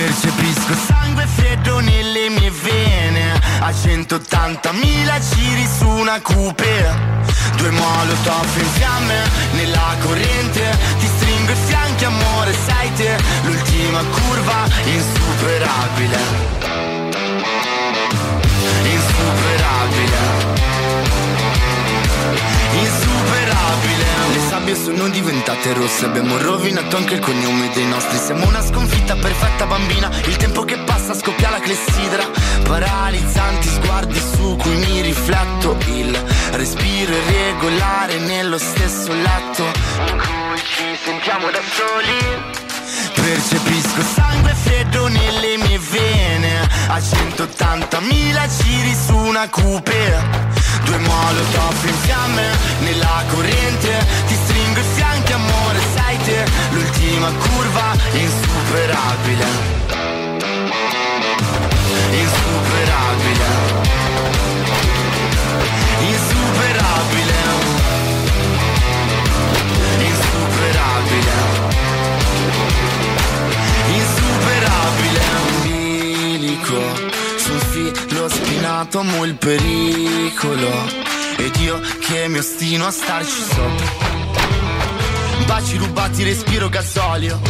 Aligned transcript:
Percepisco 0.00 0.74
sangue 0.86 1.26
freddo 1.26 1.78
nelle 1.80 2.30
mie 2.30 2.50
vene. 2.50 3.38
A 3.60 3.68
180.000 3.68 5.20
giri 5.34 5.68
su 5.78 5.86
una 5.86 6.18
coupe 6.22 7.18
Due 7.56 7.70
molotov 7.70 8.46
in 8.56 8.70
fiamme 8.72 9.28
nella 9.52 9.94
corrente. 10.00 10.78
Ti 10.98 11.06
stringo 11.06 11.52
i 11.52 11.56
fianchi 11.66 12.04
amore 12.06 12.54
sei 12.66 12.92
te. 12.94 13.18
L'ultima 13.42 14.02
curva 14.04 14.64
insuperabile. 14.84 16.18
Insuperabile. 18.82 20.18
Insuperabile. 22.72 24.06
Le 24.32 24.40
sabbie 24.70 24.74
sono 24.74 25.08
diventate 25.08 25.72
rosse. 25.72 26.06
Abbiamo 26.06 26.36
rovinato 26.38 26.96
anche 26.96 27.14
il 27.14 27.20
cognome 27.20 27.70
dei 27.72 27.86
nostri. 27.86 28.18
Siamo 28.18 28.46
una 28.46 28.62
sconfitta 28.62 29.14
perfetta 29.16 29.66
bambina. 29.66 30.10
Il 30.26 30.36
tempo 30.36 30.64
che 30.64 30.78
passa 30.78 31.14
scoppia 31.14 31.50
la 31.50 31.60
clessidra. 31.60 32.24
Paralizzanti 32.64 33.68
sguardi 33.68 34.20
su 34.20 34.56
cui 34.56 34.76
mi 34.76 35.00
rifletto. 35.00 35.76
Il 35.86 36.16
respiro 36.52 37.12
irregolare 37.12 38.18
nello 38.18 38.58
stesso 38.58 39.12
letto. 39.12 39.64
In 40.06 40.16
cui 40.16 40.58
ci 40.58 40.96
sentiamo 41.04 41.50
da 41.50 41.60
soli. 41.72 42.68
Percepisco 43.14 44.02
sangue 44.02 44.54
freddo 44.54 45.06
nelle 45.08 45.56
mie 45.58 45.78
vene 45.90 46.68
A 46.88 46.98
180.000 46.98 48.48
giri 48.62 48.96
su 49.06 49.16
una 49.16 49.48
coupe 49.48 50.50
Due 50.84 50.98
molotov 50.98 51.84
in 51.84 51.94
fiamme 52.02 52.48
nella 52.80 53.22
corrente. 53.28 54.06
Ti 54.26 54.34
stringo 54.34 54.80
i 54.80 54.84
fianchi 54.94 55.32
amore 55.32 55.78
sei 55.94 56.16
te. 56.24 56.44
L'ultima 56.70 57.30
curva 57.30 57.96
insuperabile. 58.12 59.46
Insuperabile. 62.10 63.48
Insuperabile. 66.00 67.38
Insuperabile. 69.98 71.38
Insuperabile 73.92 75.59
Umbilico 76.70 77.18
sul 77.36 77.60
filo 77.60 78.28
spinato 78.28 79.00
amo 79.00 79.24
il 79.24 79.34
pericolo. 79.34 80.70
Ed 81.36 81.56
io 81.56 81.80
che 82.00 82.28
mi 82.28 82.38
ostino 82.38 82.86
a 82.86 82.90
starci 82.90 83.42
sopra. 83.42 84.08
Baci 85.46 85.76
rubati, 85.78 86.22
respiro 86.22 86.68
gasolio. 86.68 87.40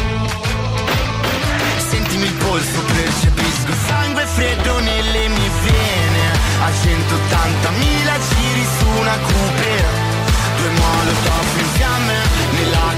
Sentimi 1.90 2.24
il 2.24 2.32
polso, 2.34 2.80
percepisco 2.80 3.72
sangue 3.86 4.24
freddo 4.26 4.78
nelle 4.78 5.28
mie 5.28 5.50
vene. 5.64 6.38
A 6.62 6.70
180.000 6.70 8.20
giri 8.28 8.66
su 8.78 8.86
una 9.00 9.16
coupe 9.16 10.08
Due 10.56 10.68
molotov 10.68 11.58
in 11.58 11.66
fiamme 11.72 12.14
nella 12.52 12.89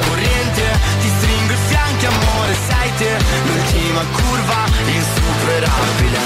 fianchi 2.02 2.06
amore 2.06 2.54
sei 2.68 2.90
te 2.96 3.16
L'ultima 3.46 4.04
curva 4.12 4.64
insuperabile. 4.86 6.18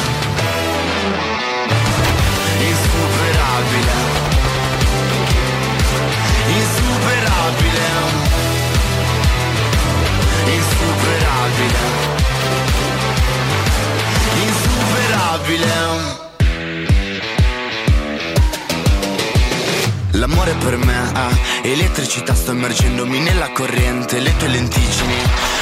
Insuperabile. 2.59 3.93
Insuperabile. 6.47 7.87
Insuperabile. 10.47 11.81
Insuperabile. 14.47 16.25
L'amore 20.13 20.55
per 20.55 20.77
me 20.79 21.13
è 21.61 21.69
elettricità, 21.69 22.35
sto 22.35 22.53
immergendomi 22.53 23.21
nella 23.21 23.51
corrente, 23.51 24.19
le 24.19 24.35
tue 24.37 24.49
lenticini, 24.49 25.15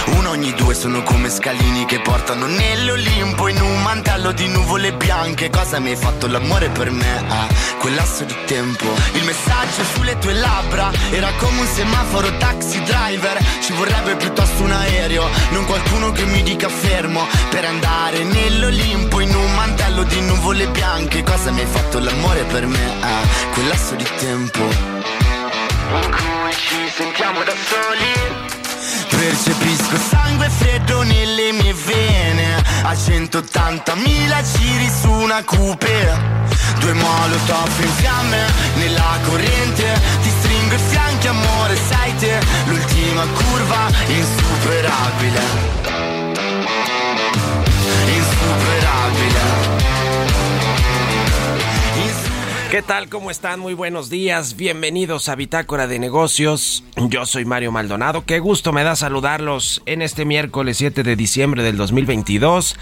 uno 0.07 0.31
ogni 0.31 0.53
due 0.55 0.75
sono 0.75 1.03
come 1.03 1.31
scalini 1.31 1.85
che 1.85 2.01
portano 2.01 2.47
nell'Olimpo 2.47 3.49
in 3.49 3.61
un 3.61 3.83
mantello 3.83 4.33
di 4.33 4.47
nuvole 4.49 4.93
bianche. 4.93 5.51
Cosa 5.51 5.79
mi 5.79 5.91
hai 5.91 5.97
fatto 5.97 6.27
l'amore 6.27 6.69
per 6.69 6.91
me? 6.91 7.25
Ah, 7.29 7.47
quel 7.79 7.95
lasso 7.95 8.25
di 8.25 8.35
tempo, 8.47 8.85
il 9.13 9.25
messaggio 9.25 9.85
sulle 9.95 10.19
tue 10.19 10.35
labbra 10.35 10.91
era 11.11 11.31
come 11.39 11.61
un 11.61 11.67
semaforo 11.67 12.37
taxi 12.37 12.83
driver. 12.83 13.39
Ci 13.61 13.73
vorrebbe 13.73 14.17
piuttosto 14.17 14.63
un 14.63 14.73
aereo, 14.73 15.29
non 15.51 15.65
qualcuno 15.65 16.13
che 16.13 16.25
mi 16.25 16.43
dica 16.43 16.69
fermo 16.69 17.27
per 17.51 17.65
andare 17.65 18.25
nell'Olimpo 18.25 19.21
in 19.21 19.35
un 19.35 19.55
mantello 19.55 20.03
di 20.05 20.21
nuvole 20.21 20.67
bianche. 20.69 21.23
Cosa 21.23 21.51
mi 21.51 21.61
hai 21.61 21.67
fatto 21.67 21.99
l'amore 21.99 22.43
per 22.45 22.67
me? 22.67 22.93
Ah, 23.01 23.23
quel 23.53 23.69
lasso 23.69 23.95
di 23.95 24.07
tempo 24.19 24.63
in 25.95 26.11
cui 26.11 26.53
ci 26.53 26.91
sentiamo 26.97 27.43
da 27.45 27.53
soli 27.53 28.64
Percepisco 29.25 29.97
sangue 29.97 30.51
freddo 30.51 31.01
nelle 31.01 31.53
mie 31.53 31.73
vene. 31.73 32.63
A 32.83 32.93
180.000 32.93 34.55
giri 34.55 34.91
su 35.01 35.11
una 35.11 35.43
coupe 35.43 36.13
Due 36.79 36.93
molotov 36.93 37.71
in 37.81 37.89
fiamme 37.95 38.45
nella 38.75 39.19
corrente. 39.23 39.99
Ti 40.21 40.29
stringo 40.29 40.75
i 40.75 40.79
fianchi 40.91 41.29
amore 41.29 41.75
sei 41.89 42.15
te. 42.17 42.39
L'ultima 42.67 43.25
curva 43.33 43.89
insuperabile. 44.09 45.41
Insuperabile 48.05 50.04
¿Qué 52.75 52.83
tal? 52.83 53.09
¿Cómo 53.09 53.31
están? 53.31 53.61
Muy 53.61 53.73
buenos 53.73 54.11
días. 54.11 54.57
Bienvenidos 54.57 55.29
a 55.29 55.37
Bitácora 55.37 55.87
de 55.87 56.01
Negocios. 56.01 56.83
Yo 56.97 57.25
soy 57.25 57.45
Mario 57.45 57.71
Maldonado. 57.71 58.25
Qué 58.25 58.41
gusto 58.41 58.73
me 58.73 58.83
da 58.83 58.97
saludarlos 58.97 59.81
en 59.87 60.03
este 60.03 60.25
miércoles 60.25 60.79
7 60.79 61.05
de 61.05 61.15
diciembre 61.15 61.63
del 61.63 61.77
2022. 61.77 62.77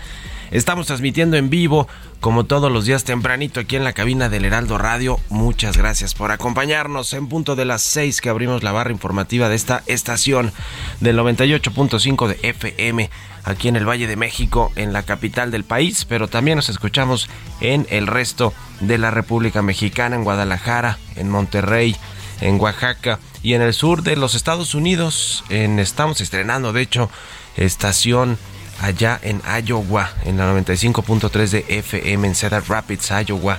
Estamos 0.50 0.86
transmitiendo 0.86 1.36
en 1.36 1.50
vivo, 1.50 1.88
como 2.20 2.44
todos 2.44 2.72
los 2.72 2.86
días 2.86 3.04
tempranito, 3.04 3.60
aquí 3.60 3.76
en 3.76 3.84
la 3.84 3.92
cabina 3.92 4.30
del 4.30 4.46
Heraldo 4.46 4.78
Radio. 4.78 5.20
Muchas 5.28 5.76
gracias 5.76 6.14
por 6.14 6.30
acompañarnos 6.30 7.12
en 7.12 7.28
punto 7.28 7.54
de 7.54 7.66
las 7.66 7.82
6 7.82 8.22
que 8.22 8.30
abrimos 8.30 8.62
la 8.62 8.72
barra 8.72 8.92
informativa 8.92 9.50
de 9.50 9.56
esta 9.56 9.82
estación 9.84 10.54
del 11.00 11.18
98.5 11.18 12.28
de 12.28 12.38
FM 12.48 13.10
aquí 13.44 13.68
en 13.68 13.76
el 13.76 13.88
Valle 13.88 14.06
de 14.06 14.16
México, 14.16 14.72
en 14.76 14.92
la 14.92 15.02
capital 15.02 15.50
del 15.50 15.64
país, 15.64 16.04
pero 16.04 16.28
también 16.28 16.56
nos 16.56 16.68
escuchamos 16.68 17.28
en 17.60 17.86
el 17.90 18.06
resto 18.06 18.52
de 18.80 18.98
la 18.98 19.10
República 19.10 19.62
Mexicana, 19.62 20.16
en 20.16 20.24
Guadalajara, 20.24 20.98
en 21.16 21.28
Monterrey, 21.28 21.96
en 22.40 22.60
Oaxaca 22.60 23.18
y 23.42 23.54
en 23.54 23.62
el 23.62 23.74
sur 23.74 24.02
de 24.02 24.16
los 24.16 24.34
Estados 24.34 24.74
Unidos. 24.74 25.44
En, 25.48 25.78
estamos 25.78 26.20
estrenando, 26.20 26.72
de 26.72 26.82
hecho, 26.82 27.10
estación 27.56 28.38
allá 28.80 29.18
en 29.22 29.40
Iowa, 29.64 30.10
en 30.24 30.38
la 30.38 30.52
95.3 30.52 31.48
de 31.48 31.64
FM 31.68 32.28
en 32.28 32.34
Cedar 32.34 32.64
Rapids, 32.68 33.10
Iowa, 33.26 33.58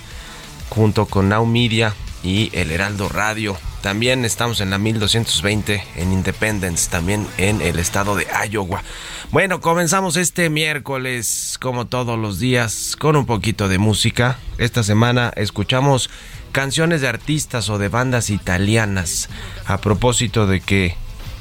junto 0.69 1.05
con 1.05 1.29
Now 1.29 1.45
Media 1.45 1.93
y 2.23 2.49
el 2.53 2.71
Heraldo 2.71 3.09
Radio. 3.09 3.57
También 3.83 4.23
estamos 4.23 4.61
en 4.61 4.69
la 4.69 4.77
1220 4.77 5.83
en 5.97 6.13
Independence, 6.13 6.89
también 6.89 7.27
en 7.37 7.61
el 7.61 7.79
estado 7.79 8.15
de 8.15 8.25
Iowa. 8.49 8.81
Bueno, 9.29 9.59
comenzamos 9.59 10.15
este 10.15 10.49
miércoles, 10.49 11.57
como 11.59 11.85
todos 11.85 12.17
los 12.17 12.39
días, 12.39 12.95
con 12.97 13.17
un 13.17 13.25
poquito 13.25 13.67
de 13.67 13.79
música. 13.79 14.39
Esta 14.57 14.83
semana 14.83 15.33
escuchamos 15.35 16.09
canciones 16.53 17.01
de 17.01 17.09
artistas 17.09 17.69
o 17.69 17.77
de 17.77 17.89
bandas 17.89 18.29
italianas 18.29 19.27
a 19.65 19.79
propósito 19.79 20.47
de 20.47 20.61
que 20.61 20.95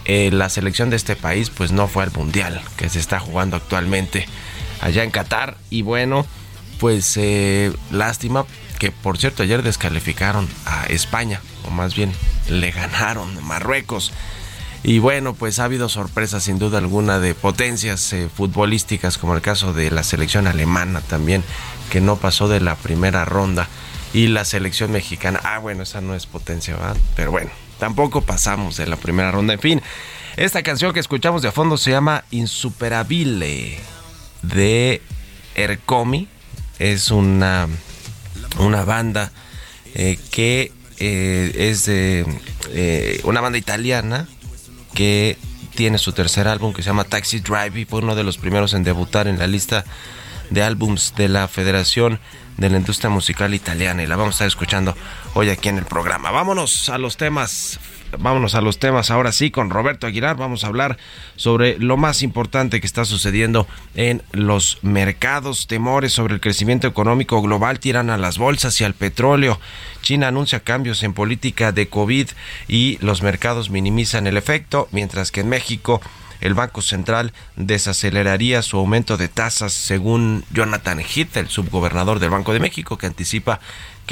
eh, 0.04 0.30
la 0.32 0.48
selección 0.48 0.90
de 0.90 0.96
este 0.96 1.14
país 1.14 1.48
pues 1.48 1.70
no 1.70 1.86
fue 1.86 2.02
al 2.02 2.10
mundial 2.10 2.60
que 2.76 2.88
se 2.88 2.98
está 2.98 3.20
jugando 3.20 3.54
actualmente 3.54 4.26
allá 4.80 5.04
en 5.04 5.12
Qatar 5.12 5.58
y 5.70 5.82
bueno 5.82 6.26
pues 6.80 7.16
eh, 7.18 7.72
lástima 7.92 8.46
que 8.82 8.90
por 8.90 9.16
cierto 9.16 9.44
ayer 9.44 9.62
descalificaron 9.62 10.48
a 10.66 10.86
España 10.86 11.40
o 11.64 11.70
más 11.70 11.94
bien 11.94 12.12
le 12.48 12.72
ganaron 12.72 13.38
a 13.38 13.40
Marruecos. 13.40 14.10
Y 14.82 14.98
bueno, 14.98 15.34
pues 15.34 15.60
ha 15.60 15.66
habido 15.66 15.88
sorpresas 15.88 16.42
sin 16.42 16.58
duda 16.58 16.78
alguna 16.78 17.20
de 17.20 17.36
potencias 17.36 18.12
eh, 18.12 18.28
futbolísticas, 18.28 19.18
como 19.18 19.36
el 19.36 19.40
caso 19.40 19.72
de 19.72 19.92
la 19.92 20.02
selección 20.02 20.48
alemana 20.48 21.00
también, 21.00 21.44
que 21.92 22.00
no 22.00 22.16
pasó 22.16 22.48
de 22.48 22.58
la 22.58 22.74
primera 22.74 23.24
ronda. 23.24 23.68
Y 24.14 24.26
la 24.26 24.44
selección 24.44 24.90
mexicana, 24.90 25.38
ah 25.44 25.60
bueno, 25.60 25.84
esa 25.84 26.00
no 26.00 26.16
es 26.16 26.26
potencia, 26.26 26.74
¿verdad? 26.74 26.96
Pero 27.14 27.30
bueno, 27.30 27.52
tampoco 27.78 28.22
pasamos 28.22 28.76
de 28.78 28.88
la 28.88 28.96
primera 28.96 29.30
ronda. 29.30 29.54
En 29.54 29.60
fin, 29.60 29.80
esta 30.36 30.64
canción 30.64 30.92
que 30.92 30.98
escuchamos 30.98 31.42
de 31.42 31.52
fondo 31.52 31.76
se 31.76 31.92
llama 31.92 32.24
Insuperabile 32.32 33.78
de 34.42 35.00
Ercomi. 35.54 36.26
Es 36.80 37.12
una, 37.12 37.68
una 38.58 38.84
banda 38.84 39.32
eh, 39.94 40.18
que 40.30 40.72
eh, 40.98 41.52
es 41.56 41.86
de 41.86 42.24
eh, 42.70 43.20
una 43.24 43.40
banda 43.40 43.58
italiana 43.58 44.28
que 44.94 45.36
tiene 45.74 45.98
su 45.98 46.12
tercer 46.12 46.48
álbum 46.48 46.72
que 46.72 46.82
se 46.82 46.88
llama 46.90 47.04
Taxi 47.04 47.40
Drive 47.40 47.80
y 47.80 47.84
fue 47.84 48.00
uno 48.00 48.14
de 48.14 48.24
los 48.24 48.38
primeros 48.38 48.74
en 48.74 48.84
debutar 48.84 49.26
en 49.26 49.38
la 49.38 49.46
lista 49.46 49.84
de 50.50 50.62
álbums 50.62 51.14
de 51.16 51.28
la 51.28 51.48
Federación 51.48 52.20
de 52.58 52.68
la 52.70 52.76
Industria 52.76 53.10
Musical 53.10 53.54
Italiana 53.54 54.02
y 54.02 54.06
la 54.06 54.16
vamos 54.16 54.34
a 54.34 54.36
estar 54.36 54.46
escuchando 54.48 54.94
hoy 55.34 55.48
aquí 55.48 55.68
en 55.70 55.78
el 55.78 55.84
programa. 55.86 56.30
Vámonos 56.30 56.88
a 56.90 56.98
los 56.98 57.16
temas 57.16 57.80
vámonos 58.18 58.54
a 58.54 58.60
los 58.60 58.78
temas 58.78 59.10
ahora 59.10 59.32
sí 59.32 59.50
con 59.50 59.70
Roberto 59.70 60.06
Aguilar. 60.06 60.36
Vamos 60.36 60.64
a 60.64 60.68
hablar 60.68 60.98
sobre 61.36 61.78
lo 61.78 61.96
más 61.96 62.22
importante 62.22 62.80
que 62.80 62.86
está 62.86 63.04
sucediendo 63.04 63.66
en 63.94 64.22
los 64.32 64.78
mercados. 64.82 65.66
Temores 65.66 66.12
sobre 66.12 66.34
el 66.34 66.40
crecimiento 66.40 66.86
económico 66.86 67.40
global 67.42 67.80
tiran 67.80 68.10
a 68.10 68.18
las 68.18 68.38
bolsas 68.38 68.80
y 68.80 68.84
al 68.84 68.94
petróleo. 68.94 69.60
China 70.02 70.28
anuncia 70.28 70.60
cambios 70.60 71.02
en 71.02 71.14
política 71.14 71.72
de 71.72 71.88
COVID 71.88 72.28
y 72.68 72.98
los 73.00 73.22
mercados 73.22 73.70
minimizan 73.70 74.26
el 74.26 74.36
efecto, 74.36 74.88
mientras 74.92 75.30
que 75.30 75.40
en 75.40 75.48
México 75.48 76.00
el 76.42 76.54
Banco 76.54 76.82
Central 76.82 77.32
desaceleraría 77.54 78.62
su 78.62 78.76
aumento 78.76 79.16
de 79.16 79.28
tasas, 79.28 79.72
según 79.72 80.44
Jonathan 80.50 80.98
Heath, 80.98 81.36
el 81.36 81.48
subgobernador 81.48 82.18
del 82.18 82.30
Banco 82.30 82.52
de 82.52 82.58
México, 82.58 82.98
que 82.98 83.06
anticipa 83.06 83.60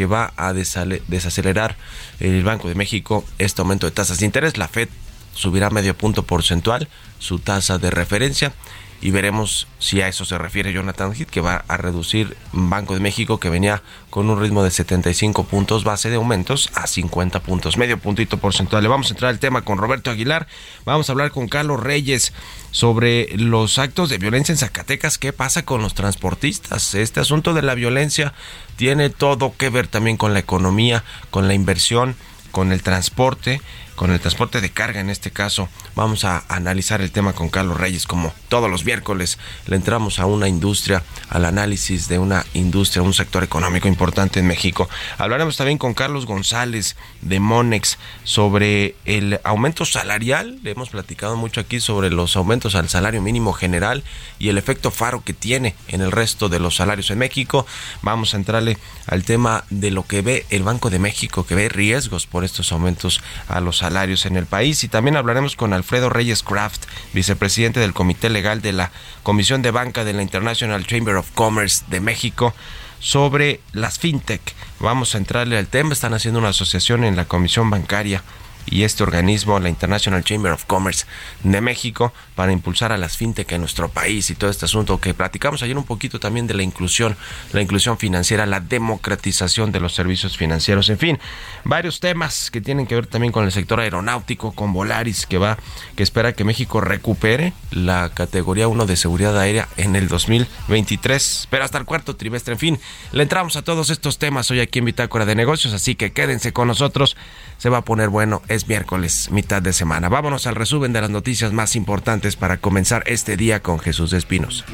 que 0.00 0.06
va 0.06 0.32
a 0.38 0.54
desacelerar 0.54 1.76
el 2.20 2.42
Banco 2.42 2.68
de 2.68 2.74
México 2.74 3.22
este 3.36 3.60
aumento 3.60 3.84
de 3.84 3.92
tasas 3.92 4.20
de 4.20 4.24
interés. 4.24 4.56
La 4.56 4.66
Fed 4.66 4.88
subirá 5.34 5.68
medio 5.68 5.94
punto 5.94 6.22
porcentual 6.22 6.88
su 7.18 7.38
tasa 7.38 7.76
de 7.76 7.90
referencia 7.90 8.54
y 9.02 9.10
veremos 9.10 9.66
si 9.78 10.00
a 10.00 10.08
eso 10.08 10.24
se 10.24 10.36
refiere 10.36 10.72
Jonathan 10.72 11.14
Heath, 11.14 11.30
que 11.30 11.40
va 11.40 11.64
a 11.68 11.76
reducir 11.76 12.36
Banco 12.52 12.94
de 12.94 13.00
México, 13.00 13.40
que 13.40 13.48
venía 13.48 13.82
con 14.10 14.28
un 14.28 14.40
ritmo 14.40 14.62
de 14.62 14.70
75 14.70 15.44
puntos 15.44 15.84
base 15.84 16.10
de 16.10 16.16
aumentos 16.16 16.70
a 16.74 16.86
50 16.86 17.40
puntos, 17.40 17.76
medio 17.76 17.98
puntito 17.98 18.38
porcentual. 18.38 18.82
Le 18.82 18.88
vamos 18.88 19.08
a 19.08 19.14
entrar 19.14 19.30
al 19.30 19.38
tema 19.38 19.62
con 19.62 19.78
Roberto 19.78 20.10
Aguilar, 20.10 20.46
vamos 20.84 21.08
a 21.08 21.12
hablar 21.12 21.30
con 21.30 21.48
Carlos 21.48 21.80
Reyes 21.80 22.32
sobre 22.70 23.36
los 23.36 23.78
actos 23.78 24.10
de 24.10 24.18
violencia 24.18 24.52
en 24.52 24.58
Zacatecas, 24.58 25.18
qué 25.18 25.32
pasa 25.32 25.64
con 25.64 25.80
los 25.80 25.94
transportistas. 25.94 26.94
Este 26.94 27.20
asunto 27.20 27.54
de 27.54 27.62
la 27.62 27.74
violencia 27.74 28.34
tiene 28.76 29.08
todo 29.08 29.54
que 29.56 29.70
ver 29.70 29.86
también 29.86 30.16
con 30.16 30.34
la 30.34 30.40
economía, 30.40 31.04
con 31.30 31.48
la 31.48 31.54
inversión, 31.54 32.16
con 32.50 32.72
el 32.72 32.82
transporte 32.82 33.60
con 34.00 34.12
el 34.12 34.18
transporte 34.18 34.62
de 34.62 34.70
carga 34.70 34.98
en 34.98 35.10
este 35.10 35.30
caso. 35.30 35.68
Vamos 35.94 36.24
a 36.24 36.42
analizar 36.48 37.02
el 37.02 37.10
tema 37.10 37.34
con 37.34 37.50
Carlos 37.50 37.76
Reyes 37.78 38.06
como 38.06 38.32
todos 38.48 38.70
los 38.70 38.86
miércoles. 38.86 39.38
Le 39.66 39.76
entramos 39.76 40.18
a 40.18 40.24
una 40.24 40.48
industria, 40.48 41.02
al 41.28 41.44
análisis 41.44 42.08
de 42.08 42.18
una 42.18 42.46
industria, 42.54 43.02
un 43.02 43.12
sector 43.12 43.44
económico 43.44 43.88
importante 43.88 44.40
en 44.40 44.46
México. 44.46 44.88
Hablaremos 45.18 45.58
también 45.58 45.76
con 45.76 45.92
Carlos 45.92 46.24
González 46.24 46.96
de 47.20 47.40
Monex 47.40 47.98
sobre 48.24 48.94
el 49.04 49.38
aumento 49.44 49.84
salarial. 49.84 50.58
Le 50.62 50.70
hemos 50.70 50.88
platicado 50.88 51.36
mucho 51.36 51.60
aquí 51.60 51.78
sobre 51.78 52.08
los 52.08 52.36
aumentos 52.36 52.76
al 52.76 52.88
salario 52.88 53.20
mínimo 53.20 53.52
general 53.52 54.02
y 54.38 54.48
el 54.48 54.56
efecto 54.56 54.90
faro 54.90 55.22
que 55.22 55.34
tiene 55.34 55.74
en 55.88 56.00
el 56.00 56.10
resto 56.10 56.48
de 56.48 56.58
los 56.58 56.76
salarios 56.76 57.10
en 57.10 57.18
México. 57.18 57.66
Vamos 58.00 58.32
a 58.32 58.38
entrarle 58.38 58.78
al 59.06 59.24
tema 59.24 59.64
de 59.68 59.90
lo 59.90 60.06
que 60.06 60.22
ve 60.22 60.46
el 60.48 60.62
Banco 60.62 60.88
de 60.88 60.98
México, 60.98 61.44
que 61.44 61.54
ve 61.54 61.68
riesgos 61.68 62.26
por 62.26 62.44
estos 62.44 62.72
aumentos 62.72 63.20
a 63.46 63.60
los 63.60 63.76
salarios 63.76 63.89
en 63.90 64.36
el 64.36 64.46
país. 64.46 64.84
Y 64.84 64.88
también 64.88 65.16
hablaremos 65.16 65.56
con 65.56 65.72
Alfredo 65.72 66.10
Reyes 66.10 66.42
Craft, 66.42 66.84
vicepresidente 67.12 67.80
del 67.80 67.92
Comité 67.92 68.30
Legal 68.30 68.62
de 68.62 68.72
la 68.72 68.92
Comisión 69.24 69.62
de 69.62 69.72
Banca 69.72 70.04
de 70.04 70.12
la 70.12 70.22
International 70.22 70.86
Chamber 70.86 71.16
of 71.16 71.30
Commerce 71.32 71.84
de 71.88 72.00
México 72.00 72.54
sobre 73.00 73.60
las 73.72 73.98
fintech. 73.98 74.54
Vamos 74.78 75.14
a 75.14 75.18
entrarle 75.18 75.58
al 75.58 75.66
tema. 75.66 75.92
Están 75.92 76.14
haciendo 76.14 76.38
una 76.38 76.50
asociación 76.50 77.02
en 77.02 77.16
la 77.16 77.24
Comisión 77.24 77.68
Bancaria 77.68 78.22
y 78.66 78.84
este 78.84 79.02
organismo, 79.02 79.58
la 79.58 79.68
International 79.68 80.22
Chamber 80.24 80.52
of 80.52 80.64
Commerce 80.64 81.06
de 81.42 81.60
México, 81.60 82.12
para 82.34 82.52
impulsar 82.52 82.92
a 82.92 82.98
las 82.98 83.16
fintech 83.16 83.50
en 83.52 83.60
nuestro 83.60 83.88
país 83.88 84.30
y 84.30 84.34
todo 84.34 84.50
este 84.50 84.64
asunto 84.64 85.00
que 85.00 85.14
platicamos 85.14 85.62
ayer 85.62 85.76
un 85.76 85.84
poquito 85.84 86.20
también 86.20 86.46
de 86.46 86.54
la 86.54 86.62
inclusión, 86.62 87.16
la 87.52 87.62
inclusión 87.62 87.98
financiera, 87.98 88.46
la 88.46 88.60
democratización 88.60 89.72
de 89.72 89.80
los 89.80 89.94
servicios 89.94 90.36
financieros, 90.36 90.88
en 90.88 90.98
fin, 90.98 91.18
varios 91.64 92.00
temas 92.00 92.50
que 92.50 92.60
tienen 92.60 92.86
que 92.86 92.94
ver 92.94 93.06
también 93.06 93.32
con 93.32 93.44
el 93.44 93.52
sector 93.52 93.80
aeronáutico, 93.80 94.52
con 94.52 94.72
Volaris, 94.72 95.26
que 95.26 95.38
va, 95.38 95.58
que 95.96 96.02
espera 96.02 96.32
que 96.32 96.44
México 96.44 96.80
recupere 96.80 97.52
la 97.70 98.10
categoría 98.14 98.68
1 98.68 98.86
de 98.86 98.96
seguridad 98.96 99.38
aérea 99.38 99.68
en 99.76 99.96
el 99.96 100.08
2023, 100.08 101.48
pero 101.50 101.64
hasta 101.64 101.78
el 101.78 101.84
cuarto 101.84 102.16
trimestre, 102.16 102.54
en 102.54 102.58
fin, 102.58 102.80
le 103.12 103.22
entramos 103.22 103.56
a 103.56 103.62
todos 103.62 103.90
estos 103.90 104.18
temas 104.18 104.50
hoy 104.50 104.60
aquí 104.60 104.78
en 104.78 104.86
Bitácora 104.86 105.26
de 105.26 105.34
Negocios, 105.34 105.74
así 105.74 105.94
que 105.94 106.12
quédense 106.12 106.52
con 106.52 106.68
nosotros, 106.68 107.16
se 107.60 107.68
va 107.68 107.78
a 107.78 107.84
poner 107.84 108.08
bueno 108.08 108.40
es 108.48 108.68
miércoles, 108.68 109.30
mitad 109.30 109.60
de 109.60 109.74
semana. 109.74 110.08
Vámonos 110.08 110.46
al 110.46 110.54
resumen 110.54 110.94
de 110.94 111.02
las 111.02 111.10
noticias 111.10 111.52
más 111.52 111.76
importantes 111.76 112.34
para 112.34 112.56
comenzar 112.56 113.02
este 113.04 113.36
día 113.36 113.60
con 113.60 113.78
Jesús 113.78 114.14
Espinos. 114.14 114.64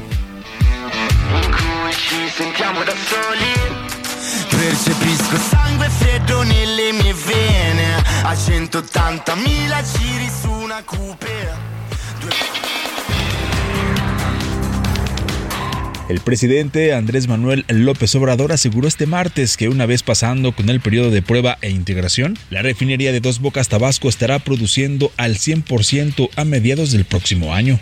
El 16.09 16.21
presidente 16.21 16.93
Andrés 16.93 17.27
Manuel 17.27 17.65
López 17.67 18.15
Obrador 18.15 18.53
aseguró 18.53 18.87
este 18.87 19.05
martes 19.05 19.57
que 19.57 19.67
una 19.67 19.85
vez 19.85 20.03
pasando 20.03 20.53
con 20.53 20.69
el 20.69 20.79
periodo 20.79 21.11
de 21.11 21.21
prueba 21.21 21.57
e 21.61 21.69
integración, 21.69 22.37
la 22.49 22.61
refinería 22.61 23.11
de 23.11 23.19
Dos 23.19 23.39
Bocas 23.39 23.67
Tabasco 23.67 24.07
estará 24.07 24.39
produciendo 24.39 25.11
al 25.17 25.35
100% 25.35 26.29
a 26.37 26.45
mediados 26.45 26.93
del 26.93 27.03
próximo 27.03 27.53
año. 27.53 27.77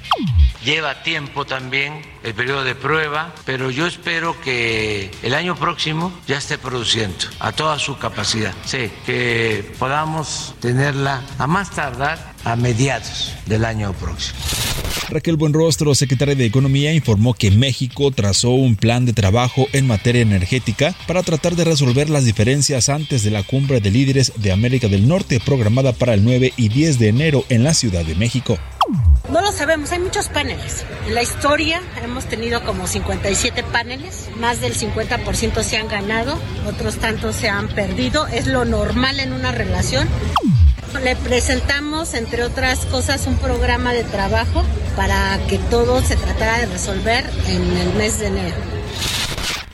Lleva 0.64 1.04
tiempo 1.04 1.46
también 1.46 2.02
el 2.24 2.34
periodo 2.34 2.64
de 2.64 2.74
prueba, 2.74 3.32
pero 3.46 3.70
yo 3.70 3.86
espero 3.86 4.36
que 4.42 5.12
el 5.22 5.36
año 5.36 5.56
próximo 5.56 6.12
ya 6.28 6.40
esté 6.40 6.58
produciendo 6.58 7.26
a 7.40 7.52
toda 7.52 7.78
su 7.78 8.00
capacidad. 8.00 8.56
Sí, 8.66 8.90
que 9.06 9.72
podamos 9.78 10.56
tenerla 10.60 11.22
a 11.38 11.46
más 11.46 11.70
tardar 11.70 12.35
a 12.46 12.56
mediados 12.56 13.34
del 13.46 13.66
año 13.66 13.92
próximo. 13.94 14.40
Raquel 15.10 15.36
Buenrostro, 15.36 15.94
secretaria 15.94 16.36
de 16.36 16.46
Economía, 16.46 16.94
informó 16.94 17.34
que 17.34 17.52
México 17.52 18.10
trazó 18.12 18.52
un 18.52 18.76
plan 18.76 19.06
de 19.06 19.14
trabajo 19.14 19.68
en 19.74 19.86
materia 19.86 20.22
energética 20.22 20.96
para 21.08 21.22
tratar 21.22 21.56
de 21.56 21.64
resolver 21.64 22.10
las 22.10 22.26
diferencias 22.26 22.90
antes 22.90 23.24
de 23.24 23.32
la 23.32 23.44
cumbre 23.44 23.82
de 23.82 23.92
líderes 23.92 24.34
de 24.38 24.52
América 24.52 24.88
del 24.88 25.08
Norte 25.08 25.40
programada 25.40 25.94
para 25.94 26.14
el 26.14 26.24
9 26.24 26.54
y 26.58 26.70
10 26.70 26.98
de 27.00 27.10
enero 27.10 27.44
en 27.50 27.64
la 27.64 27.74
Ciudad 27.74 28.04
de 28.04 28.16
México. 28.16 28.58
No 29.30 29.42
lo 29.42 29.52
sabemos, 29.52 29.92
hay 29.92 30.00
muchos 30.00 30.30
paneles. 30.30 30.86
En 31.08 31.16
la 31.16 31.24
historia 31.24 31.82
hemos 32.04 32.26
tenido 32.26 32.64
como 32.64 32.88
57 32.88 33.64
paneles, 33.64 34.30
más 34.40 34.62
del 34.62 34.76
50% 34.76 35.64
se 35.64 35.78
han 35.78 35.88
ganado, 35.88 36.38
otros 36.68 36.98
tantos 36.98 37.36
se 37.36 37.50
han 37.50 37.68
perdido, 37.68 38.28
es 38.28 38.48
lo 38.48 38.66
normal 38.66 39.20
en 39.20 39.34
una 39.34 39.52
relación. 39.52 40.08
Le 41.04 41.16
presentamos, 41.16 42.14
entre 42.14 42.44
otras 42.44 42.86
cosas, 42.86 43.28
un 43.28 43.38
programa 43.38 43.94
de 43.94 44.04
trabajo 44.04 44.64
para 44.96 45.38
que 45.48 45.58
todo 45.58 46.02
se 46.02 46.16
tratara 46.16 46.60
de 46.60 46.66
resolver 46.68 47.26
en 47.48 47.78
el 47.78 47.94
mes 47.94 48.20
de 48.20 48.28
enero. 48.28 48.75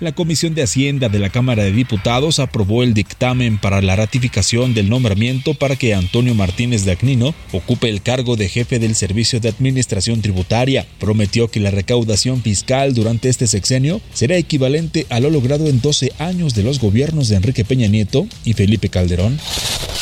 La 0.01 0.13
Comisión 0.13 0.55
de 0.55 0.63
Hacienda 0.63 1.09
de 1.09 1.19
la 1.19 1.29
Cámara 1.29 1.63
de 1.63 1.71
Diputados 1.71 2.39
aprobó 2.39 2.81
el 2.81 2.95
dictamen 2.95 3.59
para 3.59 3.83
la 3.83 3.95
ratificación 3.95 4.73
del 4.73 4.89
nombramiento 4.89 5.53
para 5.53 5.75
que 5.75 5.93
Antonio 5.93 6.33
Martínez 6.33 6.85
de 6.85 6.93
Acnino 6.93 7.35
ocupe 7.51 7.87
el 7.87 8.01
cargo 8.01 8.35
de 8.35 8.49
jefe 8.49 8.79
del 8.79 8.95
Servicio 8.95 9.39
de 9.39 9.49
Administración 9.49 10.23
Tributaria. 10.23 10.87
Prometió 10.99 11.49
que 11.49 11.59
la 11.59 11.69
recaudación 11.69 12.41
fiscal 12.41 12.95
durante 12.95 13.29
este 13.29 13.45
sexenio 13.45 14.01
será 14.11 14.37
equivalente 14.37 15.05
a 15.11 15.19
lo 15.19 15.29
logrado 15.29 15.67
en 15.67 15.81
12 15.81 16.13
años 16.17 16.55
de 16.55 16.63
los 16.63 16.79
gobiernos 16.79 17.29
de 17.29 17.35
Enrique 17.35 17.63
Peña 17.63 17.87
Nieto 17.87 18.25
y 18.43 18.53
Felipe 18.53 18.89
Calderón. 18.89 19.37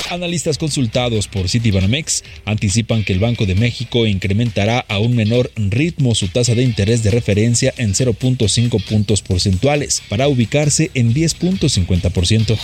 Analistas 0.09 0.57
consultados 0.57 1.27
por 1.27 1.49
Citibanamex 1.49 2.23
anticipan 2.45 3.03
que 3.03 3.13
el 3.13 3.19
Banco 3.19 3.45
de 3.45 3.53
México 3.53 4.07
incrementará 4.07 4.79
a 4.79 4.97
un 4.97 5.15
menor 5.15 5.51
ritmo 5.55 6.15
su 6.15 6.29
tasa 6.29 6.55
de 6.55 6.63
interés 6.63 7.03
de 7.03 7.11
referencia 7.11 7.73
en 7.77 7.93
0.5 7.93 8.83
puntos 8.85 9.21
porcentuales 9.21 9.88
para 10.10 10.27
ubicarse 10.27 10.91
en 10.93 11.13
10.50%. 11.13 12.58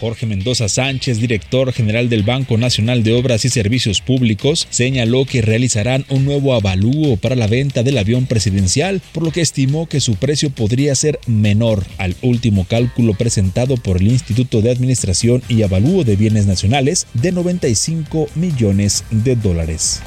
Jorge 0.00 0.26
Mendoza 0.26 0.68
Sánchez, 0.68 1.18
director 1.18 1.72
general 1.72 2.08
del 2.08 2.22
Banco 2.22 2.56
Nacional 2.56 3.02
de 3.02 3.12
Obras 3.12 3.44
y 3.44 3.48
Servicios 3.48 4.00
Públicos, 4.00 4.66
señaló 4.70 5.24
que 5.24 5.42
realizarán 5.42 6.04
un 6.08 6.24
nuevo 6.24 6.54
avalúo 6.54 7.16
para 7.16 7.36
la 7.36 7.46
venta 7.46 7.82
del 7.82 7.98
avión 7.98 8.26
presidencial, 8.26 9.02
por 9.12 9.24
lo 9.24 9.32
que 9.32 9.40
estimó 9.40 9.88
que 9.88 10.00
su 10.00 10.14
precio 10.16 10.50
podría 10.50 10.94
ser 10.94 11.18
menor 11.26 11.84
al 11.98 12.14
último 12.22 12.64
cálculo 12.64 13.14
presentado 13.14 13.76
por 13.76 13.96
el 13.98 14.08
Instituto 14.08 14.62
de 14.62 14.70
Administración 14.70 15.42
y 15.48 15.62
Avalúo 15.62 16.04
de 16.04 16.16
Bienes 16.16 16.46
Nacionales 16.46 17.06
de 17.14 17.32
95 17.32 18.28
millones 18.34 19.04
de 19.10 19.36
dólares. 19.36 20.00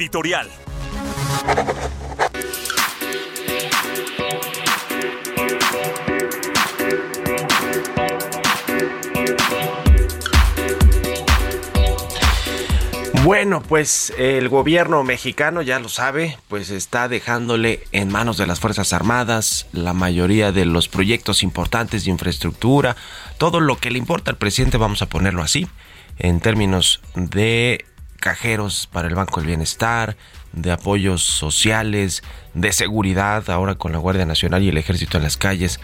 Editorial. 0.00 0.48
Bueno, 13.22 13.62
pues 13.62 14.14
el 14.16 14.48
gobierno 14.48 15.04
mexicano 15.04 15.60
ya 15.60 15.78
lo 15.78 15.90
sabe, 15.90 16.38
pues 16.48 16.70
está 16.70 17.06
dejándole 17.06 17.84
en 17.92 18.08
manos 18.08 18.38
de 18.38 18.46
las 18.46 18.60
Fuerzas 18.60 18.94
Armadas 18.94 19.66
la 19.72 19.92
mayoría 19.92 20.52
de 20.52 20.64
los 20.64 20.88
proyectos 20.88 21.42
importantes 21.42 22.04
de 22.04 22.10
infraestructura, 22.10 22.96
todo 23.36 23.60
lo 23.60 23.76
que 23.76 23.90
le 23.90 23.98
importa 23.98 24.30
al 24.30 24.38
presidente, 24.38 24.78
vamos 24.78 25.02
a 25.02 25.08
ponerlo 25.10 25.42
así, 25.42 25.68
en 26.18 26.40
términos 26.40 27.02
de 27.14 27.84
cajeros 28.20 28.88
para 28.92 29.08
el 29.08 29.14
Banco 29.14 29.40
del 29.40 29.48
Bienestar, 29.48 30.16
de 30.52 30.72
apoyos 30.72 31.22
sociales, 31.22 32.22
de 32.54 32.72
seguridad, 32.72 33.48
ahora 33.50 33.74
con 33.74 33.92
la 33.92 33.98
Guardia 33.98 34.26
Nacional 34.26 34.62
y 34.62 34.68
el 34.68 34.78
Ejército 34.78 35.16
en 35.16 35.24
las 35.24 35.36
calles 35.36 35.80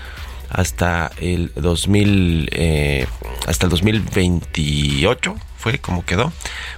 hasta 0.50 1.11
el 1.21 1.52
2000 1.57 2.49
eh, 2.52 3.07
hasta 3.47 3.66
el 3.66 3.71
2028 3.71 5.35
como 5.81 6.05
quedó. 6.05 6.33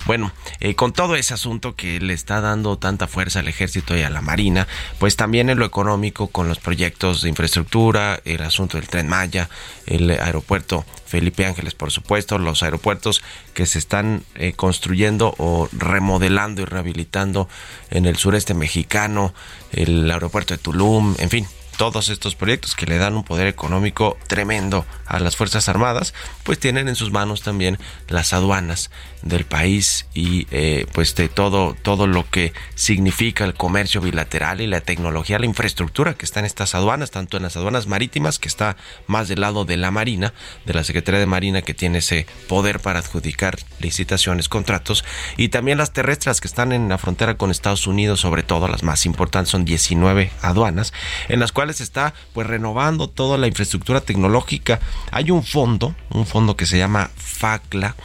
Bueno, 0.07 0.33
eh, 0.61 0.75
con 0.75 0.93
todo 0.93 1.17
ese 1.17 1.35
asunto 1.35 1.75
que 1.75 2.01
le 2.01 2.15
está 2.15 2.41
dando 2.41 2.79
tanta 2.79 3.07
fuerza 3.07 3.41
al 3.41 3.49
ejército 3.49 3.97
y 3.97 4.03
a 4.03 4.11
la 4.11 4.21
marina, 4.21 4.67
pues 4.99 5.17
también 5.17 5.51
en 5.51 5.59
lo 5.59 5.65
económico 5.65 6.29
con 6.29 6.49
los 6.49 6.59
proyectos 6.59 7.23
de 7.23 7.29
infraestructura, 7.29 8.21
el 8.25 8.43
asunto 8.43 8.79
del 8.79 8.89
tren 8.89 9.09
Maya, 9.09 9.49
el 9.87 10.11
aeropuerto 10.11 10.85
Felipe 11.07 11.47
Ángeles, 11.47 11.75
por 11.75 11.91
supuesto, 11.91 12.39
los 12.39 12.63
aeropuertos 12.63 13.23
que 13.55 13.67
se 13.67 13.79
están 13.79 14.25
eh, 14.35 14.53
construyendo 14.53 15.35
o 15.39 15.69
remodelando 15.73 16.63
y 16.63 16.65
rehabilitando 16.67 17.49
en 17.91 18.05
el 18.07 18.17
sureste 18.17 18.55
mexicano, 18.55 19.33
el 19.73 20.11
aeropuerto 20.11 20.55
de 20.55 20.59
Tulum, 20.59 21.15
en 21.19 21.31
fin, 21.31 21.47
todos 21.79 22.09
estos 22.09 22.35
proyectos 22.35 22.75
que 22.75 22.87
le 22.87 22.99
dan 22.99 23.15
un 23.15 23.23
poder 23.23 23.47
económico 23.47 24.19
tremendo 24.27 24.85
a 25.07 25.21
las 25.21 25.37
Fuerzas 25.37 25.69
Armadas, 25.69 26.13
pues 26.43 26.59
tienen 26.59 26.89
en 26.89 26.97
sus 26.97 27.13
manos 27.13 27.41
también 27.43 27.79
las 28.09 28.33
aduanas 28.33 28.91
del 29.23 29.45
país 29.45 30.07
y 30.13 30.47
eh, 30.51 30.87
pues 30.93 31.15
de 31.15 31.29
todo, 31.29 31.77
todo 31.81 32.07
lo 32.07 32.29
que 32.29 32.53
significa 32.75 33.45
el 33.45 33.55
comercio 33.55 34.01
bilateral 34.01 34.61
y 34.61 34.67
la 34.67 34.81
tecnología, 34.81 35.39
la 35.39 35.47
infraestructura 35.47 36.15
que 36.15 36.25
está 36.25 36.41
en 36.41 36.47
estas 36.47 36.75
aduanas, 36.75 37.13
tanto 37.13 37.37
en 37.37 37.45
las 37.45 37.57
aduanas 37.57 37.87
marítimas, 37.87 38.41
que 38.41 38.49
está 38.49 38.77
más 39.07 39.29
del 39.29 39.41
lado 39.41 39.65
de 39.65 39.77
la 39.77 39.93
Marina, 39.93 40.35
de 40.67 40.75
la 40.75 40.83
Secretaría 40.83 41.21
de 41.21 41.27
Marina 41.27 41.63
que 41.63 41.75
tiene 41.75 41.99
ese 41.99 42.27
poder 42.49 42.81
para 42.81 42.99
adjudicar 42.99 43.57
licitaciones, 43.79 44.49
contratos, 44.49 45.05
y 45.37 45.49
también 45.49 45.79
las 45.79 45.93
terrestres 45.93 46.41
que 46.41 46.49
están 46.49 46.73
en 46.73 46.89
la 46.89 46.99
frontera 46.99 47.37
con 47.37 47.53
Estados 47.53 47.87
Unidos, 47.87 48.21
sobre 48.21 48.43
todo 48.43 48.67
las 48.67 48.83
más 48.83 49.07
importantes, 49.07 49.51
son 49.51 49.65
19 49.65 50.33
aduanas, 50.43 50.93
en 51.29 51.39
las 51.39 51.53
cuales 51.53 51.68
se 51.73 51.83
está 51.83 52.15
pues 52.33 52.47
renovando 52.47 53.09
toda 53.09 53.39
la 53.39 53.47
infraestructura 53.47 54.01
tecnológica. 54.01 54.81
Hay 55.11 55.31
un 55.31 55.45
fondo, 55.45 55.95
un 56.11 56.27
fondo 56.27 56.57
que 56.57 56.67
se 56.67 56.79
llama 56.79 57.11
FACLA, 57.17 57.97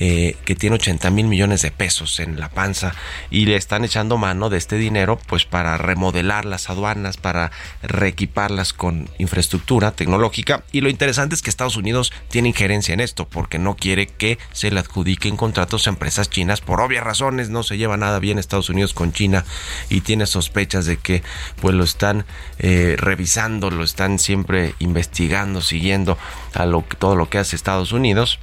eh, 0.00 0.36
que 0.44 0.54
tiene 0.54 0.76
80 0.76 1.10
mil 1.10 1.26
millones 1.26 1.60
de 1.62 1.72
pesos 1.72 2.20
en 2.20 2.38
la 2.38 2.48
panza 2.48 2.94
y 3.30 3.46
le 3.46 3.56
están 3.56 3.84
echando 3.84 4.16
mano 4.16 4.48
de 4.48 4.56
este 4.56 4.76
dinero 4.76 5.18
pues 5.26 5.44
para 5.44 5.76
remodelar 5.76 6.44
las 6.44 6.70
aduanas, 6.70 7.16
para 7.16 7.50
reequiparlas 7.82 8.72
con 8.72 9.10
infraestructura 9.18 9.90
tecnológica. 9.90 10.62
Y 10.70 10.82
lo 10.82 10.88
interesante 10.88 11.34
es 11.34 11.42
que 11.42 11.50
Estados 11.50 11.76
Unidos 11.76 12.12
tiene 12.28 12.50
injerencia 12.50 12.94
en 12.94 13.00
esto 13.00 13.28
porque 13.28 13.58
no 13.58 13.74
quiere 13.74 14.06
que 14.06 14.38
se 14.52 14.70
le 14.70 14.78
adjudiquen 14.78 15.36
contratos 15.36 15.88
a 15.88 15.90
empresas 15.90 16.30
chinas 16.30 16.60
por 16.60 16.80
obvias 16.80 17.02
razones, 17.02 17.50
no 17.50 17.64
se 17.64 17.76
lleva 17.76 17.96
nada 17.96 18.20
bien 18.20 18.38
Estados 18.38 18.70
Unidos 18.70 18.94
con 18.94 19.12
China 19.12 19.44
y 19.88 20.02
tiene 20.02 20.26
sospechas 20.26 20.86
de 20.86 20.98
que 20.98 21.24
pues 21.60 21.74
lo 21.74 21.82
están 21.82 22.24
eh, 22.60 22.94
revisando, 22.96 23.68
lo 23.72 23.82
están 23.82 24.20
siempre 24.20 24.76
investigando, 24.78 25.60
siguiendo 25.60 26.16
a 26.54 26.66
lo, 26.66 26.84
todo 27.00 27.16
lo 27.16 27.28
que 27.28 27.38
hace 27.38 27.56
Estados 27.56 27.90
Unidos 27.90 28.38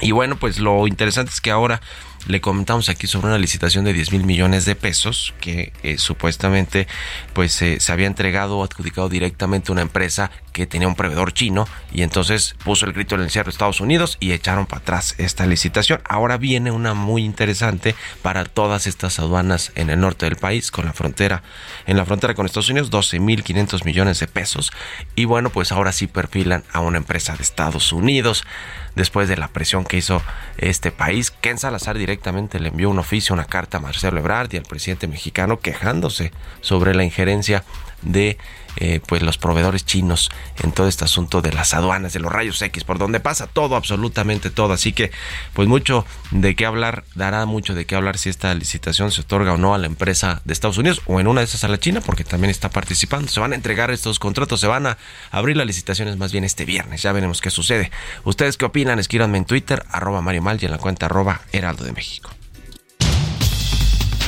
y 0.00 0.12
bueno, 0.12 0.36
pues 0.36 0.58
lo 0.58 0.86
interesante 0.86 1.30
es 1.30 1.40
que 1.40 1.50
ahora 1.50 1.80
le 2.26 2.40
comentamos 2.40 2.88
aquí 2.88 3.06
sobre 3.06 3.28
una 3.28 3.38
licitación 3.38 3.84
de 3.84 3.92
10 3.92 4.12
mil 4.12 4.24
millones 4.24 4.64
de 4.64 4.74
pesos 4.74 5.34
que 5.40 5.72
eh, 5.82 5.98
supuestamente 5.98 6.86
pues 7.32 7.60
eh, 7.62 7.78
se 7.80 7.92
había 7.92 8.06
entregado 8.06 8.58
o 8.58 8.64
adjudicado 8.64 9.08
directamente 9.08 9.70
a 9.70 9.72
una 9.72 9.82
empresa 9.82 10.30
que 10.52 10.66
tenía 10.66 10.88
un 10.88 10.94
proveedor 10.94 11.32
chino 11.32 11.66
y 11.92 12.02
entonces 12.02 12.54
puso 12.64 12.86
el 12.86 12.92
grito 12.92 13.14
en 13.14 13.22
el 13.22 13.30
cierre 13.30 13.46
de 13.46 13.50
Estados 13.50 13.80
Unidos 13.80 14.16
y 14.20 14.32
echaron 14.32 14.66
para 14.66 14.82
atrás 14.82 15.14
esta 15.18 15.46
licitación. 15.46 16.00
Ahora 16.04 16.36
viene 16.36 16.70
una 16.70 16.94
muy 16.94 17.24
interesante 17.24 17.94
para 18.22 18.44
todas 18.44 18.86
estas 18.86 19.18
aduanas 19.18 19.72
en 19.74 19.90
el 19.90 20.00
norte 20.00 20.26
del 20.26 20.36
país 20.36 20.70
con 20.70 20.84
la 20.84 20.92
frontera 20.92 21.42
en 21.86 21.96
la 21.96 22.04
frontera 22.04 22.34
con 22.34 22.46
Estados 22.46 22.68
Unidos 22.68 22.90
12 22.90 23.18
mil 23.18 23.42
500 23.42 23.84
millones 23.84 24.20
de 24.20 24.26
pesos 24.26 24.72
y 25.14 25.24
bueno 25.24 25.50
pues 25.50 25.72
ahora 25.72 25.92
sí 25.92 26.06
perfilan 26.06 26.64
a 26.72 26.80
una 26.80 26.98
empresa 26.98 27.36
de 27.36 27.42
Estados 27.42 27.92
Unidos 27.92 28.44
después 28.94 29.28
de 29.28 29.36
la 29.36 29.48
presión 29.48 29.84
que 29.84 29.96
hizo 29.96 30.22
este 30.58 30.90
país. 30.92 31.30
Ken 31.30 31.58
Salazar 31.58 31.96
directamente 31.96 32.60
le 32.60 32.68
envió 32.68 32.90
un 32.90 32.98
oficio, 32.98 33.34
una 33.34 33.46
carta 33.46 33.78
a 33.78 33.80
Marcelo 33.80 34.18
Ebrard 34.18 34.52
y 34.52 34.58
al 34.58 34.64
presidente 34.64 35.06
mexicano 35.06 35.60
quejándose 35.60 36.32
sobre 36.60 36.94
la 36.94 37.04
injerencia 37.04 37.64
de 38.02 38.38
eh, 38.76 39.00
pues 39.06 39.22
los 39.22 39.38
proveedores 39.38 39.84
chinos 39.84 40.30
en 40.62 40.72
todo 40.72 40.88
este 40.88 41.04
asunto 41.04 41.42
de 41.42 41.52
las 41.52 41.74
aduanas, 41.74 42.12
de 42.12 42.20
los 42.20 42.32
rayos 42.32 42.60
X, 42.60 42.84
por 42.84 42.98
donde 42.98 43.20
pasa 43.20 43.46
todo, 43.46 43.76
absolutamente 43.76 44.50
todo. 44.50 44.72
Así 44.72 44.92
que, 44.92 45.10
pues 45.52 45.68
mucho 45.68 46.06
de 46.30 46.54
qué 46.54 46.66
hablar, 46.66 47.04
dará 47.14 47.44
mucho 47.46 47.74
de 47.74 47.84
qué 47.84 47.94
hablar 47.94 48.18
si 48.18 48.28
esta 48.28 48.54
licitación 48.54 49.10
se 49.10 49.22
otorga 49.22 49.52
o 49.52 49.56
no 49.56 49.74
a 49.74 49.78
la 49.78 49.86
empresa 49.86 50.40
de 50.44 50.52
Estados 50.52 50.78
Unidos 50.78 51.02
o 51.06 51.20
en 51.20 51.26
una 51.26 51.40
de 51.40 51.46
esas 51.46 51.64
a 51.64 51.68
la 51.68 51.78
China, 51.78 52.00
porque 52.00 52.24
también 52.24 52.50
está 52.50 52.70
participando. 52.70 53.28
Se 53.28 53.40
van 53.40 53.52
a 53.52 53.56
entregar 53.56 53.90
estos 53.90 54.18
contratos, 54.18 54.60
se 54.60 54.66
van 54.66 54.86
a 54.86 54.98
abrir 55.30 55.56
las 55.56 55.66
licitaciones 55.66 56.16
más 56.16 56.32
bien 56.32 56.44
este 56.44 56.64
viernes. 56.64 57.02
Ya 57.02 57.12
veremos 57.12 57.40
qué 57.40 57.50
sucede. 57.50 57.90
¿Ustedes 58.24 58.56
qué 58.56 58.64
opinan? 58.64 58.98
Escríbanme 58.98 59.38
en 59.38 59.44
Twitter, 59.44 59.84
arroba 59.90 60.20
Mario 60.20 60.42
Mal 60.42 60.58
y 60.60 60.64
en 60.64 60.70
la 60.70 60.78
cuenta 60.78 61.06
arroba 61.06 61.42
Heraldo 61.52 61.84
de 61.84 61.92
México. 61.92 62.30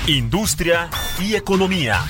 Industria 0.07 0.91
y 1.19 1.35
economía. 1.35 2.05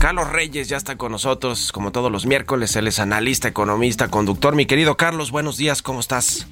Carlos 0.00 0.32
Reyes 0.32 0.70
ya 0.70 0.78
está 0.78 0.96
con 0.96 1.12
nosotros, 1.12 1.72
como 1.72 1.92
todos 1.92 2.10
los 2.10 2.24
miércoles. 2.24 2.74
Él 2.74 2.86
es 2.86 2.98
analista, 3.00 3.48
economista, 3.48 4.08
conductor. 4.08 4.54
Mi 4.54 4.64
querido 4.64 4.96
Carlos, 4.96 5.30
buenos 5.30 5.58
días, 5.58 5.82
¿cómo 5.82 6.00
estás? 6.00 6.48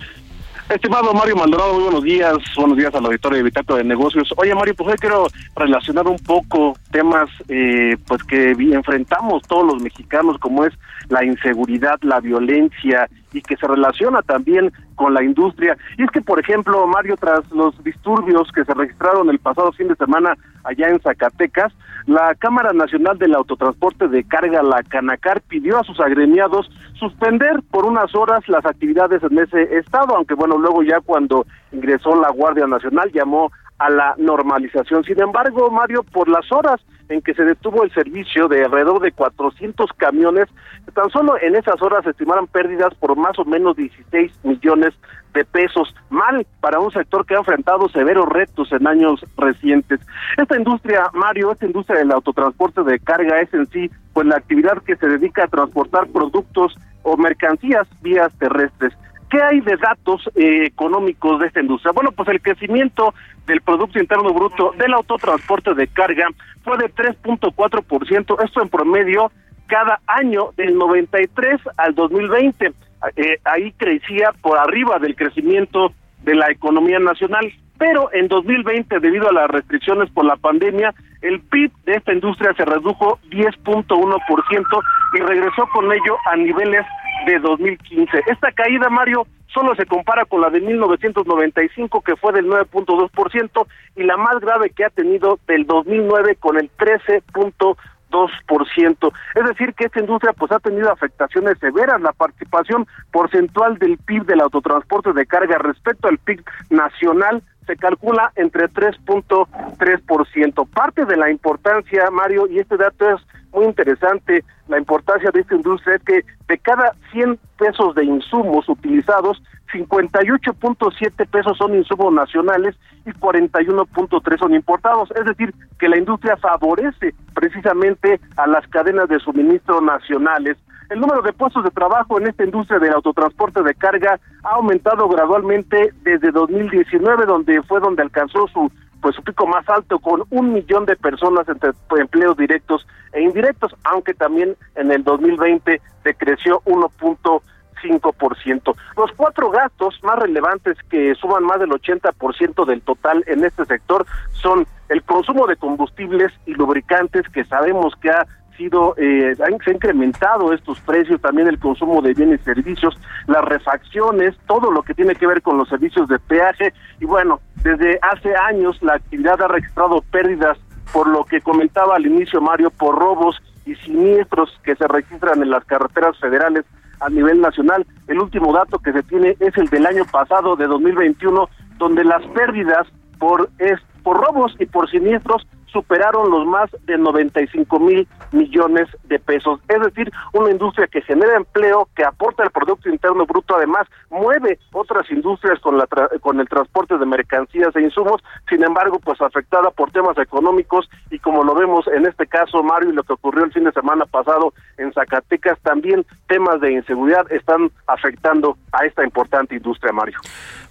Estimado 0.68 1.14
Mario 1.14 1.34
Maldonado, 1.34 1.72
muy 1.72 1.84
buenos 1.84 2.02
días. 2.02 2.36
Buenos 2.54 2.76
días 2.76 2.94
al 2.94 3.06
auditorio 3.06 3.38
de 3.38 3.44
Bitácora 3.44 3.78
de 3.78 3.84
Negocios. 3.84 4.28
Oye, 4.36 4.54
Mario, 4.54 4.74
pues 4.76 4.90
hoy 4.90 4.96
quiero 4.98 5.28
relacionar 5.56 6.06
un 6.06 6.18
poco 6.18 6.76
temas 6.90 7.30
eh, 7.48 7.96
pues 8.06 8.22
que 8.24 8.50
enfrentamos 8.50 9.42
todos 9.48 9.64
los 9.66 9.82
mexicanos, 9.82 10.36
como 10.36 10.66
es 10.66 10.74
la 11.08 11.24
inseguridad, 11.24 11.98
la 12.02 12.20
violencia 12.20 13.08
y 13.32 13.40
que 13.40 13.56
se 13.56 13.66
relaciona 13.66 14.20
también 14.20 14.70
con 14.94 15.14
la 15.14 15.24
industria. 15.24 15.74
Y 15.96 16.02
es 16.02 16.10
que, 16.10 16.20
por 16.20 16.38
ejemplo, 16.38 16.86
Mario, 16.86 17.16
tras 17.16 17.50
los 17.50 17.82
disturbios 17.82 18.52
que 18.52 18.66
se 18.66 18.74
registraron 18.74 19.30
el 19.30 19.38
pasado 19.38 19.72
fin 19.72 19.88
de 19.88 19.96
semana 19.96 20.36
allá 20.68 20.88
en 20.88 21.00
Zacatecas, 21.00 21.72
la 22.06 22.34
Cámara 22.34 22.72
Nacional 22.72 23.18
del 23.18 23.34
Autotransporte 23.34 24.08
de 24.08 24.24
Carga, 24.24 24.62
la 24.62 24.82
Canacar, 24.82 25.40
pidió 25.40 25.78
a 25.78 25.84
sus 25.84 25.98
agremiados 26.00 26.70
suspender 26.94 27.62
por 27.70 27.86
unas 27.86 28.14
horas 28.14 28.46
las 28.48 28.64
actividades 28.66 29.22
en 29.22 29.38
ese 29.38 29.78
estado, 29.78 30.16
aunque 30.16 30.34
bueno, 30.34 30.58
luego 30.58 30.82
ya 30.82 31.00
cuando 31.00 31.46
ingresó 31.72 32.14
la 32.16 32.30
Guardia 32.30 32.66
Nacional 32.66 33.10
llamó 33.12 33.50
a 33.78 33.90
la 33.90 34.14
normalización. 34.18 35.04
Sin 35.04 35.20
embargo, 35.20 35.70
Mario, 35.70 36.02
por 36.02 36.28
las 36.28 36.50
horas 36.52 36.80
en 37.08 37.22
que 37.22 37.34
se 37.34 37.44
detuvo 37.44 37.84
el 37.84 37.92
servicio 37.92 38.48
de 38.48 38.64
alrededor 38.64 39.00
de 39.00 39.12
400 39.12 39.90
camiones, 39.96 40.48
tan 40.94 41.08
solo 41.10 41.34
en 41.40 41.54
esas 41.56 41.80
horas 41.80 42.04
se 42.04 42.10
estimaron 42.10 42.46
pérdidas 42.46 42.94
por 42.94 43.16
más 43.16 43.38
o 43.38 43.44
menos 43.44 43.76
16 43.76 44.32
millones 44.44 44.94
de 45.32 45.44
pesos, 45.44 45.94
mal 46.10 46.46
para 46.60 46.80
un 46.80 46.90
sector 46.90 47.24
que 47.24 47.34
ha 47.34 47.38
enfrentado 47.38 47.88
severos 47.88 48.28
retos 48.28 48.72
en 48.72 48.86
años 48.86 49.24
recientes. 49.36 50.00
Esta 50.36 50.56
industria, 50.56 51.04
Mario, 51.12 51.52
esta 51.52 51.66
industria 51.66 51.98
del 51.98 52.12
autotransporte 52.12 52.82
de 52.82 52.98
carga 52.98 53.40
es 53.40 53.52
en 53.54 53.66
sí 53.66 53.90
pues 54.12 54.26
la 54.26 54.36
actividad 54.36 54.82
que 54.82 54.96
se 54.96 55.06
dedica 55.06 55.44
a 55.44 55.48
transportar 55.48 56.08
productos 56.08 56.76
o 57.02 57.16
mercancías 57.16 57.86
vías 58.02 58.32
terrestres. 58.38 58.92
¿Qué 59.30 59.42
hay 59.42 59.60
de 59.60 59.76
datos 59.76 60.22
eh, 60.34 60.64
económicos 60.64 61.38
de 61.40 61.48
esta 61.48 61.60
industria? 61.60 61.92
Bueno, 61.92 62.12
pues 62.12 62.28
el 62.30 62.40
crecimiento 62.40 63.12
del 63.46 63.60
Producto 63.60 63.98
Interno 63.98 64.32
Bruto 64.32 64.72
del 64.78 64.94
autotransporte 64.94 65.74
de 65.74 65.86
carga 65.88 66.28
fue 66.62 66.78
de 66.78 66.86
3.4%, 66.86 68.44
esto 68.44 68.62
en 68.62 68.68
promedio 68.68 69.30
cada 69.66 70.00
año 70.06 70.52
del 70.56 70.76
93 70.76 71.60
al 71.76 71.94
2020. 71.94 72.72
Eh, 73.16 73.38
ahí 73.44 73.72
crecía 73.72 74.32
por 74.40 74.58
arriba 74.58 74.98
del 74.98 75.14
crecimiento 75.14 75.92
de 76.24 76.34
la 76.34 76.50
economía 76.50 76.98
nacional, 76.98 77.52
pero 77.78 78.10
en 78.12 78.28
2020, 78.28 78.98
debido 78.98 79.28
a 79.28 79.32
las 79.32 79.48
restricciones 79.48 80.10
por 80.10 80.24
la 80.24 80.36
pandemia, 80.36 80.94
el 81.20 81.40
PIB 81.40 81.70
de 81.84 81.94
esta 81.94 82.12
industria 82.12 82.54
se 82.54 82.64
redujo 82.64 83.18
10.1% 83.30 84.82
y 85.14 85.20
regresó 85.20 85.66
con 85.72 85.92
ello 85.92 86.16
a 86.30 86.36
niveles 86.36 86.84
de 87.26 87.38
2015. 87.38 88.22
Esta 88.26 88.50
caída, 88.52 88.88
Mario, 88.88 89.26
solo 89.52 89.74
se 89.74 89.84
compara 89.86 90.24
con 90.24 90.40
la 90.40 90.50
de 90.50 90.60
1995, 90.60 92.02
que 92.02 92.14
fue 92.16 92.32
del 92.32 92.46
9.2%, 92.46 93.66
y 93.96 94.04
la 94.04 94.16
más 94.16 94.38
grave 94.40 94.70
que 94.70 94.84
ha 94.84 94.90
tenido 94.90 95.40
del 95.46 95.66
2009 95.66 96.36
con 96.36 96.58
el 96.58 96.70
13.2%. 96.76 99.12
Es 99.34 99.44
decir, 99.44 99.74
que 99.74 99.86
esta 99.86 100.00
industria 100.00 100.32
pues 100.32 100.52
ha 100.52 100.60
tenido 100.60 100.90
afectaciones 100.90 101.58
severas. 101.58 102.00
La 102.00 102.12
participación 102.12 102.86
porcentual 103.10 103.76
del 103.78 103.98
PIB 103.98 104.24
del 104.24 104.40
autotransporte 104.40 105.12
de 105.12 105.26
carga 105.26 105.58
respecto 105.58 106.08
al 106.08 106.16
PIB 106.18 106.42
nacional 106.70 107.42
se 107.68 107.76
calcula 107.76 108.32
entre 108.34 108.68
3.3%. 108.70 110.68
Parte 110.70 111.04
de 111.04 111.16
la 111.16 111.30
importancia, 111.30 112.10
Mario, 112.10 112.46
y 112.48 112.58
este 112.58 112.78
dato 112.78 113.10
es 113.10 113.20
muy 113.52 113.66
interesante, 113.66 114.42
la 114.68 114.78
importancia 114.78 115.30
de 115.30 115.40
esta 115.40 115.54
industria 115.54 115.96
es 115.96 116.02
que 116.02 116.24
de 116.48 116.58
cada 116.58 116.94
100 117.12 117.38
pesos 117.58 117.94
de 117.94 118.04
insumos 118.04 118.66
utilizados, 118.68 119.42
58.7 119.72 121.28
pesos 121.28 121.58
son 121.58 121.74
insumos 121.74 122.12
nacionales 122.12 122.74
y 123.04 123.10
41.3 123.10 124.38
son 124.38 124.54
importados. 124.54 125.10
Es 125.10 125.26
decir, 125.26 125.54
que 125.78 125.88
la 125.90 125.98
industria 125.98 126.38
favorece 126.38 127.14
precisamente 127.34 128.18
a 128.36 128.46
las 128.46 128.66
cadenas 128.68 129.10
de 129.10 129.20
suministro 129.20 129.82
nacionales. 129.82 130.56
El 130.90 131.00
número 131.00 131.20
de 131.20 131.34
puestos 131.34 131.64
de 131.64 131.70
trabajo 131.70 132.18
en 132.18 132.28
esta 132.28 132.44
industria 132.44 132.78
del 132.78 132.94
autotransporte 132.94 133.62
de 133.62 133.74
carga 133.74 134.18
ha 134.42 134.54
aumentado 134.54 135.06
gradualmente 135.08 135.92
desde 136.02 136.30
2019, 136.30 137.26
donde 137.26 137.62
fue 137.62 137.80
donde 137.80 138.02
alcanzó 138.02 138.46
su 138.48 138.70
pues 139.00 139.14
su 139.14 139.22
pico 139.22 139.46
más 139.46 139.68
alto 139.68 140.00
con 140.00 140.24
un 140.30 140.52
millón 140.52 140.84
de 140.86 140.96
personas 140.96 141.48
entre 141.48 141.70
empleos 141.98 142.36
directos 142.36 142.84
e 143.12 143.22
indirectos, 143.22 143.76
aunque 143.84 144.12
también 144.14 144.56
en 144.74 144.90
el 144.90 145.04
2020 145.04 145.80
decreció 146.04 146.60
1.5%. 146.62 148.74
Los 148.96 149.12
cuatro 149.12 149.50
gastos 149.50 150.00
más 150.02 150.18
relevantes 150.18 150.76
que 150.90 151.14
suman 151.14 151.44
más 151.44 151.60
del 151.60 151.70
80% 151.70 152.66
del 152.66 152.82
total 152.82 153.22
en 153.28 153.44
este 153.44 153.64
sector 153.66 154.04
son 154.32 154.66
el 154.88 155.04
consumo 155.04 155.46
de 155.46 155.54
combustibles 155.56 156.32
y 156.46 156.54
lubricantes 156.54 157.28
que 157.28 157.44
sabemos 157.44 157.94
que 158.00 158.10
ha 158.10 158.26
sido, 158.58 158.94
eh, 158.98 159.34
se 159.34 159.42
han 159.42 159.54
incrementado 159.54 160.52
estos 160.52 160.78
precios, 160.80 161.20
también 161.22 161.48
el 161.48 161.58
consumo 161.58 162.02
de 162.02 162.12
bienes 162.12 162.40
y 162.42 162.44
servicios, 162.44 162.94
las 163.26 163.42
refacciones, 163.44 164.36
todo 164.46 164.70
lo 164.70 164.82
que 164.82 164.92
tiene 164.92 165.14
que 165.14 165.26
ver 165.26 165.40
con 165.40 165.56
los 165.56 165.68
servicios 165.68 166.08
de 166.08 166.18
peaje 166.18 166.74
y 167.00 167.06
bueno, 167.06 167.40
desde 167.62 167.98
hace 168.02 168.34
años 168.36 168.76
la 168.82 168.94
actividad 168.94 169.40
ha 169.40 169.48
registrado 169.48 170.02
pérdidas 170.10 170.58
por 170.92 171.08
lo 171.08 171.24
que 171.24 171.40
comentaba 171.40 171.96
al 171.96 172.06
inicio 172.06 172.40
Mario, 172.40 172.70
por 172.70 172.98
robos 172.98 173.40
y 173.64 173.74
siniestros 173.76 174.50
que 174.64 174.74
se 174.76 174.86
registran 174.86 175.42
en 175.42 175.50
las 175.50 175.64
carreteras 175.64 176.18
federales 176.18 176.64
a 177.00 177.08
nivel 177.08 177.40
nacional. 177.40 177.86
El 178.08 178.20
último 178.20 178.52
dato 178.52 178.78
que 178.78 178.92
se 178.92 179.02
tiene 179.02 179.36
es 179.38 179.56
el 179.56 179.68
del 179.68 179.86
año 179.86 180.04
pasado, 180.10 180.56
de 180.56 180.66
2021, 180.66 181.48
donde 181.78 182.04
las 182.04 182.24
pérdidas 182.28 182.86
por, 183.18 183.50
es, 183.58 183.78
por 184.02 184.16
robos 184.16 184.54
y 184.58 184.66
por 184.66 184.90
siniestros 184.90 185.46
superaron 185.72 186.30
los 186.30 186.46
más 186.46 186.70
de 186.84 186.98
95 186.98 187.78
mil 187.78 188.08
millones 188.32 188.88
de 189.04 189.18
pesos. 189.18 189.60
Es 189.68 189.80
decir, 189.80 190.10
una 190.32 190.50
industria 190.50 190.86
que 190.86 191.02
genera 191.02 191.36
empleo, 191.36 191.88
que 191.94 192.04
aporta 192.04 192.42
el 192.42 192.50
Producto 192.50 192.88
Interno 192.88 193.26
Bruto, 193.26 193.56
además 193.56 193.86
mueve 194.10 194.58
otras 194.72 195.10
industrias 195.10 195.58
con, 195.60 195.78
la 195.78 195.86
con 196.20 196.40
el 196.40 196.48
transporte 196.48 196.98
de 196.98 197.06
mercancías 197.06 197.74
e 197.76 197.82
insumos, 197.82 198.22
sin 198.48 198.64
embargo, 198.64 198.98
pues 198.98 199.20
afectada 199.20 199.70
por 199.70 199.90
temas 199.90 200.16
económicos 200.18 200.88
y 201.10 201.18
como 201.18 201.42
lo 201.44 201.54
vemos 201.54 201.86
en 201.88 202.06
este 202.06 202.26
caso, 202.26 202.62
Mario, 202.62 202.90
y 202.90 202.94
lo 202.94 203.02
que 203.02 203.12
ocurrió 203.12 203.44
el 203.44 203.52
fin 203.52 203.64
de 203.64 203.72
semana 203.72 204.06
pasado 204.06 204.52
en 204.78 204.92
Zacatecas, 204.92 205.58
también 205.60 206.04
temas 206.26 206.60
de 206.60 206.72
inseguridad 206.72 207.30
están 207.32 207.70
afectando 207.86 208.56
a 208.72 208.84
esta 208.84 209.04
importante 209.04 209.56
industria, 209.56 209.92
Mario 209.92 210.18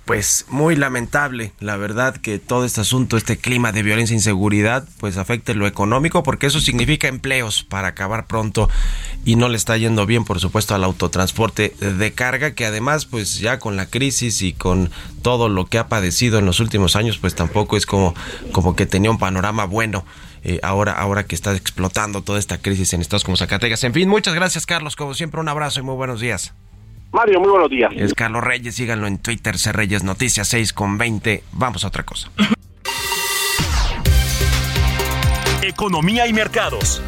pues 0.07 0.45
muy 0.47 0.77
lamentable, 0.77 1.51
la 1.59 1.75
verdad, 1.75 2.15
que 2.15 2.39
todo 2.39 2.63
este 2.63 2.79
asunto, 2.79 3.17
este 3.17 3.35
clima 3.37 3.73
de 3.73 3.83
violencia 3.83 4.13
e 4.13 4.17
inseguridad, 4.17 4.87
pues 5.01 5.17
afecte 5.17 5.53
lo 5.53 5.67
económico, 5.67 6.23
porque 6.23 6.47
eso 6.47 6.61
significa 6.61 7.09
empleos 7.09 7.63
para 7.65 7.89
acabar 7.89 8.25
pronto 8.25 8.69
y 9.25 9.35
no 9.35 9.49
le 9.49 9.57
está 9.57 9.75
yendo 9.75 10.05
bien, 10.05 10.23
por 10.23 10.39
supuesto, 10.39 10.73
al 10.73 10.85
autotransporte 10.85 11.75
de 11.81 12.13
carga, 12.13 12.51
que 12.55 12.65
además, 12.65 13.05
pues 13.05 13.39
ya 13.39 13.59
con 13.59 13.75
la 13.75 13.87
crisis 13.87 14.41
y 14.41 14.53
con 14.53 14.91
todo 15.21 15.49
lo 15.49 15.65
que 15.65 15.77
ha 15.77 15.89
padecido 15.89 16.39
en 16.39 16.45
los 16.45 16.61
últimos 16.61 16.95
años, 16.95 17.17
pues 17.17 17.35
tampoco 17.35 17.75
es 17.75 17.85
como, 17.85 18.15
como 18.53 18.77
que 18.77 18.85
tenía 18.85 19.11
un 19.11 19.19
panorama 19.19 19.65
bueno. 19.65 20.05
Eh, 20.43 20.61
ahora, 20.63 20.93
ahora 20.93 21.25
que 21.25 21.35
está 21.35 21.53
explotando 21.53 22.21
toda 22.21 22.39
esta 22.39 22.59
crisis 22.59 22.93
en 22.93 23.01
estados 23.01 23.25
como 23.25 23.35
Zacatecas. 23.35 23.83
En 23.83 23.93
fin, 23.93 24.07
muchas 24.07 24.33
gracias, 24.33 24.65
Carlos. 24.65 24.95
Como 24.95 25.13
siempre, 25.13 25.41
un 25.41 25.49
abrazo 25.49 25.81
y 25.81 25.83
muy 25.83 25.95
buenos 25.95 26.21
días. 26.21 26.53
Mario, 27.11 27.39
muy 27.39 27.49
buenos 27.49 27.69
días. 27.69 27.91
Es 27.95 28.13
Carlos 28.13 28.43
Reyes, 28.43 28.75
síganlo 28.75 29.07
en 29.07 29.17
Twitter, 29.19 29.57
C 29.57 29.71
Reyes 29.71 30.03
Noticias 30.03 30.47
6 30.49 30.73
con 30.73 30.97
20. 30.97 31.43
Vamos 31.53 31.83
a 31.83 31.87
otra 31.87 32.03
cosa. 32.03 32.29
Economía 35.61 36.27
y 36.27 36.33
mercados. 36.33 37.01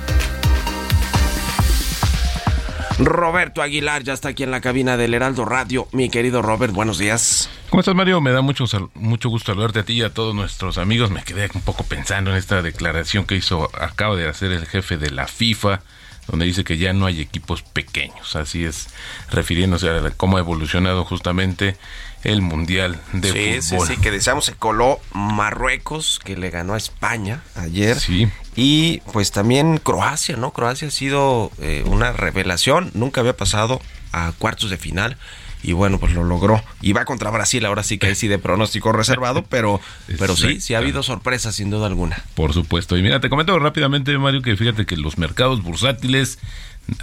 Roberto 3.00 3.62
Aguilar 3.62 4.04
ya 4.04 4.12
está 4.12 4.30
aquí 4.30 4.44
en 4.44 4.52
la 4.52 4.60
cabina 4.60 4.98
del 4.98 5.14
Heraldo 5.14 5.46
Radio. 5.46 5.88
Mi 5.94 6.10
querido 6.10 6.42
Robert, 6.42 6.74
buenos 6.74 6.98
días. 6.98 7.50
¿Cómo 7.70 7.80
estás, 7.80 7.96
Mario? 7.96 8.20
Me 8.20 8.32
da 8.32 8.42
mucho, 8.42 8.66
mucho 8.96 9.30
gusto 9.30 9.54
saludarte 9.54 9.80
a 9.80 9.84
ti 9.84 9.94
y 9.94 10.02
a 10.02 10.14
todos 10.14 10.36
nuestros 10.36 10.78
amigos. 10.78 11.10
Me 11.10 11.24
quedé 11.24 11.50
un 11.54 11.62
poco 11.62 11.84
pensando 11.86 12.32
en 12.32 12.38
esta 12.38 12.62
declaración 12.62 13.26
que 13.26 13.36
hizo, 13.36 13.70
acaba 13.74 14.16
de 14.18 14.28
hacer 14.28 14.52
el 14.52 14.66
jefe 14.66 14.98
de 14.98 15.12
la 15.12 15.28
FIFA 15.28 15.82
donde 16.30 16.46
dice 16.46 16.64
que 16.64 16.78
ya 16.78 16.94
no 16.94 17.06
hay 17.06 17.22
equipos 17.22 17.62
pequeños. 17.62 18.36
Así 18.36 18.66
es, 18.66 18.88
refiriéndose 19.32 19.90
a 19.90 20.12
cómo 20.12 20.38
ha 20.38 20.40
evolucionado 20.40 21.06
justamente 21.06 21.78
el 22.24 22.42
Mundial 22.42 23.00
de 23.14 23.62
Fútbol. 23.62 23.88
Sí, 23.88 23.96
sí, 23.96 24.02
que 24.02 24.12
deseamos 24.12 24.46
se 24.46 24.54
coló 24.54 25.00
Marruecos, 25.14 26.20
que 26.24 26.36
le 26.36 26.50
ganó 26.50 26.74
a 26.74 26.78
España 26.78 27.42
ayer. 27.56 28.00
Sí. 28.00 28.28
Y 28.56 29.00
pues 29.14 29.32
también 29.32 29.78
Croacia, 29.78 30.36
¿no? 30.36 30.52
Croacia 30.52 30.90
ha 30.90 30.92
sido 30.92 31.52
eh, 31.60 31.84
una 31.86 32.12
revelación, 32.12 32.92
nunca 32.94 33.22
había 33.22 33.38
pasado 33.38 33.82
a 34.12 34.32
cuartos 34.38 34.70
de 34.70 34.78
final 34.78 35.18
y 35.62 35.74
bueno, 35.74 36.00
pues 36.00 36.14
lo 36.14 36.24
logró. 36.24 36.64
Y 36.82 36.94
va 36.94 37.06
contra 37.06 37.32
Brasil, 37.32 37.66
ahora 37.66 37.84
sí 37.84 37.98
que 37.98 38.08
hay 38.08 38.16
sí 38.16 38.28
de 38.28 38.40
pronóstico 38.40 38.92
reservado, 38.92 39.44
pero, 39.44 39.82
pero 40.18 40.36
sí, 40.36 40.62
sí 40.62 40.74
ha 40.74 40.78
habido 40.78 41.04
sorpresas 41.04 41.56
sin 41.56 41.70
duda 41.70 41.88
alguna. 41.88 42.24
Por 42.36 42.54
supuesto. 42.54 42.98
Y 42.98 43.02
mira, 43.02 43.20
te 43.20 43.30
comento 43.30 43.58
rápidamente, 43.60 44.18
Mario, 44.18 44.42
que 44.42 44.56
fíjate 44.56 44.86
que 44.86 44.96
los 44.96 45.18
mercados 45.18 45.62
bursátiles 45.62 46.40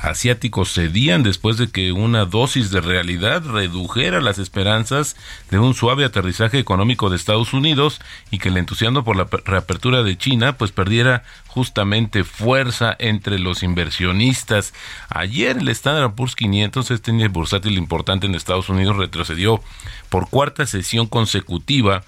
asiáticos 0.03 0.73
cedían 0.73 1.23
después 1.23 1.59
de 1.59 1.69
que 1.69 1.93
una 1.93 2.25
dosis 2.25 2.71
de 2.71 2.81
realidad 2.81 3.45
redujera 3.45 4.21
las 4.21 4.39
esperanzas 4.39 5.17
de 5.51 5.59
un 5.59 5.75
suave 5.75 6.05
aterrizaje 6.05 6.59
económico 6.59 7.11
de 7.11 7.17
Estados 7.17 7.53
Unidos 7.53 8.01
y 8.31 8.39
que 8.39 8.49
el 8.49 8.57
entusiasmo 8.57 9.05
por 9.05 9.17
la 9.17 9.29
reapertura 9.45 10.03
de 10.03 10.17
China 10.19 10.57
pues 10.57 10.73
perdiera 10.73 11.25
justamente 11.47 12.25
fuerza 12.25 12.97
entre 12.99 13.39
los 13.39 13.63
inversionistas. 13.63 14.75
Ayer 15.09 15.59
el 15.59 15.69
Standard 15.69 16.15
Poor's 16.15 16.37
500, 16.37 16.91
este 16.97 17.13
índice 17.13 17.29
bursátil 17.29 17.79
importante 17.79 18.27
en 18.27 18.35
Estados 18.35 18.69
Unidos, 18.69 18.97
retrocedió 18.97 19.63
por 20.09 20.29
cuarta 20.29 20.67
sesión 20.67 21.07
consecutiva 21.07 22.03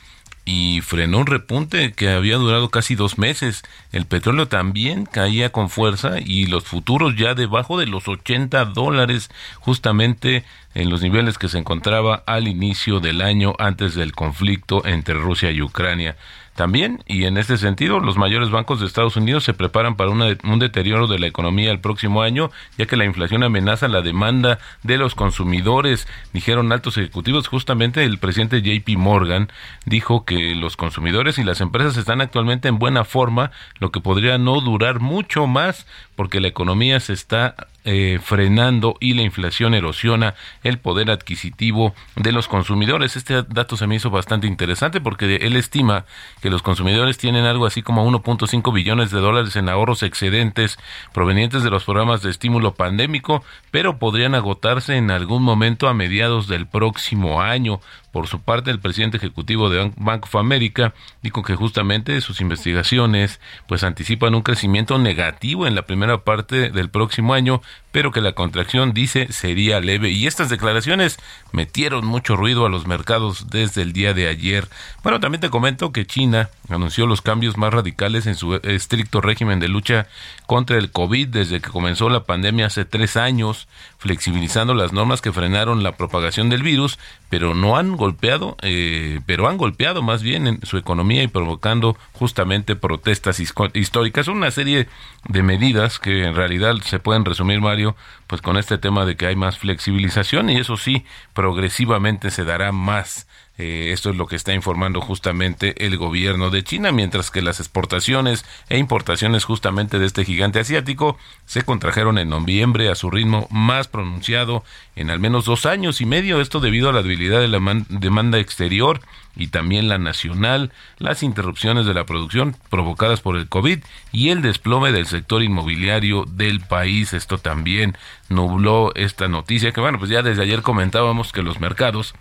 y 0.51 0.81
frenó 0.81 1.19
un 1.19 1.27
repunte 1.27 1.93
que 1.93 2.09
había 2.09 2.37
durado 2.37 2.71
casi 2.71 2.95
dos 2.95 3.19
meses. 3.19 3.63
El 3.93 4.07
petróleo 4.07 4.49
también 4.49 5.05
caía 5.05 5.53
con 5.53 5.69
fuerza 5.69 6.21
y 6.25 6.47
los 6.47 6.65
futuros 6.65 7.17
ya 7.17 7.35
debajo 7.35 7.79
de 7.79 7.87
los 7.87 8.09
80 8.09 8.65
dólares, 8.65 9.29
justamente 9.61 10.45
en 10.75 10.91
los 10.91 11.03
niveles 11.03 11.39
que 11.39 11.49
se 11.49 11.59
encontraba 11.59 12.23
al 12.27 12.47
inicio 12.47 13.01
del 13.01 13.21
año 13.21 13.55
antes 13.59 13.95
del 13.95 14.13
conflicto 14.13 14.85
entre 14.87 15.15
Rusia 15.15 15.51
y 15.51 15.63
Ucrania. 15.63 16.17
también, 16.55 17.05
y 17.07 17.23
en 17.23 17.39
este 17.39 17.57
sentido, 17.57 18.01
los 18.01 18.17
mayores 18.17 18.51
bancos 18.51 18.81
de 18.81 18.87
Estados 18.87 19.17
Unidos 19.17 19.45
se 19.45 19.55
preparan 19.55 19.95
para 19.95 20.11
un 20.11 20.59
deterioro 20.59 21.07
de 21.07 21.21
la 21.21 21.29
economía 21.29 21.71
el 21.71 21.79
próximo 21.79 22.21
año, 22.21 22.51
ya 22.77 22.87
que 22.87 22.97
la 22.97 23.05
inflación 23.05 23.45
amenaza 23.45 23.87
la 23.87 24.03
demanda 24.03 24.59
de 24.83 24.99
los 24.99 25.15
consumidores, 25.15 26.09
dijeron 26.33 26.73
altos 26.73 26.99
ejecutivos. 26.99 27.47
Justamente 27.47 28.03
el 28.03 28.19
presidente 28.19 28.61
JP 28.61 28.99
Morgan 28.99 29.53
dijo 29.87 30.25
que 30.25 30.57
los 30.57 30.77
consumidores 30.77 31.39
y 31.39 31.45
las 31.45 31.61
empresas 31.61 31.97
están 31.97 32.21
actualmente 32.21 32.67
en 32.67 32.81
buena 32.81 33.05
forma, 33.05 33.53
lo 33.79 33.93
que 33.93 34.01
podría 34.01 34.37
no 34.37 34.61
durar 34.61 34.99
mucho 34.99 35.47
más 35.47 35.87
porque 36.17 36.41
la 36.41 36.49
economía 36.49 36.99
se 36.99 37.13
está 37.13 37.55
eh, 37.91 38.19
frenando 38.23 38.97
y 39.01 39.15
la 39.15 39.23
inflación 39.23 39.73
erosiona 39.73 40.35
el 40.63 40.79
poder 40.79 41.11
adquisitivo 41.11 41.95
de 42.17 42.33
los 42.33 42.47
consumidores. 42.47 43.17
Este 43.17 43.43
dato 43.45 43.79
se 43.79 43.87
me 43.87 43.95
hizo 43.95 44.11
bastante 44.11 44.47
interesante 44.47 45.01
porque 45.01 45.37
él 45.37 45.57
estima 45.57 46.05
que 46.43 46.51
los 46.51 46.61
consumidores 46.61 47.17
tienen 47.17 47.47
algo 47.47 47.65
así 47.65 47.81
como 47.81 48.07
1.5 48.07 48.75
billones 48.75 49.11
de 49.11 49.21
dólares 49.21 49.57
en 49.57 49.71
ahorros 49.71 50.03
excedentes 50.03 50.79
provenientes 51.15 51.63
de 51.63 51.71
los 51.71 51.85
programas 51.85 52.21
de 52.21 52.29
estímulo 52.29 52.75
pandémico, 52.75 53.43
pero 53.71 53.99
podrían 53.99 54.35
agotarse 54.35 54.97
en 54.99 55.11
algún 55.11 55.43
momento 55.43 55.89
a 55.89 55.95
mediados 55.95 56.47
del 56.47 56.67
próximo 56.67 57.41
año. 57.41 57.81
Por 58.13 58.27
su 58.27 58.41
parte, 58.41 58.71
el 58.71 58.81
presidente 58.81 59.19
ejecutivo 59.19 59.69
de 59.69 59.93
Bank 59.97 60.25
of 60.25 60.37
America 60.37 60.95
dijo 61.23 61.43
que 61.43 61.57
justamente 61.57 62.21
sus 62.21 62.41
investigaciones 62.41 63.41
pues 63.67 63.85
anticipan 63.85 64.35
un 64.35 64.43
crecimiento 64.43 64.99
negativo 64.99 65.67
en 65.67 65.75
la 65.75 65.83
primera 65.83 66.25
parte 66.25 66.71
del 66.71 66.89
próximo 66.89 67.35
año, 67.35 67.61
pero 67.93 68.11
que 68.11 68.21
la 68.21 68.33
contracción 68.33 68.95
dice 68.95 69.31
sería 69.33 69.81
leve 69.81 70.11
y 70.11 70.27
estas 70.27 70.49
declaraciones 70.49 71.19
metieron 71.53 72.07
mucho 72.07 72.37
ruido 72.37 72.65
a 72.65 72.71
los 72.71 72.87
mercados 72.87 73.51
desde 73.51 73.83
el 73.83 73.93
día 73.93 74.15
de 74.15 74.29
ayer. 74.29 74.69
Bueno, 75.03 75.21
también 75.21 75.41
te 75.41 75.51
comento 75.51 75.93
que 75.93 76.07
China 76.07 76.49
anunció 76.69 77.07
los 77.07 77.21
cambios 77.21 77.57
más 77.57 77.75
radicales 77.75 78.27
en 78.27 78.37
su 78.37 78.55
estricto 78.55 79.21
régimen 79.21 79.61
de 79.61 79.69
lucha 79.69 80.07
contra 80.47 80.79
el 80.79 80.91
COVID 80.91 81.29
desde 81.29 81.61
que 81.61 81.71
comenzó 81.71 82.09
la 82.09 82.25
pandemia 82.25 82.67
hace 82.67 82.85
tres 82.85 83.17
años, 83.17 83.69
flexibilizando 83.99 84.75
las 84.75 84.93
normas 84.93 85.21
que 85.21 85.33
frenaron 85.33 85.83
la 85.83 85.97
propagación 85.97 86.49
del 86.49 86.63
virus, 86.63 86.99
pero 87.29 87.55
no 87.55 87.77
han 87.77 87.98
golpeado, 87.99 88.57
eh, 88.63 89.21
pero 89.27 89.47
han 89.47 89.59
golpeado 89.59 90.01
más 90.01 90.23
bien 90.23 90.47
en 90.47 90.65
su 90.65 90.79
economía 90.79 91.23
y 91.23 91.29
provocando 91.29 91.99
justamente 92.15 92.77
protestas 92.77 93.39
históricas. 93.41 94.29
Una 94.29 94.51
serie 94.51 94.89
de 95.29 95.43
medidas 95.43 95.99
que 95.99 96.25
en 96.25 96.35
realidad 96.35 96.77
se 96.83 96.99
pueden 96.99 97.27
resumir, 97.27 97.61
Mario, 97.61 97.95
pues 98.27 98.41
con 98.41 98.57
este 98.57 98.79
tema 98.79 99.05
de 99.05 99.17
que 99.17 99.27
hay 99.27 99.37
más 99.37 99.59
flexibilización 99.59 100.49
y 100.49 100.57
eso 100.57 100.79
sí, 100.79 101.05
progresivamente 101.35 102.31
se 102.31 102.45
dará 102.45 102.73
más 102.73 103.28
eh, 103.59 103.91
esto 103.93 104.11
es 104.11 104.17
lo 104.17 104.27
que 104.29 104.37
está 104.37 104.55
informando 104.55 105.01
justamente 105.01 105.85
el 105.85 105.97
gobierno 105.97 106.51
de 106.51 106.63
China, 106.63 106.93
mientras 106.93 107.33
que 107.33 107.43
las 107.43 107.59
exportaciones 107.59 108.45
e 108.69 108.79
importaciones 108.79 109.45
justamente 109.45 109.99
de 109.99 110.07
este 110.07 110.25
gigante 110.25 110.61
asiático 110.61 111.19
se 111.45 111.63
contrajeron 111.63 112.19
en 112.19 112.29
noviembre 112.29 112.89
a 112.89 112.95
su 112.95 113.11
ritmo 113.11 113.49
más 113.51 113.89
pronunciado 113.89 114.63
en 114.95 115.11
al 115.11 115.19
menos 115.19 115.45
dos 115.45 115.67
años 115.67 116.01
y 116.01 116.07
medio. 116.07 116.41
Esto 116.41 116.61
debido 116.61 116.89
a 116.89 116.93
la 116.93 117.03
debilidad 117.03 117.41
de 117.41 117.49
la 117.49 117.59
demanda 117.89 118.39
exterior 118.39 119.01
y 119.35 119.49
también 119.49 119.89
la 119.89 119.99
nacional, 119.99 120.73
las 120.99 121.25
interrupciones 121.25 121.85
de 121.85 121.95
la 121.95 122.07
producción 122.07 122.57
provocadas 122.71 123.21
por 123.21 123.37
el 123.37 123.49
COVID 123.49 123.81
y 124.13 124.31
el 124.31 124.41
desplome 124.43 124.93
del 124.93 125.07
sector 125.07 125.43
inmobiliario 125.43 126.25
del 126.29 126.61
país. 126.61 127.13
Esto 127.13 127.39
también 127.39 127.97
nubló 128.29 128.93
esta 128.95 129.27
noticia 129.27 129.73
que 129.73 129.81
bueno, 129.81 129.99
pues 129.99 130.11
ya 130.11 130.23
desde 130.23 130.43
ayer 130.43 130.63
comentábamos 130.63 131.33
que 131.33 131.43
los 131.43 131.61
mercados 131.61 132.15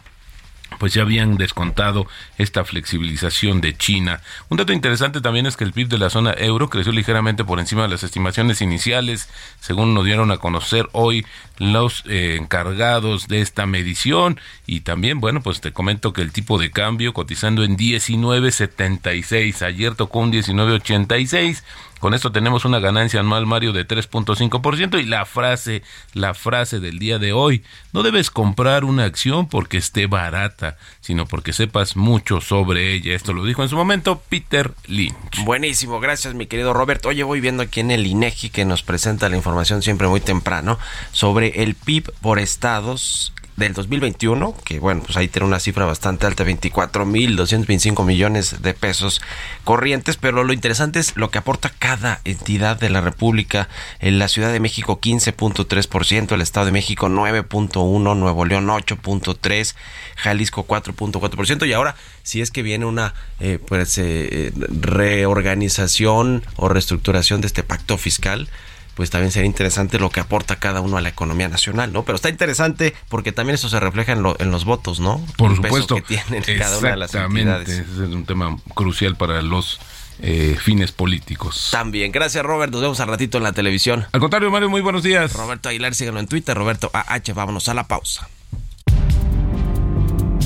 pues 0.79 0.93
ya 0.93 1.01
habían 1.01 1.37
descontado 1.37 2.07
esta 2.37 2.63
flexibilización 2.65 3.61
de 3.61 3.75
China. 3.75 4.21
Un 4.49 4.57
dato 4.57 4.73
interesante 4.73 5.21
también 5.21 5.45
es 5.45 5.57
que 5.57 5.63
el 5.63 5.73
PIB 5.73 5.87
de 5.87 5.97
la 5.97 6.09
zona 6.09 6.33
euro 6.37 6.69
creció 6.69 6.91
ligeramente 6.91 7.43
por 7.43 7.59
encima 7.59 7.83
de 7.83 7.89
las 7.89 8.03
estimaciones 8.03 8.61
iniciales, 8.61 9.29
según 9.59 9.93
nos 9.93 10.05
dieron 10.05 10.31
a 10.31 10.37
conocer 10.37 10.87
hoy 10.91 11.25
los 11.57 12.03
eh, 12.07 12.37
encargados 12.39 13.27
de 13.27 13.41
esta 13.41 13.65
medición 13.65 14.39
y 14.65 14.81
también, 14.81 15.19
bueno, 15.19 15.41
pues 15.41 15.61
te 15.61 15.73
comento 15.73 16.13
que 16.13 16.21
el 16.21 16.31
tipo 16.31 16.59
de 16.59 16.71
cambio 16.71 17.13
cotizando 17.13 17.63
en 17.63 17.77
19.76, 17.77 19.65
ayer 19.65 19.95
tocó 19.95 20.19
un 20.19 20.31
19.86 20.31 21.63
con 21.99 22.13
esto 22.13 22.31
tenemos 22.31 22.65
una 22.65 22.79
ganancia 22.79 23.19
anual, 23.19 23.45
Mario, 23.45 23.73
de 23.73 23.87
3.5% 23.87 25.01
y 25.01 25.05
la 25.05 25.25
frase, 25.25 25.83
la 26.13 26.33
frase 26.33 26.79
del 26.79 26.99
día 26.99 27.19
de 27.19 27.33
hoy, 27.33 27.63
no 27.93 28.03
debes 28.03 28.29
comprar 28.31 28.83
una 28.83 29.05
acción 29.05 29.47
porque 29.47 29.77
esté 29.77 30.07
barata, 30.07 30.77
sino 31.01 31.25
porque 31.25 31.53
sepas 31.53 31.95
mucho 31.95 32.41
sobre 32.41 32.93
ella. 32.93 33.15
Esto 33.15 33.33
lo 33.33 33.43
dijo 33.45 33.63
en 33.63 33.69
su 33.69 33.75
momento 33.75 34.21
Peter 34.29 34.73
Lynch. 34.87 35.43
Buenísimo, 35.43 35.99
gracias 35.99 36.33
mi 36.33 36.45
querido 36.45 36.73
Robert. 36.73 37.05
Oye, 37.05 37.23
voy 37.23 37.41
viendo 37.41 37.63
aquí 37.63 37.79
en 37.79 37.91
el 37.91 38.05
INEGI 38.05 38.49
que 38.49 38.65
nos 38.65 38.83
presenta 38.83 39.29
la 39.29 39.37
información 39.37 39.81
siempre 39.81 40.07
muy 40.07 40.19
temprano 40.19 40.77
sobre 41.11 41.63
el 41.63 41.75
PIB 41.75 42.11
por 42.21 42.39
estados 42.39 43.33
del 43.57 43.73
2021, 43.73 44.55
que 44.63 44.79
bueno, 44.79 45.01
pues 45.03 45.17
ahí 45.17 45.27
tiene 45.27 45.47
una 45.47 45.59
cifra 45.59 45.85
bastante 45.85 46.27
alta, 46.27 46.45
24.225 46.45 48.05
millones 48.05 48.61
de 48.61 48.73
pesos 48.75 49.19
corrientes, 49.63 50.15
pero 50.15 50.43
lo 50.43 50.53
interesante 50.53 50.99
es 50.99 51.17
lo 51.17 51.31
que 51.31 51.39
aporta 51.39 51.71
cada 51.77 52.21
entidad 52.23 52.79
de 52.79 52.91
la 52.91 53.01
República. 53.01 53.67
En 53.99 54.19
la 54.19 54.27
Ciudad 54.27 54.53
de 54.53 54.59
México 54.59 55.01
15.3%, 55.01 56.31
el 56.33 56.41
Estado 56.41 56.67
de 56.67 56.71
México 56.71 57.09
9.1%, 57.09 58.15
Nuevo 58.15 58.45
León 58.45 58.67
8.3%, 58.67 59.73
Jalisco 60.15 60.67
4.4% 60.67 61.67
y 61.67 61.73
ahora 61.73 61.95
si 62.23 62.41
es 62.41 62.51
que 62.51 62.61
viene 62.61 62.85
una 62.85 63.13
eh, 63.39 63.59
pues 63.65 63.97
eh, 63.97 64.51
reorganización 64.55 66.43
o 66.57 66.69
reestructuración 66.69 67.41
de 67.41 67.47
este 67.47 67.63
pacto 67.63 67.97
fiscal, 67.97 68.49
pues 68.97 69.11
también 69.11 69.31
sería 69.31 69.45
interesante 69.45 69.99
lo 69.99 70.09
que 70.09 70.19
aporta 70.19 70.55
cada 70.55 70.81
uno 70.81 70.97
a 70.97 71.01
la 71.01 71.09
economía 71.09 71.47
nacional, 71.47 71.93
¿no? 71.93 72.03
Pero 72.03 72.15
está 72.15 72.29
interesante 72.29 72.95
porque 73.09 73.31
también 73.31 73.53
eso 73.53 73.69
se 73.69 73.79
refleja 73.79 74.13
en, 74.13 74.23
los 74.23 74.65
votos, 74.65 74.99
¿no? 74.99 75.23
Por 75.37 75.55
supuesto. 75.55 75.95
que 75.97 76.01
tienen 76.01 76.43
cada 76.57 76.79
una 76.79 76.89
de 76.89 76.97
las 76.97 77.13
entidades. 77.13 77.69
Ese 77.69 77.81
es 77.83 77.99
un 77.99 78.25
tema 78.25 78.57
crucial 78.73 79.15
para 79.15 79.43
los 79.43 79.79
eh, 80.19 80.57
fines 80.59 80.91
políticos. 80.91 81.69
También. 81.71 82.11
Gracias, 82.11 82.43
Robert. 82.43 82.71
Nos 82.71 82.81
vemos 82.81 82.99
al 82.99 83.07
ratito 83.07 83.37
en 83.37 83.43
la 83.43 83.53
televisión. 83.53 84.07
Al 84.13 84.19
contrario, 84.19 84.49
Mario, 84.49 84.67
muy 84.67 84.81
buenos 84.81 85.03
días. 85.03 85.31
Roberto 85.33 85.69
Aguilar, 85.69 85.93
síganlo 85.93 86.19
en 86.19 86.27
Twitter. 86.27 86.57
Roberto 86.57 86.89
AH, 86.91 87.33
vámonos 87.35 87.69
a 87.69 87.75
la 87.75 87.87
pausa. 87.87 88.27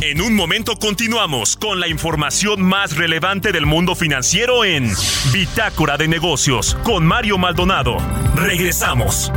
En 0.03 0.19
un 0.19 0.33
momento 0.33 0.77
continuamos 0.77 1.55
con 1.55 1.79
la 1.79 1.87
información 1.87 2.63
más 2.63 2.95
relevante 2.95 3.51
del 3.51 3.67
mundo 3.67 3.93
financiero 3.93 4.65
en 4.65 4.91
Bitácora 5.31 5.95
de 5.95 6.07
Negocios 6.07 6.75
con 6.83 7.05
Mario 7.05 7.37
Maldonado. 7.37 7.97
Regresamos. 8.35 9.31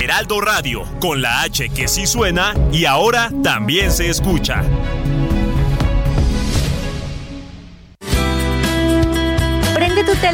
Heraldo 0.00 0.40
Radio, 0.40 0.84
con 1.00 1.20
la 1.22 1.42
H 1.42 1.70
que 1.70 1.88
sí 1.88 2.06
suena 2.06 2.54
y 2.70 2.84
ahora 2.84 3.32
también 3.42 3.90
se 3.90 4.08
escucha. 4.10 4.62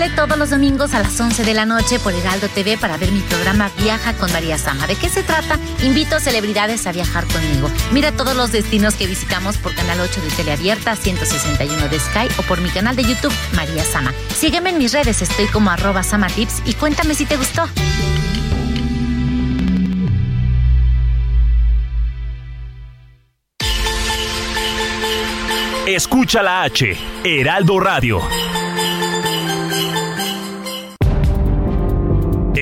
Todos 0.08 0.38
los 0.38 0.48
domingos 0.48 0.94
a 0.94 1.02
las 1.02 1.20
11 1.20 1.44
de 1.44 1.52
la 1.52 1.66
noche 1.66 1.98
por 1.98 2.14
Heraldo 2.14 2.48
TV 2.48 2.78
para 2.78 2.96
ver 2.96 3.12
mi 3.12 3.20
programa 3.20 3.70
Viaja 3.76 4.14
con 4.14 4.32
María 4.32 4.56
Sama. 4.56 4.86
¿De 4.86 4.96
qué 4.96 5.10
se 5.10 5.22
trata? 5.22 5.58
Invito 5.82 6.16
a 6.16 6.20
celebridades 6.20 6.86
a 6.86 6.92
viajar 6.92 7.26
conmigo. 7.26 7.70
Mira 7.92 8.12
todos 8.12 8.34
los 8.34 8.50
destinos 8.50 8.94
que 8.94 9.06
visitamos 9.06 9.58
por 9.58 9.74
Canal 9.74 10.00
8 10.00 10.22
de 10.22 10.30
Teleabierta, 10.30 10.96
161 10.96 11.88
de 11.88 12.00
Sky 12.00 12.28
o 12.38 12.42
por 12.42 12.62
mi 12.62 12.70
canal 12.70 12.96
de 12.96 13.02
YouTube 13.02 13.34
María 13.54 13.84
Sama. 13.84 14.14
Sígueme 14.34 14.70
en 14.70 14.78
mis 14.78 14.92
redes, 14.92 15.20
estoy 15.20 15.46
como 15.48 15.70
arroba 15.70 16.02
samatips 16.02 16.62
y 16.64 16.72
cuéntame 16.72 17.14
si 17.14 17.26
te 17.26 17.36
gustó. 17.36 17.68
Escucha 25.86 26.42
la 26.42 26.62
H, 26.62 26.96
Heraldo 27.24 27.80
Radio. 27.80 28.22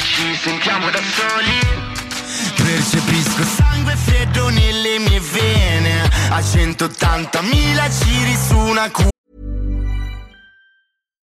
Ci 0.00 0.34
sentiamo 0.36 0.90
da 0.90 1.00
soli 1.00 1.58
Percepisco 2.56 3.42
sangue 3.42 3.96
freddo 3.96 4.48
nelle 4.48 4.98
mie 4.98 5.20
vene 5.20 6.02
A 6.30 6.40
180.000 6.40 8.04
giri 8.04 8.34
su 8.34 8.56
una 8.56 8.90
cu- 8.90 9.08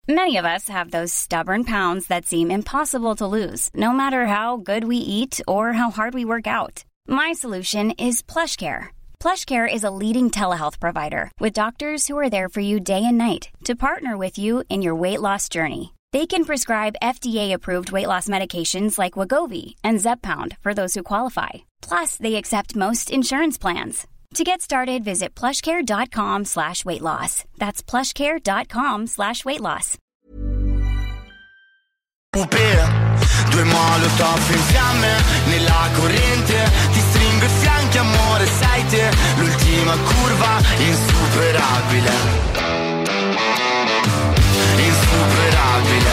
Many 0.08 0.36
of 0.38 0.44
us 0.44 0.68
have 0.68 0.90
those 0.90 1.12
stubborn 1.12 1.62
pounds 1.64 2.08
that 2.08 2.26
seem 2.26 2.50
impossible 2.50 3.14
to 3.14 3.26
lose, 3.28 3.70
no 3.74 3.92
matter 3.92 4.26
how 4.26 4.56
good 4.56 4.82
we 4.82 4.96
eat 4.96 5.40
or 5.46 5.72
how 5.74 5.90
hard 5.92 6.14
we 6.14 6.24
work 6.24 6.48
out. 6.48 6.84
My 7.06 7.32
solution 7.32 7.92
is 7.92 8.20
plush 8.20 8.56
PlushCare. 8.56 8.88
PlushCare 9.20 9.72
is 9.72 9.84
a 9.84 9.90
leading 9.90 10.28
telehealth 10.30 10.80
provider 10.80 11.30
with 11.38 11.52
doctors 11.52 12.08
who 12.08 12.18
are 12.18 12.28
there 12.28 12.48
for 12.48 12.58
you 12.58 12.80
day 12.80 13.04
and 13.04 13.18
night 13.18 13.50
to 13.66 13.76
partner 13.76 14.16
with 14.16 14.36
you 14.36 14.64
in 14.68 14.82
your 14.82 14.96
weight 14.96 15.20
loss 15.20 15.48
journey. 15.48 15.92
They 16.12 16.26
can 16.26 16.44
prescribe 16.44 16.96
FDA-approved 17.00 17.92
weight 17.92 18.08
loss 18.08 18.28
medications 18.28 18.98
like 18.98 19.14
Wagovi 19.14 19.76
and 19.84 20.00
Zepbound 20.00 20.56
for 20.60 20.74
those 20.74 20.94
who 20.94 21.04
qualify. 21.04 21.50
Plus, 21.82 22.16
they 22.16 22.34
accept 22.34 22.74
most 22.74 23.10
insurance 23.10 23.58
plans. 23.58 24.08
To 24.34 24.42
get 24.44 24.60
started, 24.60 25.04
visit 25.04 25.36
plushcare.com 25.36 26.46
slash 26.46 26.84
weight 26.84 27.02
loss. 27.02 27.44
That's 27.58 27.80
plushcare.com 27.82 29.06
slash 29.06 29.44
weight 29.44 29.60
loss. 29.60 29.98
Due 32.32 33.62
in 33.62 33.66
fiamme 34.60 35.22
nella 35.46 35.88
corrente 35.94 36.70
Ti 36.92 37.00
stringo 37.00 37.46
amore 37.98 38.46
sai 38.46 38.86
te 38.86 39.10
L'ultima 39.36 39.96
curva 39.96 40.62
insuperabile 40.78 42.79
Insuperabile. 45.60 46.10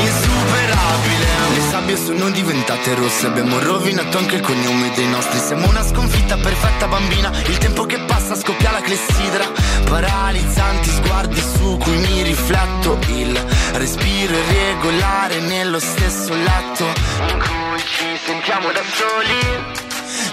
Insuperabile. 0.00 1.26
Le 1.54 1.60
sabbie 1.68 1.96
sono 1.96 2.30
diventate 2.30 2.94
rosse 2.94 3.26
Abbiamo 3.26 3.58
rovinato 3.58 4.16
anche 4.16 4.36
il 4.36 4.40
cognome 4.40 4.90
dei 4.94 5.06
nostri. 5.08 5.38
Siamo 5.38 5.68
una 5.68 5.84
sconfitta 5.84 6.36
perfetta 6.38 6.86
bambina 6.86 7.30
Il 7.46 7.58
tempo 7.58 7.84
che 7.84 7.98
passa 8.00 8.34
scoppia 8.34 8.70
la 8.70 8.80
clessidra. 8.80 9.46
Paralizzanti 9.84 10.88
sguardi 10.88 11.40
su 11.40 11.76
cui 11.76 11.96
mi 11.96 12.22
rifletto 12.22 12.98
Il 13.08 13.38
respiro 13.72 14.34
irregolare 14.34 15.40
nello 15.40 15.80
stesso 15.80 16.32
letto. 16.32 16.84
In 17.28 17.38
cui 17.38 17.80
ci 17.80 18.18
sentiamo 18.24 18.72
da 18.72 18.80
soli. 18.82 19.76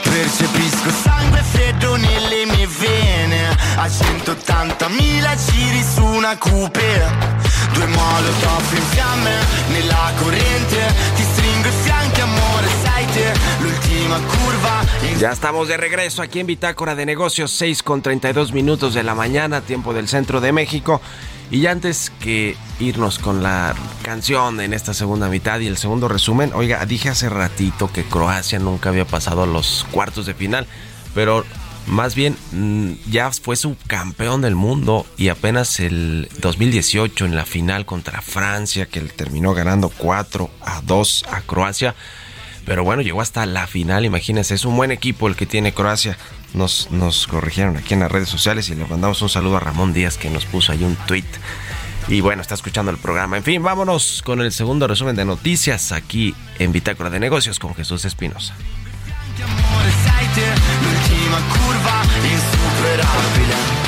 Percepisco 0.03 0.89
sangue 0.89 1.43
freddo 1.51 1.95
nelle 1.97 2.45
mie 2.45 2.54
A 3.77 3.87
180.000 3.87 5.37
giri 5.51 5.83
su 5.83 6.03
una 6.03 6.37
coupe 6.37 7.43
Due 7.73 7.85
molotov 7.87 8.73
in 8.73 8.81
fiamme 8.89 9.31
nella 9.69 10.13
corrente. 10.15 10.93
Ti 11.15 11.23
stringo 11.23 11.67
i 11.67 11.71
fianchi 11.83 12.21
amore 12.21 12.67
sai 12.83 13.05
te. 13.07 13.33
L'ultima 13.59 14.17
curva 14.19 14.85
Ya 15.17 15.31
estamos 15.31 15.67
de 15.67 15.75
regreso 15.75 16.21
aquí 16.21 16.39
en 16.39 16.47
Bitácora 16.47 16.95
de 16.95 17.05
Negocios, 17.05 17.51
6 17.51 17.83
con 17.83 18.01
32 18.01 18.53
minutos 18.53 18.93
de 18.93 19.03
la 19.03 19.13
mañana, 19.13 19.59
tiempo 19.59 19.93
del 19.93 20.07
centro 20.07 20.39
de 20.39 20.53
México. 20.53 21.01
Y 21.51 21.65
antes 21.67 22.11
que 22.21 22.55
irnos 22.79 23.19
con 23.19 23.43
la 23.43 23.75
canción 24.03 24.61
en 24.61 24.73
esta 24.73 24.93
segunda 24.93 25.27
mitad 25.27 25.59
y 25.59 25.67
el 25.67 25.77
segundo 25.77 26.07
resumen, 26.07 26.51
oiga, 26.53 26.85
dije 26.85 27.09
hace 27.09 27.29
ratito 27.29 27.91
que 27.91 28.03
Croacia 28.03 28.57
nunca 28.57 28.89
había 28.89 29.05
pasado 29.05 29.43
a 29.43 29.47
los 29.47 29.85
cuartos 29.91 30.25
de 30.25 30.33
final, 30.33 30.65
pero 31.13 31.45
más 31.87 32.15
bien 32.15 32.35
mm, 32.51 33.09
ya 33.09 33.31
fue 33.31 33.55
subcampeón 33.55 34.41
del 34.41 34.55
mundo 34.55 35.05
y 35.17 35.29
apenas 35.29 35.79
el 35.79 36.29
2018 36.39 37.25
en 37.25 37.35
la 37.35 37.45
final 37.45 37.85
contra 37.85 38.21
Francia, 38.21 38.87
que 38.87 39.01
terminó 39.01 39.53
ganando 39.53 39.89
4 39.89 40.49
a 40.61 40.81
2 40.81 41.25
a 41.31 41.41
Croacia. 41.41 41.95
Pero 42.65 42.83
bueno, 42.83 43.03
llegó 43.03 43.21
hasta 43.21 43.45
la 43.45 43.67
final, 43.67 44.05
imagínense, 44.05 44.55
es 44.55 44.65
un 44.65 44.75
buen 44.75 44.91
equipo 44.91 45.27
el 45.27 45.35
que 45.35 45.45
tiene 45.45 45.73
Croacia. 45.73 46.17
Nos, 46.55 46.89
nos 46.89 47.27
corrigieron 47.27 47.77
aquí 47.77 47.93
en 47.93 47.99
las 47.99 48.11
redes 48.11 48.29
sociales 48.29 48.69
y 48.69 48.75
le 48.75 48.85
mandamos 48.85 49.21
un 49.21 49.29
saludo 49.29 49.57
a 49.57 49.59
Ramón 49.59 49.93
Díaz 49.93 50.17
que 50.17 50.29
nos 50.29 50.45
puso 50.45 50.71
ahí 50.71 50.83
un 50.83 50.95
tweet. 50.95 51.25
Y 52.07 52.21
bueno, 52.21 52.41
está 52.41 52.55
escuchando 52.55 52.91
el 52.91 52.97
programa. 52.97 53.37
En 53.37 53.43
fin, 53.43 53.61
vámonos 53.61 54.21
con 54.23 54.41
el 54.41 54.51
segundo 54.51 54.87
resumen 54.87 55.15
de 55.15 55.25
noticias 55.25 55.91
aquí 55.91 56.33
en 56.59 56.71
Bitácora 56.71 57.09
de 57.09 57.19
Negocios 57.19 57.59
con 57.59 57.75
Jesús 57.75 58.05
Espinosa. 58.05 58.55
Amore 61.35 61.43
sai 61.43 61.49
te 61.49 61.51
L'ultima 61.51 61.51
curva 61.51 62.01
insuperabile 62.21 62.33
Insuperabile 62.33 63.84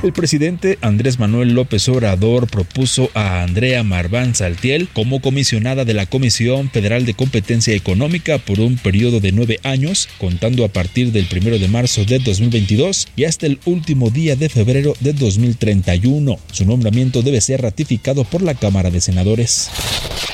El 0.00 0.12
presidente 0.12 0.78
Andrés 0.80 1.18
Manuel 1.18 1.54
López 1.54 1.88
Obrador 1.88 2.46
propuso 2.46 3.10
a 3.14 3.42
Andrea 3.42 3.82
Marván 3.82 4.36
Saltiel 4.36 4.88
como 4.92 5.20
comisionada 5.20 5.84
de 5.84 5.92
la 5.92 6.06
Comisión 6.06 6.70
Federal 6.70 7.04
de 7.04 7.14
Competencia 7.14 7.74
Económica 7.74 8.38
por 8.38 8.60
un 8.60 8.76
periodo 8.76 9.18
de 9.18 9.32
nueve 9.32 9.58
años, 9.64 10.08
contando 10.18 10.64
a 10.64 10.68
partir 10.68 11.10
del 11.10 11.26
1 11.28 11.58
de 11.58 11.66
marzo 11.66 12.04
de 12.04 12.20
2022 12.20 13.08
y 13.16 13.24
hasta 13.24 13.46
el 13.46 13.58
último 13.64 14.10
día 14.10 14.36
de 14.36 14.48
febrero 14.48 14.94
de 15.00 15.14
2031. 15.14 16.38
Su 16.52 16.64
nombramiento 16.64 17.22
debe 17.22 17.40
ser 17.40 17.62
ratificado 17.62 18.22
por 18.22 18.42
la 18.42 18.54
Cámara 18.54 18.90
de 18.90 19.00
Senadores. 19.00 19.68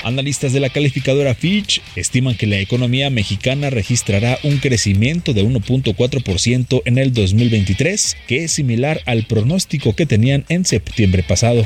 Analistas 0.03 0.53
de 0.53 0.61
la 0.61 0.69
calificadora 0.69 1.35
Fitch 1.35 1.81
estiman 1.97 2.35
que 2.35 2.47
la 2.47 2.59
economía 2.59 3.09
mexicana 3.09 3.71
registrará 3.71 4.39
un 4.43 4.59
crecimiento 4.59 5.33
de 5.33 5.43
1.4% 5.43 6.83
en 6.85 6.99
el 6.99 7.15
2023, 7.15 8.17
que 8.27 8.45
es 8.45 8.53
similar 8.53 9.01
al 9.07 9.25
pronóstico 9.27 9.54
que 9.95 10.07
tenían 10.07 10.45
en 10.49 10.65
septiembre 10.65 11.23
pasado. 11.23 11.65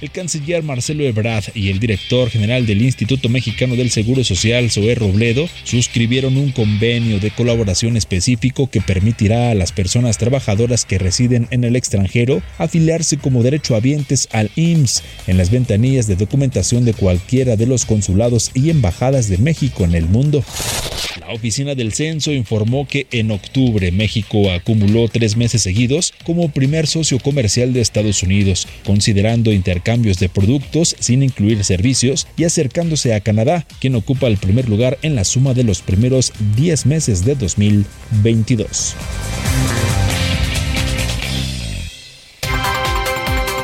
El 0.00 0.10
canciller 0.10 0.62
Marcelo 0.62 1.04
Ebrard 1.04 1.44
y 1.54 1.70
el 1.70 1.78
director 1.78 2.28
general 2.28 2.66
del 2.66 2.82
Instituto 2.82 3.28
Mexicano 3.28 3.76
del 3.76 3.90
Seguro 3.90 4.24
Social, 4.24 4.70
Zoé 4.70 4.94
Robledo, 4.94 5.48
suscribieron 5.62 6.36
un 6.36 6.50
convenio 6.50 7.20
de 7.20 7.30
colaboración 7.30 7.96
específico 7.96 8.68
que 8.68 8.80
permitirá 8.80 9.50
a 9.50 9.54
las 9.54 9.72
personas 9.72 10.18
trabajadoras 10.18 10.84
que 10.84 10.98
residen 10.98 11.46
en 11.50 11.64
el 11.64 11.76
extranjero 11.76 12.42
afiliarse 12.58 13.16
como 13.16 13.42
derechohabientes 13.42 14.28
al 14.32 14.50
IMSS 14.56 15.02
en 15.26 15.38
las 15.38 15.50
ventanillas 15.50 16.06
de 16.06 16.16
documentación 16.16 16.84
de 16.84 16.92
cualquiera 16.92 17.56
de 17.56 17.66
los 17.66 17.86
consulados 17.86 18.50
y 18.52 18.70
embajadas 18.70 19.28
de 19.28 19.38
México 19.38 19.84
en 19.84 19.94
el 19.94 20.06
mundo. 20.06 20.44
La 21.20 21.32
oficina 21.32 21.74
del 21.74 21.92
censo 21.92 22.32
informó 22.32 22.86
que 22.86 23.06
en 23.12 23.30
octubre 23.30 23.90
México 23.92 24.50
acumuló 24.50 25.08
tres 25.08 25.36
meses 25.36 25.62
seguidos 25.62 26.12
como 26.24 26.50
primer 26.50 26.86
socio 26.94 27.18
comercial 27.18 27.72
de 27.72 27.80
Estados 27.80 28.22
Unidos, 28.22 28.68
considerando 28.84 29.52
intercambios 29.52 30.20
de 30.20 30.28
productos 30.28 30.94
sin 31.00 31.24
incluir 31.24 31.64
servicios 31.64 32.28
y 32.36 32.44
acercándose 32.44 33.14
a 33.14 33.20
Canadá, 33.20 33.66
quien 33.80 33.96
ocupa 33.96 34.28
el 34.28 34.36
primer 34.36 34.68
lugar 34.68 34.96
en 35.02 35.16
la 35.16 35.24
suma 35.24 35.54
de 35.54 35.64
los 35.64 35.82
primeros 35.82 36.32
10 36.54 36.86
meses 36.86 37.24
de 37.24 37.34
2022. 37.34 38.94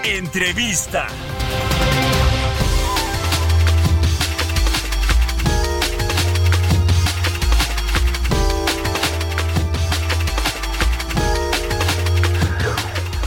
Entrevista. 0.05 1.07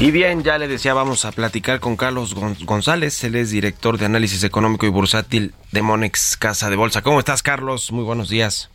Y 0.04 0.12
bien, 0.12 0.44
ya 0.44 0.58
le 0.58 0.68
decía, 0.68 0.94
vamos 0.94 1.24
a 1.24 1.32
platicar 1.32 1.80
con 1.80 1.96
Carlos 1.96 2.36
Gon- 2.36 2.58
González, 2.66 3.24
él 3.24 3.36
es 3.36 3.52
director 3.52 3.98
de 3.98 4.06
análisis 4.06 4.44
económico 4.44 4.86
y 4.86 4.90
bursátil 4.90 5.54
de 5.72 5.82
Monex 5.82 6.36
Casa 6.36 6.70
de 6.70 6.76
Bolsa. 6.76 7.02
¿Cómo 7.02 7.20
estás, 7.20 7.42
Carlos? 7.42 7.90
Muy 7.94 8.04
buenos 8.04 8.28
días. 8.28 8.70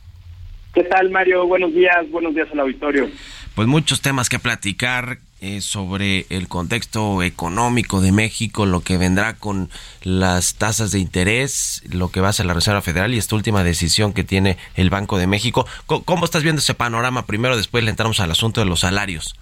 ¿Qué 0.73 0.85
tal, 0.85 1.11
Mario? 1.11 1.47
Buenos 1.47 1.75
días, 1.75 2.11
buenos 2.11 2.35
días 2.35 2.49
al 2.51 2.61
auditorio. 2.61 3.11
Pues 3.55 3.69
muchos 3.69 4.01
temas 4.01 4.31
que 4.31 4.39
platicar 4.39 5.19
eh, 5.43 5.61
sobre 5.61 6.25
el 6.31 6.49
contexto 6.49 7.23
económico 7.23 8.01
de 8.01 8.11
México, 8.11 8.65
lo 8.65 8.81
que 8.81 8.97
vendrá 8.97 9.35
con 9.35 9.69
las 10.05 10.55
tasas 10.55 10.93
de 10.93 10.99
interés, 10.99 11.83
lo 11.91 12.09
que 12.11 12.23
va 12.23 12.29
a 12.29 12.31
hacer 12.31 12.47
la 12.47 12.55
Reserva 12.55 12.81
Federal 12.81 13.13
y 13.13 13.19
esta 13.19 13.37
última 13.37 13.63
decisión 13.65 14.15
que 14.15 14.25
tiene 14.25 14.57
el 14.77 14.89
Banco 14.89 15.19
de 15.19 15.27
México. 15.27 15.67
¿Cómo, 15.85 16.05
cómo 16.05 16.25
estás 16.25 16.43
viendo 16.43 16.61
ese 16.61 16.73
panorama? 16.73 17.27
Primero, 17.27 17.59
después 17.59 17.85
le 17.85 17.91
entramos 17.91 18.19
al 18.21 18.31
asunto 18.31 18.63
de 18.63 18.67
los 18.67 18.81
salarios. 18.81 19.35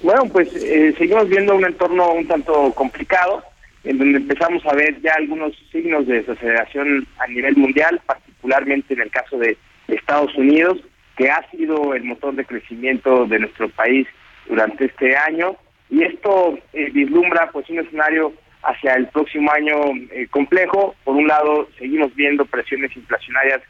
Bueno, 0.00 0.26
pues 0.32 0.54
eh, 0.54 0.94
seguimos 0.96 1.28
viendo 1.28 1.56
un 1.56 1.64
entorno 1.64 2.12
un 2.12 2.26
tanto 2.26 2.72
complicado, 2.74 3.42
en 3.84 3.98
donde 3.98 4.18
empezamos 4.18 4.64
a 4.66 4.74
ver 4.74 5.00
ya 5.00 5.14
algunos 5.14 5.52
signos 5.72 6.06
de 6.06 6.22
desaceleración 6.22 7.06
a 7.18 7.26
nivel 7.26 7.56
mundial, 7.56 8.00
particularmente 8.06 8.94
en 8.94 9.00
el 9.00 9.10
caso 9.10 9.38
de 9.38 9.56
Estados 9.88 10.34
Unidos, 10.36 10.78
que 11.16 11.30
ha 11.30 11.48
sido 11.50 11.94
el 11.94 12.04
motor 12.04 12.34
de 12.34 12.44
crecimiento 12.44 13.26
de 13.26 13.40
nuestro 13.40 13.68
país 13.70 14.06
durante 14.46 14.84
este 14.84 15.16
año, 15.16 15.56
y 15.90 16.04
esto 16.04 16.58
eh, 16.72 16.90
vislumbra 16.92 17.50
pues 17.50 17.68
un 17.70 17.80
escenario 17.80 18.32
hacia 18.62 18.94
el 18.94 19.08
próximo 19.08 19.50
año 19.52 19.74
eh, 20.10 20.26
complejo. 20.30 20.94
Por 21.04 21.16
un 21.16 21.26
lado, 21.26 21.68
seguimos 21.78 22.14
viendo 22.14 22.44
presiones 22.44 22.94
inflacionarias 22.96 23.62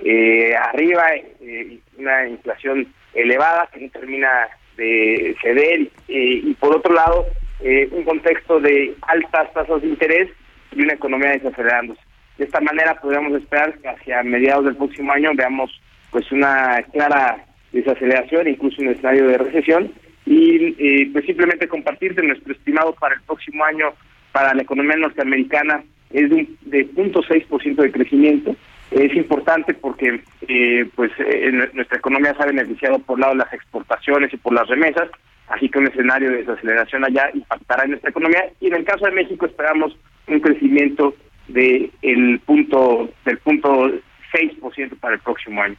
eh, 0.00 0.54
arriba, 0.56 1.04
eh, 1.14 1.78
una 1.98 2.28
inflación 2.28 2.86
elevada 3.14 3.68
que 3.72 3.80
no 3.80 3.90
termina 3.90 4.48
de 4.76 5.36
ceder 5.42 5.80
eh, 6.08 6.40
y 6.44 6.54
por 6.54 6.76
otro 6.76 6.94
lado 6.94 7.26
eh, 7.60 7.88
un 7.92 8.04
contexto 8.04 8.60
de 8.60 8.94
altas 9.02 9.52
tasas 9.52 9.82
de 9.82 9.88
interés 9.88 10.28
y 10.72 10.82
una 10.82 10.94
economía 10.94 11.30
desacelerándose. 11.32 12.00
De 12.38 12.44
esta 12.44 12.60
manera 12.60 13.00
podríamos 13.00 13.32
esperar 13.40 13.78
que 13.78 13.88
hacia 13.88 14.22
mediados 14.22 14.64
del 14.64 14.76
próximo 14.76 15.12
año 15.12 15.30
veamos 15.34 15.70
pues 16.10 16.30
una 16.32 16.82
clara 16.92 17.44
desaceleración, 17.72 18.48
incluso 18.48 18.82
un 18.82 18.88
escenario 18.88 19.28
de 19.28 19.38
recesión 19.38 19.92
y 20.26 20.74
eh, 20.78 21.10
pues 21.12 21.26
simplemente 21.26 21.68
compartirte 21.68 22.22
nuestro 22.22 22.52
estimado 22.52 22.94
para 22.94 23.14
el 23.14 23.22
próximo 23.22 23.64
año 23.64 23.92
para 24.32 24.54
la 24.54 24.62
economía 24.62 24.96
norteamericana 24.96 25.84
es 26.10 26.30
de, 26.30 26.36
un, 26.36 26.58
de 26.62 26.88
0.6% 26.90 27.76
de 27.76 27.92
crecimiento. 27.92 28.56
Es 28.94 29.12
importante 29.16 29.74
porque 29.74 30.22
eh, 30.46 30.88
pues 30.94 31.10
eh, 31.18 31.50
nuestra 31.72 31.98
economía 31.98 32.32
se 32.34 32.42
ha 32.44 32.46
beneficiado 32.46 33.00
por 33.00 33.18
lado 33.18 33.32
de 33.32 33.38
las 33.38 33.52
exportaciones 33.52 34.32
y 34.32 34.36
por 34.36 34.52
las 34.54 34.68
remesas, 34.68 35.08
así 35.48 35.68
que 35.68 35.80
un 35.80 35.88
escenario 35.88 36.30
de 36.30 36.36
desaceleración 36.36 37.04
allá 37.04 37.28
impactará 37.34 37.84
en 37.84 37.90
nuestra 37.90 38.10
economía 38.10 38.44
y 38.60 38.68
en 38.68 38.74
el 38.74 38.84
caso 38.84 39.06
de 39.06 39.10
México 39.10 39.46
esperamos 39.46 39.96
un 40.28 40.38
crecimiento 40.38 41.12
de 41.48 41.90
el 42.02 42.38
punto 42.46 43.10
del 43.24 43.38
punto 43.38 43.90
6% 44.32 44.98
para 45.00 45.14
el 45.14 45.20
próximo 45.20 45.60
año. 45.60 45.76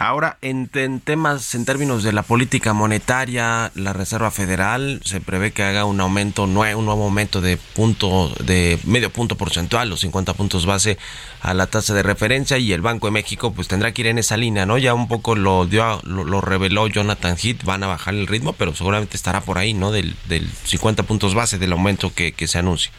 Ahora, 0.00 0.38
en, 0.42 0.68
temas, 1.00 1.56
en 1.56 1.64
términos 1.64 2.04
de 2.04 2.12
la 2.12 2.22
política 2.22 2.72
monetaria, 2.72 3.72
la 3.74 3.92
Reserva 3.92 4.30
Federal 4.30 5.00
se 5.02 5.20
prevé 5.20 5.50
que 5.50 5.64
haga 5.64 5.86
un 5.86 6.00
aumento, 6.00 6.44
un 6.44 6.54
nuevo 6.54 7.02
aumento 7.02 7.40
de 7.40 7.56
punto, 7.56 8.32
de 8.44 8.78
medio 8.84 9.10
punto 9.10 9.36
porcentual, 9.36 9.90
los 9.90 10.00
50 10.00 10.34
puntos 10.34 10.66
base 10.66 10.98
a 11.42 11.52
la 11.52 11.66
tasa 11.66 11.94
de 11.94 12.04
referencia 12.04 12.58
y 12.58 12.72
el 12.72 12.80
Banco 12.80 13.08
de 13.08 13.10
México 13.10 13.52
pues 13.52 13.66
tendrá 13.66 13.90
que 13.90 14.02
ir 14.02 14.06
en 14.06 14.18
esa 14.18 14.36
línea, 14.36 14.66
¿no? 14.66 14.78
Ya 14.78 14.94
un 14.94 15.08
poco 15.08 15.34
lo 15.34 15.66
dio, 15.66 16.00
lo, 16.04 16.40
reveló 16.40 16.86
Jonathan 16.86 17.36
Heath, 17.36 17.64
van 17.64 17.82
a 17.82 17.88
bajar 17.88 18.14
el 18.14 18.28
ritmo, 18.28 18.52
pero 18.52 18.76
seguramente 18.76 19.16
estará 19.16 19.40
por 19.40 19.58
ahí, 19.58 19.74
¿no? 19.74 19.90
Del, 19.90 20.14
del 20.28 20.46
50 20.46 21.02
puntos 21.02 21.34
base 21.34 21.58
del 21.58 21.72
aumento 21.72 22.12
que, 22.14 22.30
que 22.30 22.46
se 22.46 22.58
anuncie. 22.58 22.92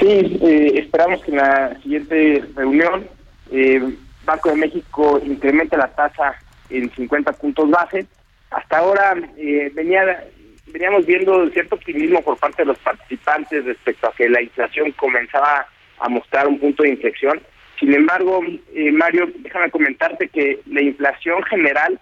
Sí, 0.00 0.08
eh, 0.08 0.72
esperamos 0.74 1.22
que 1.22 1.30
en 1.30 1.36
la 1.36 1.78
siguiente 1.82 2.44
reunión 2.56 3.06
eh, 3.52 3.94
Banco 4.24 4.50
de 4.50 4.56
México 4.56 5.20
incrementa 5.24 5.76
la 5.76 5.88
tasa 5.88 6.36
en 6.70 6.90
50 6.90 7.32
puntos 7.32 7.70
base. 7.70 8.06
Hasta 8.50 8.78
ahora 8.78 9.14
eh, 9.36 9.70
venía 9.74 10.24
veníamos 10.66 11.04
viendo 11.04 11.48
cierto 11.50 11.74
optimismo 11.74 12.22
por 12.22 12.38
parte 12.38 12.62
de 12.62 12.66
los 12.66 12.78
participantes 12.78 13.64
respecto 13.64 14.08
a 14.08 14.14
que 14.14 14.28
la 14.28 14.40
inflación 14.40 14.92
comenzaba 14.92 15.66
a 15.98 16.08
mostrar 16.08 16.48
un 16.48 16.58
punto 16.58 16.82
de 16.82 16.90
inflexión. 16.90 17.40
Sin 17.78 17.92
embargo, 17.94 18.40
eh, 18.74 18.92
Mario, 18.92 19.30
déjame 19.38 19.70
comentarte 19.70 20.28
que 20.28 20.60
la 20.66 20.80
inflación 20.82 21.42
general 21.44 22.00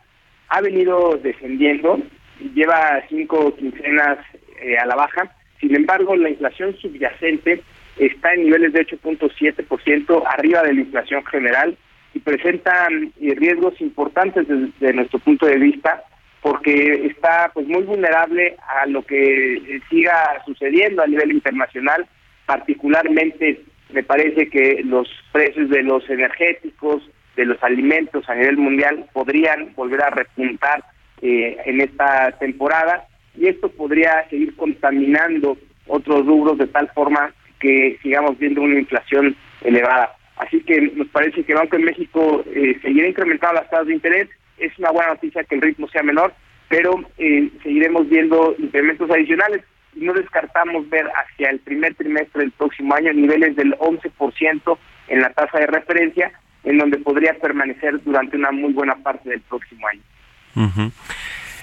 ha 0.49 0.61
venido 0.61 1.19
descendiendo, 1.23 2.01
lleva 2.55 3.03
cinco 3.09 3.55
quincenas 3.57 4.19
eh, 4.61 4.77
a 4.79 4.87
la 4.87 4.95
baja. 4.95 5.35
Sin 5.59 5.75
embargo, 5.75 6.17
la 6.17 6.31
inflación 6.31 6.77
subyacente 6.77 7.63
está 7.97 8.35
en 8.35 8.45
niveles 8.45 8.73
de 8.73 8.87
8.7% 8.87 10.23
arriba 10.27 10.63
de 10.63 10.75
la 10.75 10.81
inflación 10.81 11.25
general 11.27 11.77
y 12.15 12.19
presentan 12.21 13.13
eh, 13.21 13.35
riesgos 13.37 13.81
importantes 13.81 14.47
desde, 14.49 14.93
nuestro 14.93 15.19
punto 15.21 15.47
de 15.47 15.57
vista 15.57 16.03
porque 16.43 17.07
está 17.07 17.51
pues 17.53 17.67
muy 17.67 17.83
vulnerable 17.83 18.57
a 18.81 18.87
lo 18.87 19.03
que 19.03 19.55
eh, 19.55 19.81
siga 19.91 20.43
sucediendo 20.47 21.03
a 21.03 21.07
nivel 21.07 21.33
internacional, 21.33 22.07
particularmente 22.47 23.63
me 23.93 24.03
parece 24.03 24.49
que 24.49 24.83
los 24.85 25.09
precios 25.33 25.69
de 25.69 25.83
los 25.83 26.09
energéticos, 26.09 27.03
de 27.37 27.45
los 27.45 27.63
alimentos 27.63 28.29
a 28.29 28.35
nivel 28.35 28.57
mundial 28.57 29.07
podrían 29.13 29.73
volver 29.75 30.03
a 30.03 30.11
repuntar 30.11 30.83
eh, 31.21 31.57
en 31.67 31.81
esta 31.81 32.33
temporada 32.39 33.07
y 33.37 33.49
esto 33.49 33.69
podría 33.71 34.27
seguir 34.31 34.57
contaminando 34.57 35.59
otros 35.87 36.27
rubros 36.27 36.59
de 36.59 36.67
tal 36.69 36.89
forma 36.95 37.33
que 37.59 37.99
sigamos 38.03 38.39
viendo 38.39 38.63
una 38.63 38.79
inflación 38.79 39.37
elevada. 39.63 40.17
Así 40.41 40.61
que 40.63 40.81
nos 40.81 41.09
parece 41.09 41.45
que 41.45 41.55
Banco 41.55 41.77
de 41.77 41.85
México 41.85 42.43
eh, 42.47 42.79
seguirá 42.83 43.09
incrementando 43.09 43.61
las 43.61 43.71
tasas 43.71 43.87
de 43.87 43.95
interés. 43.95 44.29
Es 44.59 44.77
una 44.79 44.91
buena 44.91 45.13
noticia 45.15 45.45
que 45.45 45.55
el 45.55 45.63
ritmo 45.63 45.89
sea 45.89 46.03
menor, 46.03 46.33
pero 46.69 46.93
eh, 47.19 47.51
seguiremos 47.63 48.09
viendo 48.09 48.55
incrementos 48.59 49.11
adicionales 49.11 49.63
no 49.95 50.13
descartamos 50.13 50.89
ver 50.89 51.07
hacia 51.09 51.51
el 51.51 51.61
primer 51.61 51.95
trimestre 51.95 52.43
del 52.43 52.53
próximo 52.53 52.95
año 52.95 53.13
niveles 53.13 53.57
del 53.57 53.75
11% 53.79 54.79
en 55.09 55.21
la 55.21 55.31
tasa 55.31 55.59
de 55.59 55.67
referencia, 55.67 56.33
en 56.65 56.79
donde 56.79 56.99
podría 56.99 57.35
permanecer 57.35 58.03
durante 58.05 58.37
una 58.37 58.53
muy 58.53 58.73
buena 58.73 58.97
parte 58.97 59.29
del 59.29 59.41
próximo 59.41 59.87
año. 59.89 60.93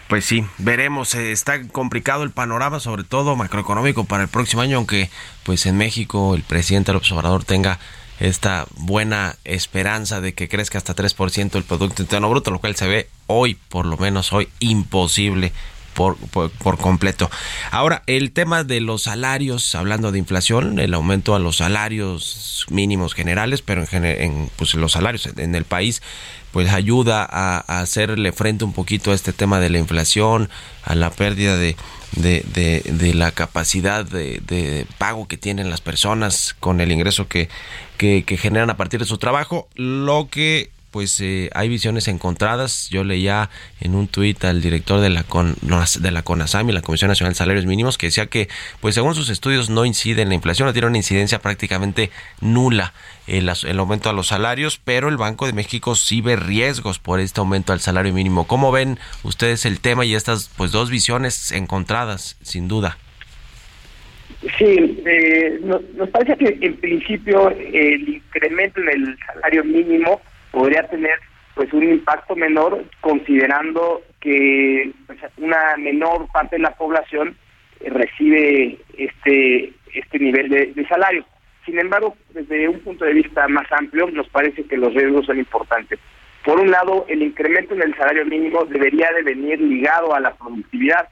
Pues 0.07 0.25
sí, 0.25 0.43
veremos. 0.57 1.15
Eh, 1.15 1.31
está 1.31 1.67
complicado 1.67 2.23
el 2.23 2.31
panorama, 2.31 2.79
sobre 2.79 3.03
todo 3.03 3.35
macroeconómico, 3.35 4.05
para 4.05 4.23
el 4.23 4.29
próximo 4.29 4.61
año, 4.61 4.77
aunque 4.77 5.09
pues 5.43 5.65
en 5.65 5.77
México 5.77 6.35
el 6.35 6.43
presidente 6.43 6.93
López 6.93 7.11
Obrador 7.11 7.43
tenga 7.43 7.79
esta 8.19 8.65
buena 8.75 9.36
esperanza 9.43 10.21
de 10.21 10.34
que 10.34 10.47
crezca 10.47 10.77
hasta 10.77 10.95
3% 10.95 11.56
el 11.56 11.63
Producto 11.63 12.01
Interno 12.01 12.30
Bruto, 12.30 12.51
lo 12.51 12.60
cual 12.60 12.75
se 12.75 12.88
ve 12.88 13.10
hoy, 13.27 13.56
por 13.69 13.86
lo 13.86 13.97
menos 13.97 14.34
hoy, 14.34 14.49
imposible 14.60 15.51
por, 15.97 16.15
por, 16.15 16.77
completo. 16.77 17.30
Ahora, 17.71 18.03
el 18.06 18.32
tema 18.32 18.63
de 18.63 18.82
los 18.82 19.03
salarios, 19.03 19.73
hablando 19.73 20.12
de 20.12 20.19
inflación, 20.19 20.77
el 20.77 20.93
aumento 20.93 21.34
a 21.34 21.39
los 21.39 21.58
salarios 21.58 22.67
mínimos 22.69 23.15
generales, 23.15 23.63
pero 23.63 23.84
en, 23.91 24.06
en 24.06 24.51
pues 24.58 24.75
los 24.75 24.91
salarios 24.91 25.25
en 25.25 25.56
el 25.56 25.65
país, 25.65 26.03
pues 26.51 26.71
ayuda 26.71 27.27
a, 27.30 27.82
hacerle 27.82 28.32
frente 28.32 28.63
un 28.63 28.73
poquito 28.73 29.12
a 29.12 29.15
este 29.15 29.34
tema 29.34 29.60
de 29.60 29.71
la 29.71 29.80
inflación, 29.80 30.49
a 30.84 30.93
la 30.93 31.10
pérdida 31.10 31.58
de, 31.58 31.75
de, 32.13 32.43
de, 32.85 33.13
la 33.13 33.31
capacidad 33.31 34.05
de, 34.05 34.41
de, 34.45 34.85
pago 34.97 35.27
que 35.27 35.37
tienen 35.37 35.69
las 35.69 35.81
personas 35.81 36.55
con 36.59 36.81
el 36.81 36.91
ingreso 36.91 37.27
que, 37.27 37.49
que, 37.97 38.23
que 38.23 38.37
generan 38.37 38.69
a 38.69 38.77
partir 38.77 38.99
de 38.99 39.05
su 39.05 39.17
trabajo, 39.17 39.67
lo 39.75 40.29
que 40.29 40.71
pues 40.91 41.19
eh, 41.21 41.50
hay 41.54 41.69
visiones 41.69 42.08
encontradas. 42.08 42.89
Yo 42.89 43.04
leía 43.04 43.50
en 43.80 43.95
un 43.95 44.08
tuit 44.08 44.43
al 44.45 44.62
director 44.62 45.00
de 45.00 45.10
la, 45.10 45.23
Con, 45.23 45.56
de 45.62 46.12
la 46.12 46.21
CONASAMI, 46.23 46.73
la 46.73 46.82
Comisión 46.82 47.10
Nacional 47.10 47.34
de 47.34 47.38
Salarios 47.38 47.65
Mínimos, 47.65 47.97
que 47.97 48.08
decía 48.08 48.28
que, 48.28 48.50
pues 48.82 48.95
según 48.95 49.15
sus 49.15 49.30
estudios, 49.30 49.69
no 49.69 49.86
incide 49.86 50.21
en 50.21 50.30
la 50.30 50.36
inflación, 50.36 50.65
no 50.65 50.73
tiene 50.73 50.88
una 50.88 50.97
incidencia 50.97 51.39
prácticamente 51.39 52.10
nula 52.41 52.93
el, 53.28 53.50
el 53.50 53.80
aumento 53.80 54.10
a 54.10 54.13
los 54.13 54.28
salarios, 54.28 54.80
pero 54.84 55.10
el 55.10 55.17
Banco 55.17 55.45
de 55.45 55.54
México 55.54 55.95
sí 55.95 56.21
ve 56.21 56.36
riesgos 56.36 57.00
por 57.00 57.19
este 57.19 57.39
aumento 57.39 57.73
al 57.73 57.80
salario 57.80 58.13
mínimo. 58.13 58.47
¿Cómo 58.47 58.71
ven 58.71 59.00
ustedes 59.23 59.65
el 59.65 59.80
tema 59.80 60.06
y 60.06 60.15
estas 60.15 60.50
pues 60.56 60.71
dos 60.71 60.89
visiones 60.89 61.52
encontradas, 61.52 62.38
sin 62.41 62.67
duda? 62.67 62.97
Sí, 64.58 65.02
eh, 65.06 65.60
nos 65.62 66.10
parece 66.10 66.38
que 66.38 66.58
en 66.62 66.78
principio 66.78 67.50
el 67.50 68.08
incremento 68.08 68.80
en 68.82 68.89
el 68.89 69.17
salario 69.26 69.63
mínimo 69.63 70.21
podría 70.51 70.88
tener 70.88 71.19
pues 71.55 71.73
un 71.73 71.83
impacto 71.83 72.36
menor 72.36 72.86
considerando 73.01 74.01
que 74.19 74.91
pues, 75.07 75.19
una 75.38 75.75
menor 75.77 76.27
parte 76.31 76.57
de 76.57 76.62
la 76.62 76.71
población 76.71 77.36
eh, 77.79 77.89
recibe 77.89 78.77
este 78.97 79.73
este 79.93 80.19
nivel 80.19 80.49
de, 80.49 80.88
salario. 80.88 81.25
Sin 81.65 81.79
embargo, 81.79 82.15
desde 82.29 82.67
un 82.67 82.79
punto 82.79 83.05
de 83.05 83.13
vista 83.13 83.47
más 83.47 83.69
amplio, 83.71 84.10
nos 84.12 84.29
parece 84.29 84.63
que 84.63 84.77
los 84.77 84.93
riesgos 84.93 85.25
son 85.25 85.39
importantes. 85.39 85.99
Por 86.45 86.60
un 86.60 86.71
lado, 86.71 87.05
el 87.10 87.21
incremento 87.21 87.73
en 87.73 87.81
el 87.81 87.95
salario 87.95 88.25
mínimo 88.25 88.63
debería 88.65 89.10
de 89.12 89.23
venir 89.23 89.60
ligado 89.60 90.13
a 90.13 90.19
la 90.19 90.33
productividad. 90.36 91.10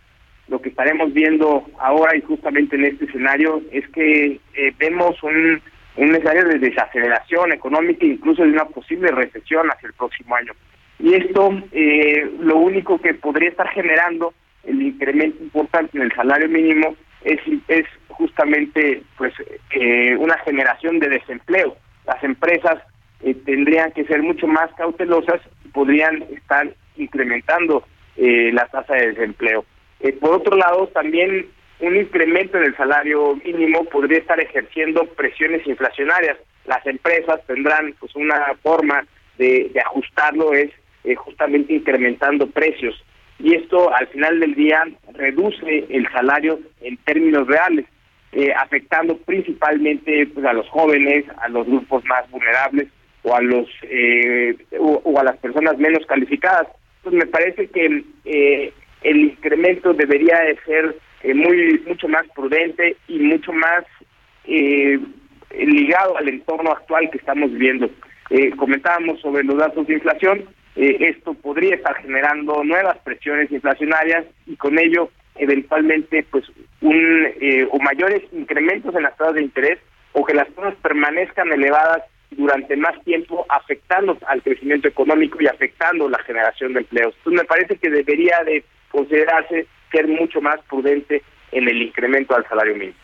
Lo 0.48 0.62
que 0.62 0.70
estaremos 0.70 1.12
viendo 1.14 1.66
ahora 1.80 2.16
y 2.16 2.22
justamente 2.22 2.76
en 2.76 2.86
este 2.86 3.06
escenario 3.06 3.62
es 3.72 3.88
que 3.90 4.40
eh, 4.54 4.74
vemos 4.78 5.22
un 5.24 5.62
un 5.98 6.16
escenario 6.16 6.46
de 6.46 6.60
desaceleración 6.60 7.54
económica, 7.54 8.06
incluso 8.06 8.44
de 8.44 8.50
una 8.50 8.66
posible 8.66 9.10
recesión 9.12 9.68
hacia 9.70 9.88
el 9.88 9.94
próximo 9.94 10.36
año. 10.36 10.54
Y 11.00 11.14
esto, 11.14 11.52
eh, 11.72 12.30
lo 12.40 12.58
único 12.58 13.00
que 13.00 13.14
podría 13.14 13.50
estar 13.50 13.68
generando 13.70 14.34
el 14.64 14.82
incremento 14.82 15.44
importante 15.44 15.98
en 15.98 16.04
el 16.04 16.14
salario 16.14 16.50
mínimo 16.50 16.96
es, 17.24 17.40
es 17.68 17.86
justamente 18.10 19.04
pues 19.18 19.34
eh, 19.72 20.16
una 20.18 20.38
generación 20.40 21.00
de 21.00 21.10
desempleo. 21.10 21.76
Las 22.06 22.24
empresas 22.24 22.80
eh, 23.22 23.36
tendrían 23.46 23.92
que 23.92 24.06
ser 24.06 24.22
mucho 24.22 24.48
más 24.48 24.72
cautelosas 24.76 25.42
y 25.66 25.70
podrían 25.70 26.24
estar 26.34 26.68
incrementando 26.98 27.84
la 28.18 28.66
tasa 28.68 28.94
de 28.94 29.08
desempleo. 29.08 29.66
por 30.22 30.36
otro 30.36 30.56
lado, 30.56 30.88
también 30.88 31.48
un 31.80 31.96
incremento 31.96 32.58
en 32.58 32.66
el 32.66 32.78
salario 32.78 33.36
mínimo 33.44 33.86
podría 33.86 34.20
estar 34.20 34.40
ejerciendo 34.40 35.06
presiones 35.06 35.66
inflacionarias. 35.68 36.38
Las 36.66 36.86
empresas 36.88 37.46
tendrán 37.46 37.94
pues 38.00 38.16
una 38.16 38.54
forma 38.64 39.06
de, 39.38 39.72
ajustarlo 39.86 40.54
es 40.54 40.72
eh, 41.04 41.16
justamente 41.16 41.74
incrementando 41.74 42.48
precios 42.48 42.96
y 43.40 43.54
esto 43.56 43.94
al 43.94 44.08
final 44.08 44.40
del 44.40 44.56
día 44.56 44.84
reduce 45.14 45.86
el 45.90 46.08
salario 46.12 46.60
en 46.82 46.98
términos 46.98 47.48
reales, 47.48 47.86
eh, 48.32 48.54
afectando 48.54 49.18
principalmente 49.18 50.28
pues, 50.28 50.46
a 50.46 50.54
los 50.54 50.68
jóvenes, 50.70 51.26
a 51.42 51.50
los 51.50 51.68
grupos 51.68 52.04
más 52.06 52.30
vulnerables 52.32 52.88
o 53.24 53.36
a 53.36 53.42
los 53.42 53.68
eh, 53.84 54.56
o, 54.80 55.20
a 55.20 55.24
las 55.24 55.38
personas 55.38 55.78
menos 55.78 56.06
calificadas. 56.06 56.68
pues 57.04 57.14
me 57.14 57.26
parece 57.26 57.68
que 57.68 58.04
eh, 58.26 58.74
el 59.02 59.18
incremento 59.18 59.94
debería 59.94 60.40
de 60.40 60.58
ser 60.66 60.96
eh, 61.26 61.34
muy 61.34 61.82
mucho 61.88 62.08
más 62.08 62.24
prudente 62.36 62.98
y 63.08 63.20
mucho 63.20 63.52
más 63.52 63.84
eh, 64.46 65.00
ligado 65.58 66.18
al 66.18 66.28
entorno 66.28 66.72
actual 66.72 67.10
que 67.10 67.18
estamos 67.18 67.52
viviendo. 67.52 67.90
comentábamos 68.58 69.20
sobre 69.22 69.44
los 69.44 69.58
datos 69.58 69.88
de 69.88 69.94
inflación, 69.94 70.46
esto 70.76 71.34
podría 71.34 71.76
estar 71.76 71.96
generando 72.02 72.64
nuevas 72.64 72.98
presiones 73.00 73.50
inflacionarias 73.52 74.26
y 74.46 74.56
con 74.58 74.78
ello 74.78 75.10
eventualmente 75.36 76.26
pues 76.30 76.44
un 76.82 77.28
o 77.72 77.80
mayores 77.80 78.24
incrementos 78.34 78.94
en 78.96 79.04
las 79.04 79.16
tasas 79.16 79.36
de 79.36 79.44
interés 79.44 79.80
o 80.12 80.26
que 80.26 80.34
las 80.34 80.50
tasas 80.50 80.76
permanezcan 80.82 81.52
elevadas 81.54 82.04
durante 82.32 82.76
más 82.76 83.02
tiempo 83.04 83.46
afectando 83.50 84.18
al 84.28 84.42
crecimiento 84.42 84.88
económico 84.88 85.42
y 85.42 85.48
afectando 85.48 86.10
la 86.10 86.20
generación 86.20 86.74
de 86.74 86.80
empleos. 86.82 87.14
Entonces 87.18 87.42
me 87.42 87.48
parece 87.48 87.78
que 87.78 87.90
debería 87.90 88.44
de 88.46 88.64
considerarse 88.92 89.68
ser 89.92 90.08
mucho 90.08 90.42
más 90.42 90.60
prudente 90.70 91.24
en 91.52 91.68
el 91.68 91.82
incremento 91.82 92.36
al 92.36 92.48
salario 92.48 92.76
mínimo. 92.76 92.98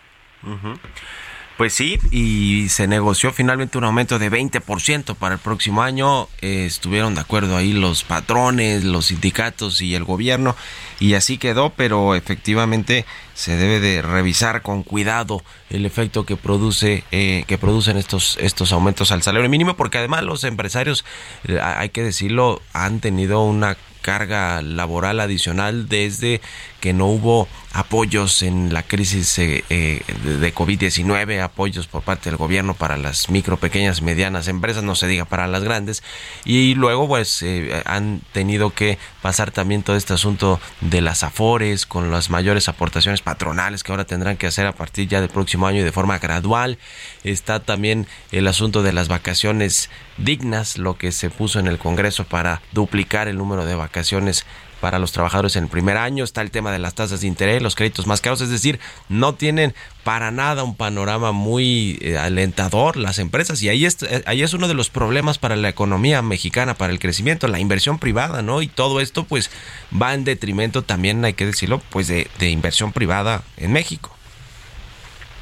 Pues 1.57 1.73
sí, 1.73 1.99
y 2.09 2.69
se 2.69 2.88
negoció 2.88 3.32
finalmente 3.32 3.77
un 3.77 3.84
aumento 3.84 4.17
de 4.17 4.32
20% 4.32 5.15
para 5.15 5.36
el 5.36 5.39
próximo 5.39 5.84
año. 5.84 6.27
Eh, 6.41 6.65
estuvieron 6.65 7.13
de 7.13 7.21
acuerdo 7.21 7.55
ahí 7.55 7.73
los 7.73 8.03
patrones, 8.03 8.84
los 8.84 9.07
sindicatos 9.07 9.79
y 9.82 9.93
el 9.93 10.03
gobierno, 10.03 10.55
y 10.99 11.13
así 11.13 11.38
quedó, 11.38 11.69
pero 11.69 12.15
efectivamente 12.15 13.05
se 13.41 13.55
debe 13.55 13.79
de 13.79 14.03
revisar 14.03 14.61
con 14.61 14.83
cuidado 14.83 15.41
el 15.71 15.87
efecto 15.87 16.27
que 16.27 16.35
produce 16.35 17.03
eh, 17.11 17.43
que 17.47 17.57
producen 17.57 17.97
estos 17.97 18.37
estos 18.39 18.71
aumentos 18.71 19.11
al 19.11 19.23
salario 19.23 19.49
mínimo, 19.49 19.75
porque 19.75 19.97
además 19.97 20.21
los 20.21 20.43
empresarios, 20.43 21.03
eh, 21.47 21.59
hay 21.59 21.89
que 21.89 22.03
decirlo, 22.03 22.61
han 22.71 22.99
tenido 22.99 23.41
una 23.41 23.77
carga 24.01 24.61
laboral 24.61 25.19
adicional 25.19 25.87
desde 25.87 26.41
que 26.79 26.93
no 26.93 27.07
hubo 27.07 27.47
apoyos 27.73 28.41
en 28.41 28.73
la 28.73 28.83
crisis 28.83 29.37
eh, 29.39 29.63
eh, 29.69 30.01
de 30.23 30.53
COVID-19, 30.53 31.41
apoyos 31.41 31.87
por 31.87 32.01
parte 32.01 32.29
del 32.29 32.37
gobierno 32.37 32.73
para 32.73 32.97
las 32.97 33.29
micro, 33.29 33.57
pequeñas, 33.57 34.01
medianas 34.01 34.47
empresas, 34.47 34.83
no 34.83 34.95
se 34.95 35.07
diga 35.07 35.25
para 35.25 35.47
las 35.47 35.63
grandes, 35.63 36.03
y 36.43 36.73
luego 36.73 37.07
pues 37.07 37.41
eh, 37.43 37.81
han 37.85 38.21
tenido 38.33 38.71
que 38.71 38.97
pasar 39.21 39.51
también 39.51 39.83
todo 39.83 39.95
este 39.95 40.13
asunto 40.13 40.59
de 40.81 41.01
las 41.01 41.23
afores 41.23 41.85
con 41.85 42.11
las 42.11 42.29
mayores 42.29 42.67
aportaciones 42.67 43.21
patronales 43.32 43.82
que 43.82 43.93
ahora 43.93 44.03
tendrán 44.03 44.36
que 44.36 44.45
hacer 44.45 44.67
a 44.67 44.73
partir 44.73 45.07
ya 45.07 45.21
del 45.21 45.29
próximo 45.29 45.65
año 45.65 45.79
y 45.79 45.84
de 45.84 45.93
forma 45.93 46.19
gradual. 46.19 46.77
Está 47.23 47.61
también 47.61 48.05
el 48.34 48.45
asunto 48.45 48.84
de 48.84 48.91
las 48.91 49.07
vacaciones 49.07 49.89
dignas, 50.17 50.77
lo 50.77 50.97
que 50.97 51.13
se 51.13 51.29
puso 51.29 51.57
en 51.57 51.67
el 51.67 51.77
Congreso 51.77 52.25
para 52.25 52.61
duplicar 52.73 53.29
el 53.29 53.38
número 53.38 53.63
de 53.63 53.75
vacaciones 53.75 54.45
para 54.82 54.99
los 54.99 55.13
trabajadores 55.13 55.55
en 55.55 55.65
el 55.65 55.69
primer 55.69 55.95
año, 55.95 56.23
está 56.23 56.41
el 56.41 56.51
tema 56.51 56.71
de 56.71 56.79
las 56.79 56.95
tasas 56.95 57.21
de 57.21 57.27
interés, 57.27 57.61
los 57.61 57.75
créditos 57.75 58.07
más 58.07 58.19
caros, 58.19 58.41
es 58.41 58.49
decir, 58.49 58.79
no 59.07 59.36
tienen 59.36 59.73
para 60.03 60.32
nada 60.32 60.63
un 60.63 60.75
panorama 60.75 61.32
muy 61.32 61.99
eh, 62.01 62.17
alentador 62.17 62.97
las 62.97 63.19
empresas 63.19 63.61
y 63.61 63.69
ahí 63.69 63.86
es, 63.86 64.01
eh, 64.01 64.23
ahí 64.25 64.41
es 64.41 64.53
uno 64.53 64.67
de 64.67 64.73
los 64.73 64.89
problemas 64.89 65.38
para 65.38 65.55
la 65.55 65.69
economía 65.69 66.21
mexicana, 66.23 66.73
para 66.73 66.91
el 66.91 66.99
crecimiento, 66.99 67.47
la 67.47 67.59
inversión 67.59 67.99
privada, 67.99 68.41
¿no? 68.41 68.61
Y 68.63 68.67
todo 68.67 68.99
esto 68.99 69.23
pues 69.23 69.51
va 69.99 70.15
en 70.15 70.23
detrimento 70.23 70.82
también, 70.82 71.23
hay 71.23 71.34
que 71.34 71.45
decirlo, 71.45 71.79
pues 71.91 72.07
de, 72.07 72.27
inversión 72.41 72.91
privada 72.91 73.43
en 73.57 73.71
México. 73.71 74.09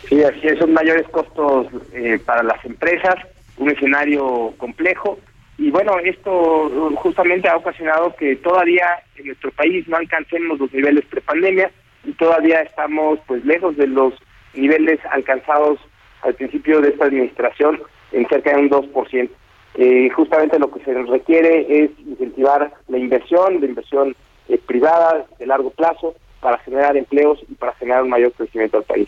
Sí, 0.10 0.22
así 0.22 0.48
es, 0.48 0.60
son 0.60 0.74
mayores 0.74 1.08
costos 1.10 1.68
eh, 1.94 2.20
para 2.26 2.44
las 2.44 2.64
empresas, 2.66 3.16
un 3.58 3.70
escenario 3.72 4.54
complejo 4.58 5.18
y 5.60 5.72
bueno, 5.72 6.00
esto 6.00 6.72
justamente 6.96 7.50
ha 7.50 7.58
ocasionado 7.58 8.16
que 8.16 8.38
todavía 8.38 8.88
en 9.18 9.28
nuestro 9.28 9.52
país 9.52 9.86
no 9.90 9.98
alcancemos 9.98 10.58
los 10.58 10.72
niveles 10.74 11.04
prepandemia 11.06 11.70
y 12.06 12.14
todavía 12.14 12.62
estamos 12.62 13.20
pues 13.28 13.44
lejos 13.44 13.76
de 13.76 13.88
los 13.88 14.14
niveles 14.54 15.02
alcanzados 15.12 15.78
al 16.22 16.34
principio 16.36 16.80
de 16.80 16.90
esta 16.90 17.06
administración 17.06 17.82
en 18.14 18.26
cerca 18.30 18.56
de 18.56 18.62
un 18.62 18.70
2%. 18.70 19.30
Eh, 19.76 20.10
justamente 20.12 20.58
lo 20.60 20.72
que 20.72 20.84
se 20.86 20.94
nos 20.94 21.10
requiere 21.10 21.84
es 21.84 21.92
incentivar 22.00 22.72
la 22.88 22.98
inversión, 22.98 23.60
la 23.60 23.66
inversión 23.66 24.16
eh, 24.48 24.58
privada 24.66 25.26
de 25.38 25.46
largo 25.46 25.72
plazo, 25.72 26.16
para 26.40 26.58
generar 26.60 26.96
empleos 26.96 27.40
y 27.50 27.56
para 27.56 27.74
generar 27.76 28.04
un 28.04 28.10
mayor 28.10 28.32
crecimiento 28.34 28.78
al 28.78 28.84
país. 28.84 29.08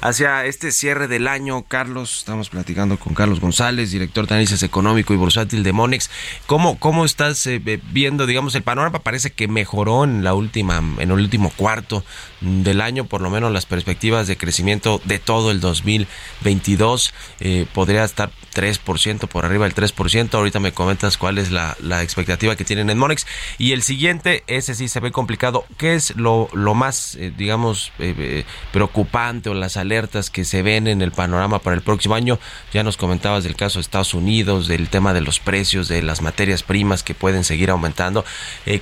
Hacia 0.00 0.44
este 0.44 0.70
cierre 0.70 1.08
del 1.08 1.26
año, 1.28 1.64
Carlos, 1.66 2.18
estamos 2.18 2.50
platicando 2.50 2.98
con 2.98 3.14
Carlos 3.14 3.40
González, 3.40 3.90
director 3.90 4.26
de 4.26 4.34
análisis 4.34 4.62
económico 4.62 5.14
y 5.14 5.16
bursátil 5.16 5.62
de 5.62 5.72
Monex. 5.72 6.10
¿Cómo, 6.46 6.78
cómo 6.78 7.04
estás 7.04 7.46
eh, 7.46 7.60
viendo, 7.92 8.26
digamos, 8.26 8.54
el 8.54 8.62
panorama? 8.62 8.98
Parece 8.98 9.30
que 9.30 9.48
mejoró 9.48 10.04
en 10.04 10.24
la 10.24 10.34
última, 10.34 10.78
en 10.98 11.10
el 11.10 11.12
último 11.12 11.50
cuarto 11.56 12.04
del 12.40 12.80
año, 12.80 13.04
por 13.04 13.20
lo 13.20 13.30
menos 13.30 13.52
las 13.52 13.66
perspectivas 13.66 14.26
de 14.26 14.36
crecimiento 14.36 15.00
de 15.04 15.18
todo 15.18 15.50
el 15.50 15.60
2022 15.60 17.14
eh, 17.40 17.66
podría 17.72 18.04
estar 18.04 18.30
3% 18.54 19.28
por 19.28 19.44
arriba 19.44 19.64
del 19.64 19.74
3%. 19.74 20.34
Ahorita 20.34 20.60
me 20.60 20.72
comentas 20.72 21.16
cuál 21.16 21.38
es 21.38 21.50
la, 21.50 21.76
la 21.80 22.02
expectativa 22.02 22.56
que 22.56 22.64
tienen 22.64 22.90
en 22.90 22.98
Monex. 22.98 23.26
Y 23.58 23.72
el 23.72 23.82
siguiente, 23.82 24.44
ese 24.46 24.74
sí 24.74 24.88
se 24.88 25.00
ve 25.00 25.10
complicado. 25.12 25.64
¿Qué 25.78 25.94
es 25.94 26.16
lo, 26.16 26.41
lo 26.52 26.74
más, 26.74 27.16
eh, 27.16 27.32
digamos, 27.36 27.92
eh, 27.98 28.14
eh, 28.18 28.44
preocupante 28.72 29.50
o 29.50 29.54
las 29.54 29.76
alertas 29.76 30.30
que 30.30 30.44
se 30.44 30.62
ven 30.62 30.86
en 30.86 31.02
el 31.02 31.12
panorama 31.12 31.58
para 31.58 31.76
el 31.76 31.82
próximo 31.82 32.14
año? 32.14 32.38
Ya 32.72 32.82
nos 32.82 32.96
comentabas 32.96 33.44
del 33.44 33.56
caso 33.56 33.78
de 33.78 33.82
Estados 33.82 34.14
Unidos, 34.14 34.68
del 34.68 34.88
tema 34.88 35.12
de 35.12 35.20
los 35.20 35.40
precios, 35.40 35.88
de 35.88 36.02
las 36.02 36.22
materias 36.22 36.62
primas 36.62 37.02
que 37.02 37.14
pueden 37.14 37.44
seguir 37.44 37.70
aumentando. 37.70 38.24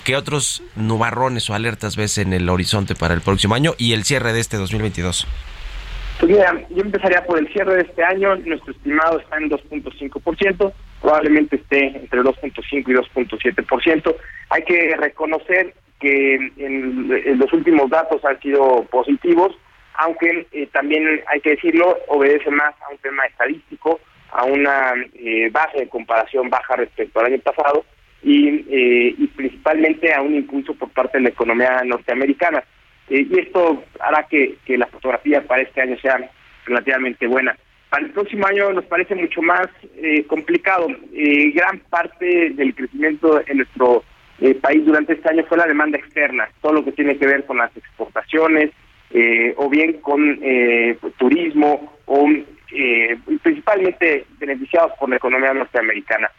¿Qué 0.04 0.16
otros 0.16 0.62
nubarrones 0.76 1.48
o 1.50 1.54
alertas 1.54 1.96
ves 1.96 2.18
en 2.18 2.32
el 2.32 2.48
horizonte 2.48 2.94
para 2.94 3.14
el 3.14 3.20
próximo 3.20 3.54
año 3.54 3.74
y 3.78 3.92
el 3.92 4.04
cierre 4.04 4.32
de 4.32 4.40
este 4.40 4.56
2022? 4.56 5.26
Pues 6.20 6.32
mira, 6.32 6.54
yo 6.68 6.82
empezaría 6.82 7.24
por 7.24 7.38
el 7.38 7.50
cierre 7.50 7.76
de 7.76 7.82
este 7.82 8.04
año. 8.04 8.36
Nuestro 8.36 8.72
estimado 8.72 9.20
está 9.20 9.38
en 9.38 9.48
2.5%, 9.48 10.72
probablemente 11.00 11.56
esté 11.56 11.86
entre 11.96 12.20
2.5 12.20 12.62
y 12.72 12.92
2.7%. 12.92 14.16
Hay 14.50 14.62
que 14.64 14.96
reconocer 14.98 15.74
que 16.00 16.34
en, 16.56 17.38
los 17.38 17.52
últimos 17.52 17.90
datos 17.90 18.24
han 18.24 18.40
sido 18.40 18.84
positivos, 18.90 19.56
aunque 19.94 20.46
eh, 20.52 20.66
también 20.72 21.20
hay 21.28 21.40
que 21.40 21.50
decirlo, 21.50 21.98
obedece 22.08 22.50
más 22.50 22.74
a 22.82 22.90
un 22.90 22.98
tema 22.98 23.26
estadístico, 23.26 24.00
a 24.32 24.44
una 24.44 24.94
eh, 25.14 25.50
base 25.52 25.78
de 25.78 25.88
comparación 25.88 26.48
baja 26.48 26.76
respecto 26.76 27.20
al 27.20 27.26
año 27.26 27.38
pasado 27.40 27.84
y, 28.22 28.48
eh, 28.68 29.14
y 29.16 29.26
principalmente 29.28 30.12
a 30.12 30.22
un 30.22 30.34
impulso 30.34 30.74
por 30.74 30.90
parte 30.90 31.18
de 31.18 31.24
la 31.24 31.30
economía 31.30 31.82
norteamericana. 31.84 32.62
Eh, 33.08 33.26
y 33.28 33.38
esto 33.38 33.82
hará 33.98 34.26
que, 34.28 34.56
la 34.68 34.86
fotografía 34.86 35.42
para 35.42 35.62
este 35.62 35.80
año 35.80 35.96
sea 36.00 36.30
relativamente 36.66 37.26
buena. 37.26 37.56
Para 37.88 38.04
el 38.06 38.12
próximo 38.12 38.46
año 38.46 38.72
nos 38.72 38.84
parece 38.84 39.14
mucho 39.16 39.42
más 39.42 39.66
eh, 39.96 40.24
complicado. 40.26 40.86
Gran 41.54 41.80
parte 41.90 42.50
del 42.50 42.74
crecimiento 42.74 43.42
en 43.46 43.58
nuestro 43.58 44.04
país 44.62 44.84
durante 44.84 45.12
este 45.14 45.28
año 45.28 45.44
fue 45.48 45.58
la 45.58 45.66
demanda 45.66 45.98
externa, 45.98 46.48
todo 46.60 46.72
lo 46.72 46.84
que 46.84 46.92
tiene 46.92 47.16
que 47.16 47.26
ver 47.26 47.44
con 47.44 47.58
las 47.58 47.76
exportaciones 47.76 48.70
o 49.56 49.68
bien 49.68 49.94
con 50.00 50.38
turismo 51.18 51.98
o 52.06 52.28
principalmente 53.42 54.24
beneficiados 54.38 54.92
por 54.98 55.10
la 55.10 55.16
economía 55.16 55.52
norteamericana. 55.52 56.30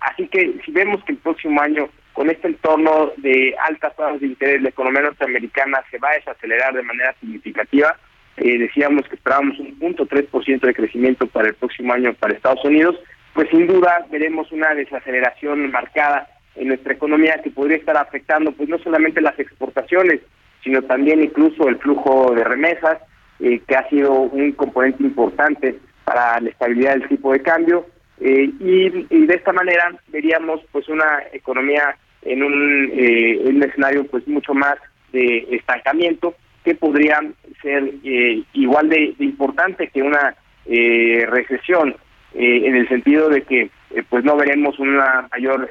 así 0.00 0.28
que 0.28 0.54
si 0.64 0.70
vemos 0.70 1.02
que 1.04 1.12
el 1.12 1.18
próximo 1.18 1.60
año 1.60 1.88
con 2.14 2.30
este 2.30 2.46
entorno 2.46 3.12
de 3.18 3.54
altas 3.60 3.94
tasas 3.96 4.20
de 4.20 4.28
interés, 4.28 4.62
la 4.62 4.68
economía 4.70 5.02
norteamericana 5.02 5.82
se 5.90 5.98
va 5.98 6.10
a 6.10 6.14
desacelerar 6.14 6.72
de 6.72 6.82
manera 6.82 7.12
significativa. 7.20 7.96
Eh, 8.36 8.56
decíamos 8.58 9.06
que 9.08 9.16
esperábamos 9.16 9.58
un 9.58 9.76
punto 9.78 10.06
tres 10.06 10.24
por 10.26 10.44
ciento 10.44 10.66
de 10.66 10.74
crecimiento 10.74 11.26
para 11.26 11.48
el 11.48 11.54
próximo 11.54 11.92
año 11.92 12.14
para 12.14 12.34
Estados 12.34 12.64
Unidos, 12.64 12.96
pues 13.32 13.48
sin 13.50 13.66
duda 13.66 14.06
veremos 14.10 14.50
una 14.52 14.74
desaceleración 14.74 15.72
marcada 15.72 16.28
en 16.56 16.68
nuestra 16.68 16.92
economía 16.92 17.40
que 17.42 17.50
podría 17.50 17.76
estar 17.76 17.96
afectando 17.96 18.52
pues 18.52 18.68
no 18.68 18.78
solamente 18.78 19.20
las 19.20 19.38
exportaciones, 19.38 20.20
sino 20.62 20.82
también 20.82 21.22
incluso 21.22 21.68
el 21.68 21.76
flujo 21.78 22.34
de 22.34 22.44
remesas, 22.44 22.98
eh, 23.40 23.60
que 23.66 23.76
ha 23.76 23.88
sido 23.88 24.12
un 24.12 24.52
componente 24.52 25.02
importante 25.02 25.76
para 26.04 26.40
la 26.40 26.48
estabilidad 26.48 26.92
del 26.92 27.08
tipo 27.08 27.32
de 27.32 27.40
cambio. 27.40 27.86
Eh, 28.20 28.50
y, 28.60 28.90
de 29.26 29.34
esta 29.34 29.52
manera 29.52 29.92
veríamos 30.08 30.60
pues 30.70 30.88
una 30.88 31.24
economía 31.32 31.96
en 32.22 32.42
un, 32.42 32.90
eh, 32.94 33.42
un 33.44 33.62
escenario 33.62 34.06
pues 34.06 34.26
mucho 34.28 34.54
más 34.54 34.76
de 35.12 35.48
estancamiento 35.50 36.34
que 36.64 36.74
podría 36.74 37.20
ser 37.60 37.90
eh, 38.04 38.42
igual 38.52 38.88
de, 38.88 39.14
importante 39.18 39.88
que 39.88 40.02
una 40.02 40.36
recesión 40.66 41.94
en 42.32 42.74
el 42.74 42.88
sentido 42.88 43.28
de 43.28 43.42
que 43.42 43.70
pues 44.08 44.24
no 44.24 44.36
veremos 44.36 44.78
una 44.78 45.28
mayor 45.30 45.70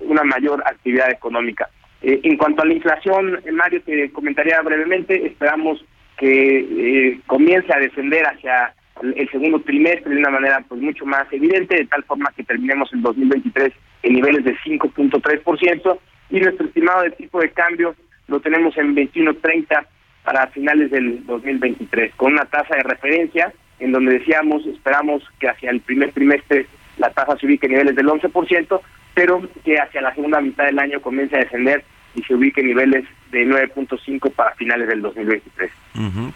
una 0.00 0.24
mayor 0.24 0.62
actividad 0.66 1.10
económica. 1.10 1.68
En 2.02 2.36
cuanto 2.36 2.62
a 2.62 2.66
la 2.66 2.74
inflación 2.74 3.40
Mario 3.52 3.82
te 3.82 4.10
comentaría 4.12 4.60
brevemente 4.62 5.26
esperamos 5.26 5.84
que 6.18 7.18
comience 7.26 7.72
a 7.72 7.78
descender 7.78 8.26
hacia 8.26 8.74
el 9.02 9.28
segundo 9.30 9.60
trimestre 9.60 10.10
de 10.14 10.18
una 10.18 10.30
manera 10.30 10.64
pues 10.66 10.80
mucho 10.80 11.04
más 11.04 11.30
evidente, 11.30 11.76
de 11.76 11.86
tal 11.86 12.02
forma 12.04 12.32
que 12.36 12.44
terminemos 12.44 12.92
en 12.92 13.02
2023 13.02 13.72
en 14.02 14.12
niveles 14.14 14.44
de 14.44 14.56
5.3% 14.58 15.98
y 16.30 16.40
nuestro 16.40 16.66
estimado 16.66 17.02
de 17.02 17.10
tipo 17.10 17.40
de 17.40 17.50
cambio 17.50 17.94
lo 18.28 18.40
tenemos 18.40 18.76
en 18.78 18.94
21.30 18.96 19.86
para 20.24 20.48
finales 20.48 20.90
del 20.90 21.24
2023, 21.26 22.14
con 22.16 22.32
una 22.32 22.44
tasa 22.46 22.74
de 22.76 22.82
referencia 22.82 23.52
en 23.78 23.92
donde 23.92 24.18
decíamos, 24.18 24.66
esperamos 24.66 25.22
que 25.38 25.48
hacia 25.48 25.70
el 25.70 25.80
primer 25.80 26.12
trimestre 26.12 26.66
la 26.98 27.10
tasa 27.10 27.36
se 27.38 27.46
ubique 27.46 27.66
en 27.66 27.72
niveles 27.72 27.96
del 27.96 28.06
11%, 28.06 28.80
pero 29.14 29.42
que 29.64 29.78
hacia 29.78 30.00
la 30.00 30.14
segunda 30.14 30.40
mitad 30.40 30.64
del 30.64 30.78
año 30.78 31.00
comience 31.00 31.36
a 31.36 31.40
descender 31.40 31.84
y 32.14 32.22
se 32.22 32.34
ubique 32.34 32.60
en 32.62 32.68
niveles 32.68 33.04
de 33.30 33.46
9.5 33.46 34.32
para 34.32 34.54
finales 34.54 34.88
del 34.88 35.02
2023. 35.02 35.70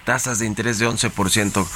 Tasas 0.04 0.38
de 0.38 0.46
interés 0.46 0.78
de 0.78 0.86
11%. 0.86 1.66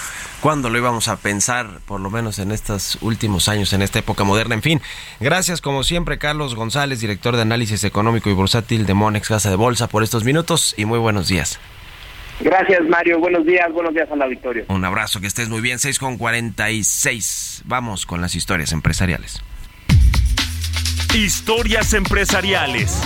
¿Cuándo 0.41 0.68
lo 0.68 0.78
íbamos 0.78 1.09
a 1.09 1.16
pensar, 1.16 1.66
por 1.87 2.01
lo 2.01 2.11
menos 2.11 2.39
en 2.39 2.53
estos 2.53 2.99
últimos 3.03 3.49
años, 3.49 3.72
en 3.72 3.82
esta 3.82 3.99
época 3.99 4.24
moderna? 4.24 4.55
En 4.55 4.62
fin, 4.62 4.80
gracias 5.20 5.61
como 5.61 5.85
siempre, 5.85 6.18
Carlos 6.18 6.55
González, 6.55 7.01
director 7.01 7.37
de 7.37 7.43
análisis 7.43 7.85
económico 7.85 8.28
y 8.28 8.35
bursátil 8.35 8.87
de 8.87 8.95
Monex 8.95 9.28
Casa 9.28 9.51
de 9.51 9.57
Bolsa, 9.57 9.89
por 9.89 10.03
estos 10.03 10.24
minutos 10.24 10.74
y 10.76 10.85
muy 10.85 10.99
buenos 10.99 11.28
días. 11.28 11.59
Gracias, 12.41 12.82
Mario. 12.89 13.18
Buenos 13.18 13.47
días, 13.47 13.72
buenos 13.72 13.95
días 13.95 14.11
a 14.11 14.16
la 14.16 14.26
victoria. 14.26 14.64
Un 14.68 14.85
abrazo, 14.85 15.20
que 15.20 15.26
estés 15.26 15.49
muy 15.49 15.61
bien. 15.61 15.78
6 15.78 15.99
con 15.99 16.18
46. 16.18 17.62
Vamos 17.66 18.07
con 18.07 18.20
las 18.20 18.35
historias 18.35 18.72
empresariales. 18.72 19.43
Historias 21.14 21.93
empresariales. 21.95 23.01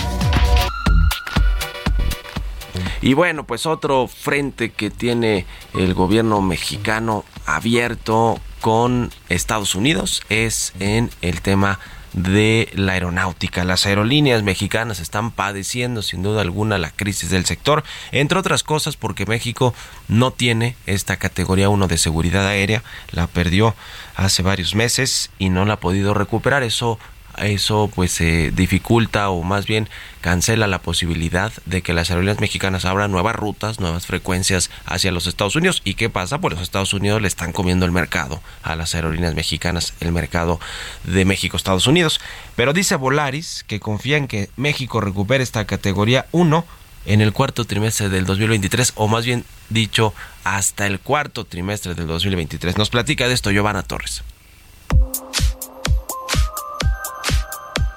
Y 3.01 3.13
bueno, 3.13 3.45
pues 3.45 3.65
otro 3.65 4.07
frente 4.07 4.71
que 4.71 4.89
tiene 4.89 5.45
el 5.73 5.93
gobierno 5.93 6.41
mexicano 6.41 7.23
abierto 7.45 8.39
con 8.59 9.09
Estados 9.29 9.75
Unidos 9.75 10.21
es 10.29 10.73
en 10.79 11.09
el 11.21 11.41
tema 11.41 11.79
de 12.13 12.69
la 12.73 12.93
aeronáutica. 12.93 13.63
Las 13.63 13.85
aerolíneas 13.85 14.43
mexicanas 14.43 14.99
están 14.99 15.31
padeciendo 15.31 16.01
sin 16.01 16.23
duda 16.23 16.41
alguna 16.41 16.77
la 16.77 16.91
crisis 16.91 17.29
del 17.29 17.45
sector, 17.45 17.83
entre 18.11 18.39
otras 18.39 18.63
cosas 18.63 18.97
porque 18.97 19.25
México 19.25 19.73
no 20.07 20.31
tiene 20.31 20.75
esta 20.85 21.17
categoría 21.17 21.69
1 21.69 21.87
de 21.87 21.97
seguridad 21.97 22.47
aérea, 22.47 22.83
la 23.11 23.27
perdió 23.27 23.75
hace 24.15 24.41
varios 24.41 24.75
meses 24.75 25.29
y 25.39 25.49
no 25.49 25.65
la 25.65 25.73
ha 25.73 25.79
podido 25.79 26.13
recuperar. 26.13 26.63
Eso 26.63 26.99
eso 27.45 27.89
pues 27.93 28.11
se 28.11 28.51
dificulta 28.51 29.29
o 29.29 29.43
más 29.43 29.65
bien 29.65 29.89
cancela 30.21 30.67
la 30.67 30.81
posibilidad 30.81 31.51
de 31.65 31.81
que 31.81 31.93
las 31.93 32.09
aerolíneas 32.09 32.39
mexicanas 32.39 32.85
abran 32.85 33.11
nuevas 33.11 33.35
rutas, 33.35 33.79
nuevas 33.79 34.05
frecuencias 34.05 34.69
hacia 34.85 35.11
los 35.11 35.27
Estados 35.27 35.55
Unidos. 35.55 35.81
¿Y 35.85 35.93
qué 35.93 36.09
pasa? 36.09 36.39
Pues 36.39 36.53
los 36.53 36.63
Estados 36.63 36.93
Unidos 36.93 37.21
le 37.21 37.27
están 37.27 37.51
comiendo 37.51 37.85
el 37.85 37.91
mercado 37.91 38.41
a 38.63 38.75
las 38.75 38.95
aerolíneas 38.95 39.35
mexicanas, 39.35 39.93
el 39.99 40.11
mercado 40.11 40.59
de 41.03 41.25
México, 41.25 41.57
Estados 41.57 41.87
Unidos. 41.87 42.19
Pero 42.55 42.73
dice 42.73 42.95
Volaris 42.95 43.63
que 43.67 43.79
confía 43.79 44.17
en 44.17 44.27
que 44.27 44.49
México 44.57 45.01
recupere 45.01 45.43
esta 45.43 45.65
categoría 45.65 46.25
1 46.31 46.65
en 47.05 47.21
el 47.21 47.33
cuarto 47.33 47.65
trimestre 47.65 48.09
del 48.09 48.25
2023, 48.25 48.93
o 48.95 49.07
más 49.07 49.25
bien 49.25 49.45
dicho, 49.69 50.13
hasta 50.43 50.85
el 50.85 50.99
cuarto 50.99 51.45
trimestre 51.45 51.95
del 51.95 52.07
2023. 52.07 52.77
Nos 52.77 52.89
platica 52.89 53.27
de 53.27 53.33
esto 53.33 53.51
Giovanna 53.51 53.83
Torres. 53.83 54.23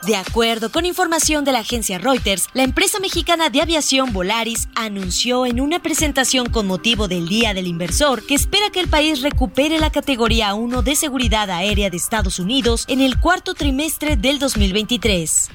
De 0.06 0.16
acuerdo 0.16 0.72
con 0.72 0.84
información 0.84 1.44
de 1.44 1.52
la 1.52 1.60
agencia 1.60 1.96
Reuters, 1.96 2.48
la 2.54 2.64
empresa 2.64 2.98
mexicana 2.98 3.50
de 3.50 3.62
aviación 3.62 4.12
Volaris 4.12 4.68
anunció 4.74 5.46
en 5.46 5.60
una 5.60 5.80
presentación 5.80 6.50
con 6.50 6.66
motivo 6.66 7.06
del 7.06 7.28
Día 7.28 7.54
del 7.54 7.68
Inversor 7.68 8.26
que 8.26 8.34
espera 8.34 8.70
que 8.70 8.80
el 8.80 8.88
país 8.88 9.22
recupere 9.22 9.78
la 9.78 9.90
categoría 9.90 10.54
1 10.54 10.82
de 10.82 10.96
seguridad 10.96 11.48
aérea 11.50 11.88
de 11.88 11.98
Estados 11.98 12.40
Unidos 12.40 12.84
en 12.88 13.00
el 13.00 13.20
cuarto 13.20 13.54
trimestre 13.54 14.16
del 14.16 14.40
2023. 14.40 15.50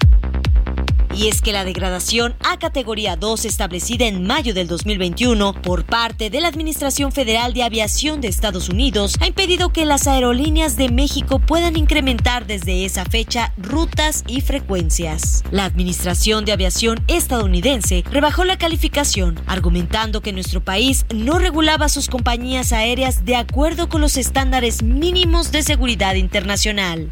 Y 1.18 1.30
es 1.30 1.42
que 1.42 1.52
la 1.52 1.66
degradación 1.66 2.36
a 2.46 2.60
categoría 2.60 3.16
2 3.16 3.46
establecida 3.46 4.06
en 4.06 4.28
mayo 4.28 4.54
del 4.54 4.68
2021 4.68 5.54
por 5.64 5.84
parte 5.84 6.30
de 6.30 6.40
la 6.40 6.48
Administración 6.48 7.12
Federal 7.12 7.56
de 7.56 7.64
Aviación 7.64 8.22
de 8.22 8.28
Estados 8.28 8.70
Unidos 8.70 9.16
ha 9.20 9.26
impedido 9.26 9.74
que 9.74 9.86
las 9.86 10.06
aerolíneas 10.06 10.76
de 10.76 10.90
México 10.90 11.40
puedan 11.40 11.76
incrementar 11.76 12.46
desde 12.46 12.86
esa 12.86 13.04
fecha 13.04 13.52
rutas 13.58 14.24
y 14.28 14.42
frecuencias. 14.42 15.44
La 15.50 15.66
Administración 15.66 16.46
de 16.46 16.52
Aviación 16.52 17.04
estadounidense 17.08 18.04
rebajó 18.12 18.44
la 18.44 18.60
calificación, 18.60 19.40
argumentando 19.48 20.22
que 20.22 20.34
nuestro 20.34 20.64
país 20.64 21.08
no 21.12 21.40
regulaba 21.40 21.90
sus 21.90 22.10
compañías 22.10 22.74
aéreas 22.74 23.26
de 23.26 23.38
acuerdo 23.38 23.90
con 23.90 24.02
los 24.02 24.18
estándares 24.18 24.84
mínimos 24.84 25.52
de 25.52 25.64
seguridad 25.64 26.14
internacional. 26.14 27.10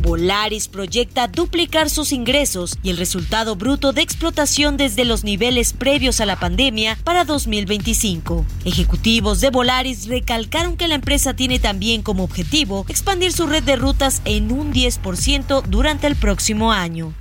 Volaris 0.00 0.68
proyecta 0.68 1.26
duplicar 1.26 1.90
sus 1.90 2.12
ingresos 2.12 2.78
y 2.82 2.90
el 2.90 2.96
resultado 2.96 3.56
bruto 3.56 3.92
de 3.92 4.02
explotación 4.02 4.76
desde 4.76 5.04
los 5.04 5.24
niveles 5.24 5.72
previos 5.72 6.20
a 6.20 6.26
la 6.26 6.38
pandemia 6.38 6.98
para 7.04 7.24
2025. 7.24 8.44
Ejecutivos 8.64 9.40
de 9.40 9.50
Volaris 9.50 10.06
recalcaron 10.06 10.76
que 10.76 10.88
la 10.88 10.94
empresa 10.94 11.34
tiene 11.34 11.58
también 11.58 12.02
como 12.02 12.24
objetivo 12.24 12.86
expandir 12.88 13.32
su 13.32 13.46
red 13.46 13.62
de 13.62 13.76
rutas 13.76 14.22
en 14.24 14.52
un 14.52 14.72
10% 14.72 15.62
durante 15.64 16.06
el 16.06 16.16
próximo 16.16 16.72
año. 16.72 17.12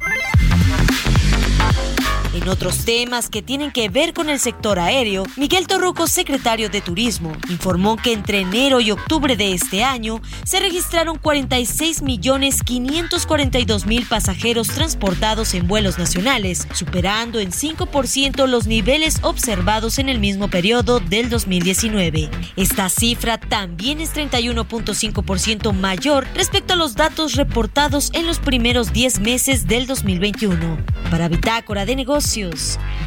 En 2.37 2.49
otros 2.49 2.85
temas 2.85 3.29
que 3.29 3.41
tienen 3.41 3.71
que 3.71 3.89
ver 3.89 4.13
con 4.13 4.29
el 4.29 4.39
sector 4.39 4.77
aéreo, 4.77 5.23
Miguel 5.37 5.65
Torruco, 5.65 6.05
secretario 6.05 6.69
de 6.69 6.81
Turismo, 6.81 7.35
informó 7.49 7.97
que 7.97 8.13
entre 8.13 8.41
enero 8.41 8.79
y 8.79 8.91
octubre 8.91 9.35
de 9.35 9.53
este 9.53 9.83
año 9.83 10.21
se 10.45 10.59
registraron 10.59 11.17
46 11.17 12.03
millones 12.03 12.61
542 12.61 13.87
mil 13.87 14.05
pasajeros 14.05 14.67
transportados 14.67 15.55
en 15.55 15.67
vuelos 15.67 15.97
nacionales, 15.97 16.67
superando 16.73 17.39
en 17.39 17.49
5% 17.49 18.45
los 18.45 18.67
niveles 18.67 19.17
observados 19.23 19.97
en 19.97 20.07
el 20.07 20.19
mismo 20.19 20.47
periodo 20.47 20.99
del 20.99 21.31
2019. 21.31 22.29
Esta 22.55 22.89
cifra 22.89 23.39
también 23.39 23.99
es 23.99 24.13
31.5% 24.13 25.73
mayor 25.73 26.27
respecto 26.35 26.73
a 26.73 26.77
los 26.77 26.93
datos 26.93 27.33
reportados 27.33 28.11
en 28.13 28.27
los 28.27 28.37
primeros 28.37 28.93
10 28.93 29.21
meses 29.21 29.65
del 29.65 29.87
2021. 29.87 30.77
Para 31.09 31.29
Bitácora 31.29 31.85
de 31.85 31.95
Negocios, 31.95 32.26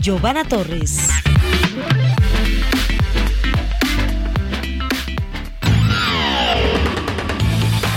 Giovanna 0.01 0.45
Torres. 0.45 1.11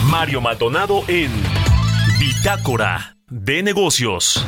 Mario 0.10 0.42
Maldonado 0.42 1.06
en 1.08 1.32
Bitácora 2.20 3.16
de 3.30 3.64
Negocios. 3.64 4.46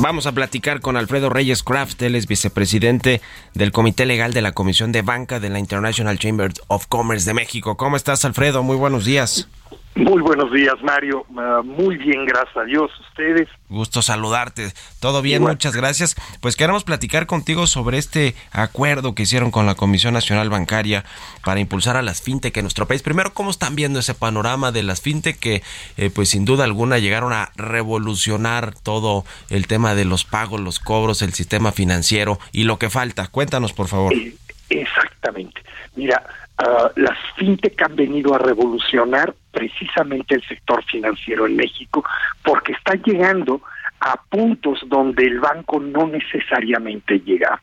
Vamos 0.00 0.26
a 0.26 0.32
platicar 0.32 0.80
con 0.80 0.96
Alfredo 0.96 1.30
Reyes 1.30 1.62
Craft, 1.62 2.02
él 2.02 2.16
es 2.16 2.26
vicepresidente 2.26 3.22
del 3.54 3.72
Comité 3.72 4.04
Legal 4.04 4.34
de 4.34 4.42
la 4.42 4.52
Comisión 4.52 4.92
de 4.92 5.02
Banca 5.02 5.40
de 5.40 5.48
la 5.48 5.58
International 5.58 6.18
Chamber 6.18 6.52
of 6.68 6.86
Commerce 6.86 7.24
de 7.26 7.32
México. 7.34 7.76
¿Cómo 7.76 7.96
estás, 7.96 8.24
Alfredo? 8.24 8.62
Muy 8.62 8.76
buenos 8.76 9.04
días. 9.04 9.48
Muy 9.96 10.20
buenos 10.20 10.52
días, 10.52 10.74
Mario. 10.82 11.24
Ah, 11.38 11.62
muy 11.64 11.96
bien, 11.96 12.26
gracias 12.26 12.54
a 12.54 12.64
Dios. 12.64 12.90
¿Ustedes? 13.08 13.48
Gusto 13.70 14.02
saludarte. 14.02 14.74
Todo 15.00 15.22
bien, 15.22 15.42
muchas 15.42 15.74
gracias. 15.74 16.16
Pues 16.42 16.54
queremos 16.54 16.84
platicar 16.84 17.24
contigo 17.24 17.66
sobre 17.66 17.96
este 17.96 18.34
acuerdo 18.52 19.14
que 19.14 19.22
hicieron 19.22 19.50
con 19.50 19.64
la 19.64 19.74
Comisión 19.74 20.12
Nacional 20.12 20.50
Bancaria 20.50 21.04
para 21.42 21.60
impulsar 21.60 21.96
a 21.96 22.02
las 22.02 22.20
fintech 22.20 22.54
en 22.58 22.64
nuestro 22.64 22.86
país. 22.86 23.00
Primero, 23.00 23.32
¿cómo 23.32 23.50
están 23.50 23.74
viendo 23.74 23.98
ese 23.98 24.12
panorama 24.12 24.70
de 24.70 24.82
las 24.82 25.00
fintech 25.00 25.38
que, 25.38 25.62
eh, 25.96 26.10
pues 26.14 26.28
sin 26.28 26.44
duda 26.44 26.64
alguna, 26.64 26.98
llegaron 26.98 27.32
a 27.32 27.50
revolucionar 27.56 28.74
todo 28.74 29.24
el 29.48 29.66
tema 29.66 29.94
de 29.94 30.04
los 30.04 30.26
pagos, 30.26 30.60
los 30.60 30.78
cobros, 30.78 31.22
el 31.22 31.32
sistema 31.32 31.72
financiero 31.72 32.38
y 32.52 32.64
lo 32.64 32.78
que 32.78 32.90
falta? 32.90 33.28
Cuéntanos, 33.28 33.72
por 33.72 33.88
favor. 33.88 34.12
Eh, 34.12 34.34
exactamente. 34.68 35.62
Mira, 35.94 36.22
uh, 36.62 36.88
las 36.96 37.18
fintech 37.36 37.80
han 37.82 37.96
venido 37.96 38.34
a 38.34 38.38
revolucionar 38.38 39.34
precisamente 39.50 40.34
el 40.34 40.42
sector 40.46 40.84
financiero 40.84 41.46
en 41.46 41.56
México 41.56 42.04
porque 42.42 42.72
están 42.72 43.02
llegando 43.02 43.62
a 44.00 44.16
puntos 44.28 44.80
donde 44.86 45.26
el 45.26 45.40
banco 45.40 45.80
no 45.80 46.06
necesariamente 46.06 47.18
llega. 47.20 47.60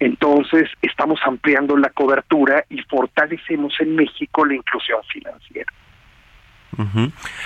Entonces, 0.00 0.70
estamos 0.82 1.20
ampliando 1.24 1.76
la 1.76 1.90
cobertura 1.90 2.64
y 2.70 2.80
fortalecemos 2.82 3.74
en 3.80 3.94
México 3.94 4.44
la 4.44 4.54
inclusión 4.54 5.00
financiera. 5.12 5.72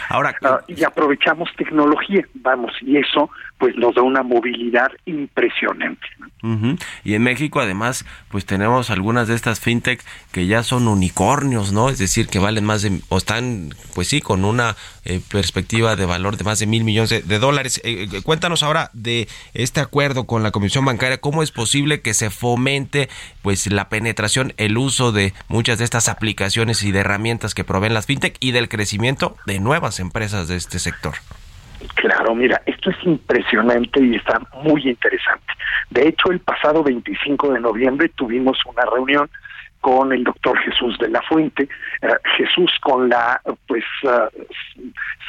Ahora 0.09 0.34
ah, 0.42 0.61
y 0.66 0.82
aprovechamos 0.84 1.51
tecnología, 1.57 2.24
vamos, 2.34 2.72
y 2.80 2.96
eso 2.96 3.30
pues 3.59 3.77
nos 3.77 3.95
da 3.95 4.03
una 4.03 4.23
movilidad 4.23 4.91
impresionante. 5.05 6.07
Y 7.03 7.15
en 7.15 7.23
México 7.23 7.61
además 7.61 8.07
pues 8.29 8.47
tenemos 8.47 8.91
algunas 8.91 9.27
de 9.27 9.35
estas 9.35 9.59
fintech 9.59 10.01
que 10.31 10.47
ya 10.47 10.63
son 10.63 10.87
unicornios, 10.87 11.73
¿no? 11.73 11.89
Es 11.89 11.99
decir, 11.99 12.29
que 12.29 12.39
valen 12.39 12.65
más 12.65 12.83
de 12.83 13.01
o 13.09 13.19
están 13.19 13.71
pues 13.95 14.09
sí 14.09 14.21
con 14.21 14.45
una 14.45 14.77
eh, 15.05 15.21
perspectiva 15.33 15.97
de 15.97 16.07
valor 16.07 16.37
de 16.37 16.45
más 16.45 16.61
de 16.61 16.67
mil 16.67 16.85
millones 16.85 17.27
de, 17.27 17.39
dólares. 17.39 17.81
Eh, 17.85 18.07
eh, 18.13 18.23
cuéntanos 18.23 18.63
ahora 18.63 18.91
de 18.93 19.27
este 19.53 19.81
acuerdo 19.81 20.27
con 20.27 20.45
la 20.45 20.53
Comisión 20.53 20.85
Bancaria, 20.85 21.19
cómo 21.19 21.43
es 21.43 21.51
posible 21.51 22.03
que 22.03 22.15
se 22.15 22.31
fomente 22.31 23.09
pues 23.43 23.71
la 23.73 23.89
penetración, 23.89 24.53
el 24.59 24.79
uso 24.79 25.11
de 25.11 25.33
muchas 25.49 25.79
de 25.79 25.85
estas 25.85 26.09
aplicaciones 26.09 26.85
y 26.85 26.93
de 26.93 27.01
herramientas 27.01 27.55
que 27.55 27.65
proveen 27.65 27.95
las 27.95 28.07
fintech 28.07 28.37
y 28.39 28.53
del 28.53 28.69
crecimiento 28.69 29.37
de 29.47 29.59
nuevas 29.59 29.99
empresas 29.99 30.47
de 30.47 30.57
este 30.57 30.79
sector. 30.79 31.15
Claro, 31.95 32.35
mira, 32.35 32.61
es 32.91 32.97
impresionante 33.05 34.01
y 34.01 34.16
está 34.16 34.41
muy 34.62 34.89
interesante. 34.89 35.53
De 35.91 36.09
hecho, 36.09 36.30
el 36.30 36.41
pasado 36.41 36.82
25 36.82 37.53
de 37.53 37.61
noviembre 37.61 38.09
tuvimos 38.11 38.59
una 38.66 38.82
reunión 38.84 39.28
con 39.80 40.12
el 40.12 40.24
doctor 40.24 40.59
Jesús 40.59 40.99
de 40.99 41.09
la 41.09 41.22
Fuente, 41.22 41.68
eh, 42.03 42.09
Jesús 42.36 42.70
con 42.80 43.09
la 43.09 43.41
pues 43.66 43.84
uh, 44.03 44.28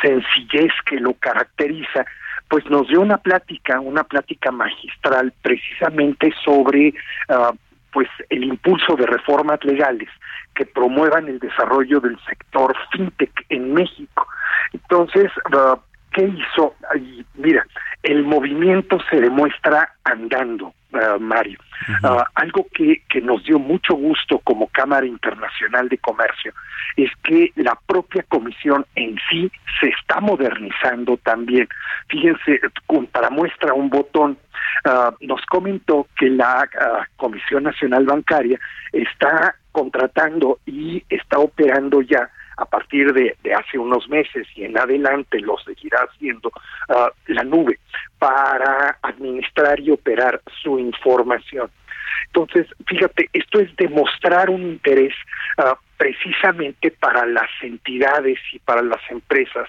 sencillez 0.01 0.71
que 0.85 0.99
lo 0.99 1.13
caracteriza, 1.13 2.05
pues 2.47 2.65
nos 2.69 2.87
dio 2.87 3.01
una 3.01 3.17
plática, 3.17 3.79
una 3.79 4.03
plática 4.03 4.51
magistral 4.51 5.33
precisamente 5.41 6.33
sobre 6.43 6.93
uh, 7.29 7.55
pues 7.91 8.07
el 8.29 8.43
impulso 8.43 8.95
de 8.95 9.05
reformas 9.05 9.63
legales 9.63 10.09
que 10.55 10.65
promuevan 10.65 11.27
el 11.27 11.39
desarrollo 11.39 11.99
del 11.99 12.17
sector 12.27 12.75
fintech 12.91 13.45
en 13.49 13.73
México. 13.73 14.27
Entonces, 14.73 15.31
uh, 15.53 15.77
¿qué 16.11 16.23
hizo? 16.23 16.75
Y 16.95 17.25
mira, 17.35 17.65
el 18.03 18.23
movimiento 18.23 18.97
se 19.09 19.19
demuestra 19.19 19.93
andando, 20.03 20.73
uh, 20.93 21.19
Mario. 21.19 21.59
Uh, 22.03 22.23
algo 22.35 22.67
que, 22.73 23.03
que 23.09 23.21
nos 23.21 23.43
dio 23.45 23.57
mucho 23.57 23.93
gusto 23.95 24.39
como 24.39 24.67
Cámara 24.67 25.05
Internacional 25.05 25.87
de 25.87 25.97
Comercio 25.97 26.53
es 26.97 27.09
que 27.23 27.51
la 27.55 27.77
propia 27.87 28.23
comisión 28.23 28.85
en 28.95 29.17
sí 29.29 29.51
se 29.79 29.87
está 29.87 30.19
modernizando 30.19 31.17
también. 31.17 31.67
Fíjense, 32.09 32.59
para 33.11 33.29
muestra 33.29 33.73
un 33.73 33.89
botón, 33.89 34.37
uh, 34.85 35.11
nos 35.25 35.45
comentó 35.45 36.07
que 36.17 36.29
la 36.29 36.67
Comisión 37.15 37.63
Nacional 37.63 38.05
Bancaria 38.05 38.59
está 38.91 39.55
contratando 39.71 40.59
y 40.65 41.03
está 41.09 41.39
operando 41.39 42.01
ya 42.01 42.29
a 42.59 42.65
partir 42.65 43.13
de, 43.13 43.35
hace 43.53 43.77
unos 43.77 44.07
meses 44.09 44.47
y 44.55 44.65
en 44.65 44.77
adelante 44.77 45.39
lo 45.39 45.57
seguirá 45.59 45.99
haciendo 45.99 46.51
uh, 46.89 47.07
la 47.27 47.43
nube 47.43 47.79
para 48.17 48.97
administrar 49.01 49.79
y 49.79 49.91
operar 49.91 50.41
su 50.61 50.77
información. 50.77 51.69
Entonces, 52.27 52.67
fíjate, 52.85 53.29
esto 53.33 53.59
es 53.59 53.75
demostrar 53.77 54.49
un 54.49 54.61
interés 54.61 55.13
uh, 55.57 55.75
precisamente 55.97 56.91
para 56.91 57.25
las 57.25 57.49
entidades 57.61 58.39
y 58.51 58.59
para 58.59 58.81
las 58.81 59.01
empresas 59.09 59.67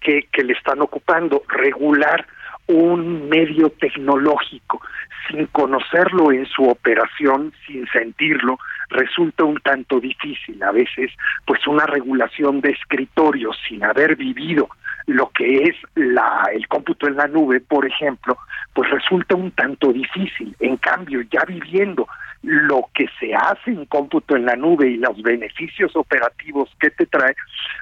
que 0.00 0.44
le 0.44 0.52
están 0.52 0.80
ocupando, 0.80 1.42
regular 1.48 2.24
un 2.68 3.28
medio 3.28 3.70
tecnológico 3.70 4.80
sin 5.28 5.46
conocerlo 5.46 6.32
en 6.32 6.46
su 6.46 6.68
operación, 6.68 7.52
sin 7.66 7.86
sentirlo, 7.88 8.58
resulta 8.90 9.44
un 9.44 9.60
tanto 9.60 10.00
difícil. 10.00 10.62
A 10.62 10.72
veces, 10.72 11.12
pues 11.44 11.66
una 11.66 11.86
regulación 11.86 12.60
de 12.60 12.70
escritorio 12.70 13.50
sin 13.68 13.84
haber 13.84 14.16
vivido 14.16 14.68
lo 15.06 15.30
que 15.30 15.62
es 15.64 15.76
la, 15.94 16.48
el 16.52 16.68
cómputo 16.68 17.08
en 17.08 17.16
la 17.16 17.26
nube, 17.26 17.60
por 17.60 17.86
ejemplo, 17.86 18.36
pues 18.74 18.90
resulta 18.90 19.34
un 19.34 19.50
tanto 19.52 19.92
difícil. 19.92 20.54
En 20.60 20.76
cambio, 20.76 21.22
ya 21.30 21.44
viviendo 21.46 22.06
lo 22.42 22.88
que 22.94 23.06
se 23.18 23.34
hace 23.34 23.70
en 23.70 23.86
cómputo 23.86 24.36
en 24.36 24.44
la 24.44 24.54
nube 24.54 24.88
y 24.88 24.96
los 24.98 25.20
beneficios 25.22 25.96
operativos 25.96 26.70
que 26.78 26.90
te 26.90 27.06
trae, 27.06 27.34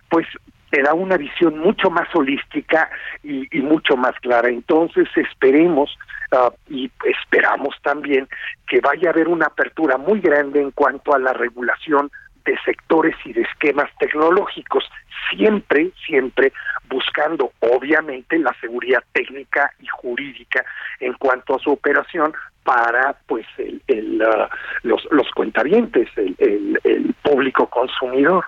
pues 0.09 0.27
te 0.71 0.83
da 0.83 0.95
una 0.95 1.17
visión 1.17 1.59
mucho 1.59 1.91
más 1.91 2.09
holística 2.15 2.91
y, 3.23 3.47
mucho 3.61 3.97
más 3.97 4.15
clara. 4.21 4.49
Entonces 4.49 5.09
esperemos 5.17 5.97
uh, 6.33 6.51
y 6.69 6.91
esperamos 7.05 7.75
también 7.83 8.29
que 8.69 8.81
vaya 8.81 9.09
a 9.09 9.13
haber 9.13 9.29
una 9.29 9.47
apertura 9.47 9.97
muy 9.97 10.21
grande 10.21 10.61
en 10.61 10.71
cuanto 10.71 11.15
a 11.15 11.19
la 11.19 11.33
regulación 11.33 12.11
de 12.45 12.57
sectores 12.65 13.17
y 13.25 13.33
de 13.33 13.43
esquemas 13.43 13.91
tecnológicos, 13.99 14.85
siempre, 15.31 15.91
siempre 16.07 16.53
buscando 16.89 17.53
obviamente 17.59 18.39
la 18.39 18.55
seguridad 18.61 19.03
técnica 19.13 19.73
y 19.81 19.87
jurídica 19.89 20.65
en 21.01 21.15
cuanto 21.15 21.57
a 21.57 21.59
su 21.59 21.73
operación 21.73 22.33
para 22.63 23.17
pues 23.27 23.47
el, 23.59 23.83
el 23.89 24.23
uh, 24.23 24.47
los, 24.83 25.07
los 25.11 25.27
el, 26.17 26.81
el 26.85 27.15
público 27.23 27.69
consumidor 27.69 28.45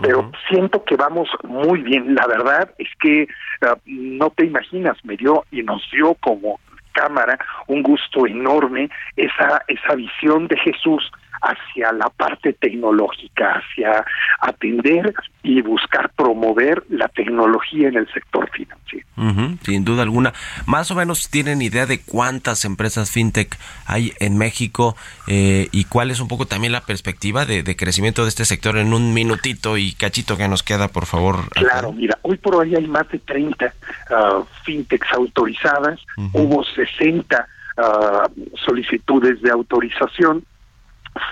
pero 0.00 0.30
siento 0.48 0.84
que 0.84 0.96
vamos 0.96 1.28
muy 1.42 1.82
bien. 1.82 2.14
La 2.14 2.26
verdad 2.26 2.70
es 2.78 2.88
que 3.00 3.26
uh, 3.62 3.76
no 3.86 4.30
te 4.30 4.46
imaginas, 4.46 4.96
me 5.04 5.16
dio 5.16 5.44
y 5.50 5.62
nos 5.62 5.82
dio 5.90 6.14
como 6.14 6.58
cámara 6.92 7.38
un 7.68 7.82
gusto 7.82 8.26
enorme 8.26 8.90
esa 9.16 9.62
esa 9.68 9.94
visión 9.94 10.48
de 10.48 10.56
Jesús 10.58 11.10
hacia 11.40 11.92
la 11.92 12.08
parte 12.10 12.52
tecnológica, 12.52 13.60
hacia 13.60 14.04
atender 14.40 15.14
y 15.42 15.62
buscar 15.62 16.10
promover 16.14 16.84
la 16.88 17.08
tecnología 17.08 17.88
en 17.88 17.96
el 17.96 18.12
sector 18.12 18.50
financiero. 18.50 19.06
sin 19.62 19.84
duda 19.84 20.02
alguna. 20.02 20.32
Más 20.66 20.90
o 20.90 20.94
menos 20.94 21.30
tienen 21.30 21.62
idea 21.62 21.86
de 21.86 22.00
cuántas 22.00 22.64
empresas 22.64 23.10
fintech 23.10 23.56
hay 23.86 24.12
en 24.20 24.36
México 24.36 24.96
eh, 25.26 25.68
y 25.72 25.84
cuál 25.84 26.10
es 26.10 26.20
un 26.20 26.28
poco 26.28 26.46
también 26.46 26.72
la 26.72 26.82
perspectiva 26.82 27.46
de, 27.46 27.64
crecimiento 27.76 28.22
de 28.22 28.28
este 28.28 28.44
sector 28.44 28.76
en 28.76 28.92
un 28.92 29.14
minutito 29.14 29.76
y 29.76 29.92
cachito 29.92 30.36
que 30.36 30.48
nos 30.48 30.62
queda, 30.62 30.88
por 30.88 31.06
favor. 31.06 31.48
Claro, 31.50 31.92
mira, 31.92 32.18
hoy 32.22 32.36
por 32.36 32.56
hoy 32.56 32.74
hay 32.74 32.86
más 32.86 33.08
de 33.08 33.18
30 33.18 33.66
uh, 33.66 34.44
fintechs 34.64 35.12
autorizadas, 35.12 36.00
hubo 36.32 36.64
60 36.64 37.46
uh, 37.78 38.56
solicitudes 38.56 39.40
de 39.40 39.50
autorización 39.50 40.44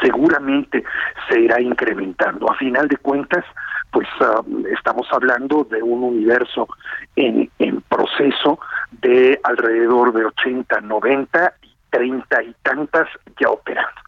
seguramente 0.00 0.84
se 1.28 1.40
irá 1.40 1.60
incrementando. 1.60 2.50
A 2.50 2.54
final 2.56 2.88
de 2.88 2.96
cuentas, 2.96 3.44
pues 3.90 4.06
ah, 4.20 4.42
estamos 4.76 5.06
hablando 5.12 5.64
de 5.64 5.82
un 5.82 6.02
universo 6.02 6.68
en, 7.16 7.50
proceso 7.88 8.60
de 8.92 9.40
alrededor 9.42 10.12
de 10.12 10.24
80, 10.26 10.80
90 10.82 11.54
y 11.62 11.74
30 11.90 12.42
y 12.42 12.54
tantas 12.62 13.08
ya 13.40 13.50
operando 13.50 14.00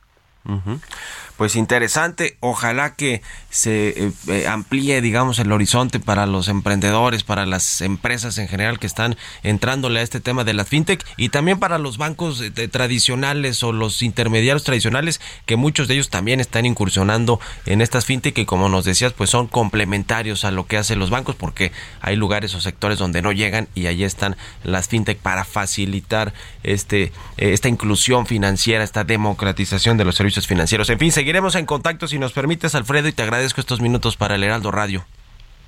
pues 1.41 1.57
interesante. 1.57 2.36
Ojalá 2.41 2.93
que 2.97 3.22
se 3.49 3.88
eh, 3.88 4.12
eh, 4.28 4.47
amplíe, 4.47 5.01
digamos, 5.01 5.38
el 5.38 5.51
horizonte 5.53 5.99
para 5.99 6.26
los 6.26 6.49
emprendedores, 6.49 7.24
para 7.24 7.47
las 7.47 7.80
empresas 7.80 8.36
en 8.36 8.47
general 8.47 8.78
que 8.78 8.86
están 8.86 9.16
entrándole 9.43 10.01
a 10.01 10.03
este 10.03 10.20
tema 10.20 10.45
de 10.45 10.53
las 10.53 10.68
fintech 10.68 11.03
y 11.16 11.30
también 11.30 11.59
para 11.59 11.78
los 11.78 11.97
bancos 11.97 12.43
eh, 12.43 12.51
tradicionales 12.68 13.62
o 13.62 13.72
los 13.72 14.03
intermediarios 14.03 14.64
tradicionales, 14.64 15.18
que 15.47 15.57
muchos 15.57 15.88
de 15.88 15.95
ellos 15.95 16.11
también 16.11 16.41
están 16.41 16.66
incursionando 16.66 17.41
en 17.64 17.80
estas 17.80 18.05
fintech 18.05 18.36
y 18.36 18.45
como 18.45 18.68
nos 18.68 18.84
decías, 18.84 19.14
pues 19.14 19.30
son 19.30 19.47
complementarios 19.47 20.45
a 20.45 20.51
lo 20.51 20.66
que 20.66 20.76
hacen 20.76 20.99
los 20.99 21.09
bancos 21.09 21.36
porque 21.36 21.72
hay 22.03 22.16
lugares 22.16 22.55
o 22.55 22.61
sectores 22.61 22.99
donde 22.99 23.22
no 23.22 23.32
llegan 23.32 23.66
y 23.74 23.86
allí 23.86 24.05
están 24.05 24.36
las 24.62 24.88
fintech 24.88 25.16
para 25.16 25.47
facilitar 25.47 26.34
este 26.64 27.12
esta 27.38 27.70
inclusión 27.70 28.26
financiera, 28.26 28.84
esta 28.84 29.05
democratización 29.05 29.97
de 29.97 30.05
los 30.05 30.16
servicios 30.16 30.47
financieros. 30.47 30.91
En 30.91 30.99
fin, 30.99 31.11
seguir 31.11 31.30
seguiremos 31.31 31.55
en 31.55 31.64
contacto 31.64 32.09
si 32.09 32.18
nos 32.18 32.33
permites, 32.33 32.74
Alfredo, 32.74 33.07
y 33.07 33.12
te 33.12 33.22
agradezco 33.22 33.61
estos 33.61 33.81
minutos 33.81 34.16
para 34.16 34.35
el 34.35 34.43
Heraldo 34.43 34.72
Radio. 34.72 35.05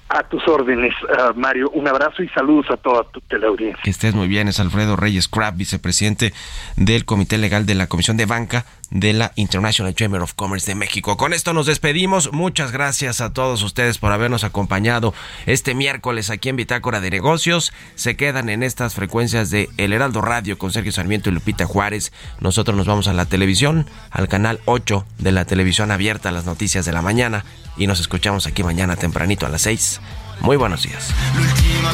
A 0.08 0.24
tus 0.24 0.42
órdenes, 0.48 0.92
uh, 1.04 1.38
Mario. 1.38 1.70
Un 1.70 1.86
abrazo 1.86 2.24
y 2.24 2.28
saludos 2.30 2.66
a 2.72 2.76
toda 2.76 3.04
tu 3.12 3.20
teleaudiencia. 3.20 3.80
Que 3.84 3.90
estés 3.90 4.12
muy 4.12 4.26
bien. 4.26 4.48
Es 4.48 4.58
Alfredo 4.58 4.96
Reyes 4.96 5.28
Crabb, 5.28 5.54
vicepresidente 5.54 6.32
del 6.74 7.04
Comité 7.04 7.38
Legal 7.38 7.64
de 7.64 7.76
la 7.76 7.86
Comisión 7.86 8.16
de 8.16 8.26
Banca 8.26 8.66
de 8.92 9.12
la 9.14 9.32
International 9.36 9.94
Chamber 9.94 10.20
of 10.20 10.34
Commerce 10.34 10.70
de 10.70 10.74
México. 10.74 11.16
Con 11.16 11.32
esto 11.32 11.52
nos 11.52 11.66
despedimos. 11.66 12.32
Muchas 12.32 12.72
gracias 12.72 13.20
a 13.20 13.32
todos 13.32 13.62
ustedes 13.62 13.98
por 13.98 14.12
habernos 14.12 14.44
acompañado 14.44 15.14
este 15.46 15.74
miércoles 15.74 16.30
aquí 16.30 16.50
en 16.50 16.56
Bitácora 16.56 17.00
de 17.00 17.10
Negocios. 17.10 17.72
Se 17.94 18.16
quedan 18.16 18.48
en 18.48 18.62
estas 18.62 18.94
frecuencias 18.94 19.50
de 19.50 19.68
El 19.78 19.92
Heraldo 19.92 20.20
Radio 20.20 20.58
con 20.58 20.72
Sergio 20.72 20.92
Sarmiento 20.92 21.30
y 21.30 21.32
Lupita 21.32 21.64
Juárez. 21.64 22.12
Nosotros 22.40 22.76
nos 22.76 22.86
vamos 22.86 23.08
a 23.08 23.12
la 23.12 23.26
televisión, 23.26 23.88
al 24.10 24.28
canal 24.28 24.60
8 24.66 25.04
de 25.18 25.32
la 25.32 25.46
televisión 25.46 25.90
abierta, 25.90 26.30
las 26.30 26.44
noticias 26.44 26.84
de 26.84 26.92
la 26.92 27.02
mañana. 27.02 27.44
Y 27.76 27.86
nos 27.86 28.00
escuchamos 28.00 28.46
aquí 28.46 28.62
mañana 28.62 28.96
tempranito 28.96 29.46
a 29.46 29.48
las 29.48 29.62
6. 29.62 30.00
Muy 30.40 30.56
buenos 30.56 30.82
días. 30.82 31.08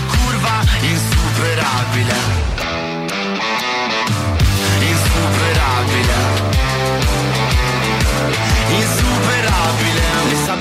curva 0.09 0.63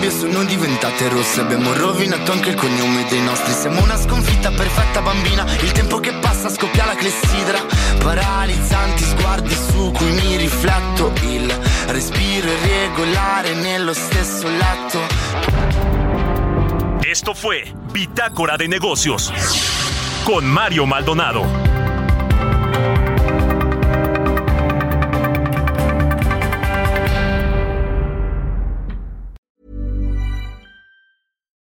sabbie 0.08 0.12
sono 0.12 0.44
diventate 0.44 1.10
rosse. 1.10 1.42
Abbiamo 1.42 1.74
rovinato 1.74 2.32
anche 2.32 2.50
il 2.50 2.56
cognome 2.56 3.06
dei 3.10 3.22
nostri. 3.22 3.54
Siamo 3.54 3.82
una 3.82 3.98
sconfitta 3.98 4.52
perfetta 4.52 5.02
bambina. 5.02 5.46
Il 5.62 5.72
tempo 5.72 6.00
che 6.00 6.14
passa 6.14 6.50
scoppia 6.50 6.86
la 6.86 6.96
clessidra. 6.96 7.60
Paralizzanti 8.00 9.04
sguardi 9.04 9.54
su 9.54 9.92
cui 9.92 10.12
mi 10.12 10.38
rifletto. 10.38 11.12
Il 11.22 11.54
respiro 11.88 12.48
irregolare 12.48 13.54
nello 13.56 13.94
stesso 13.94 14.48
letto. 14.48 15.00
Esto 17.02 17.34
fue 17.34 17.64
Bitácora 17.92 18.56
de 18.56 18.68
Negocios 18.68 19.32
con 20.24 20.46
Mario 20.46 20.86
Maldonado. 20.86 21.67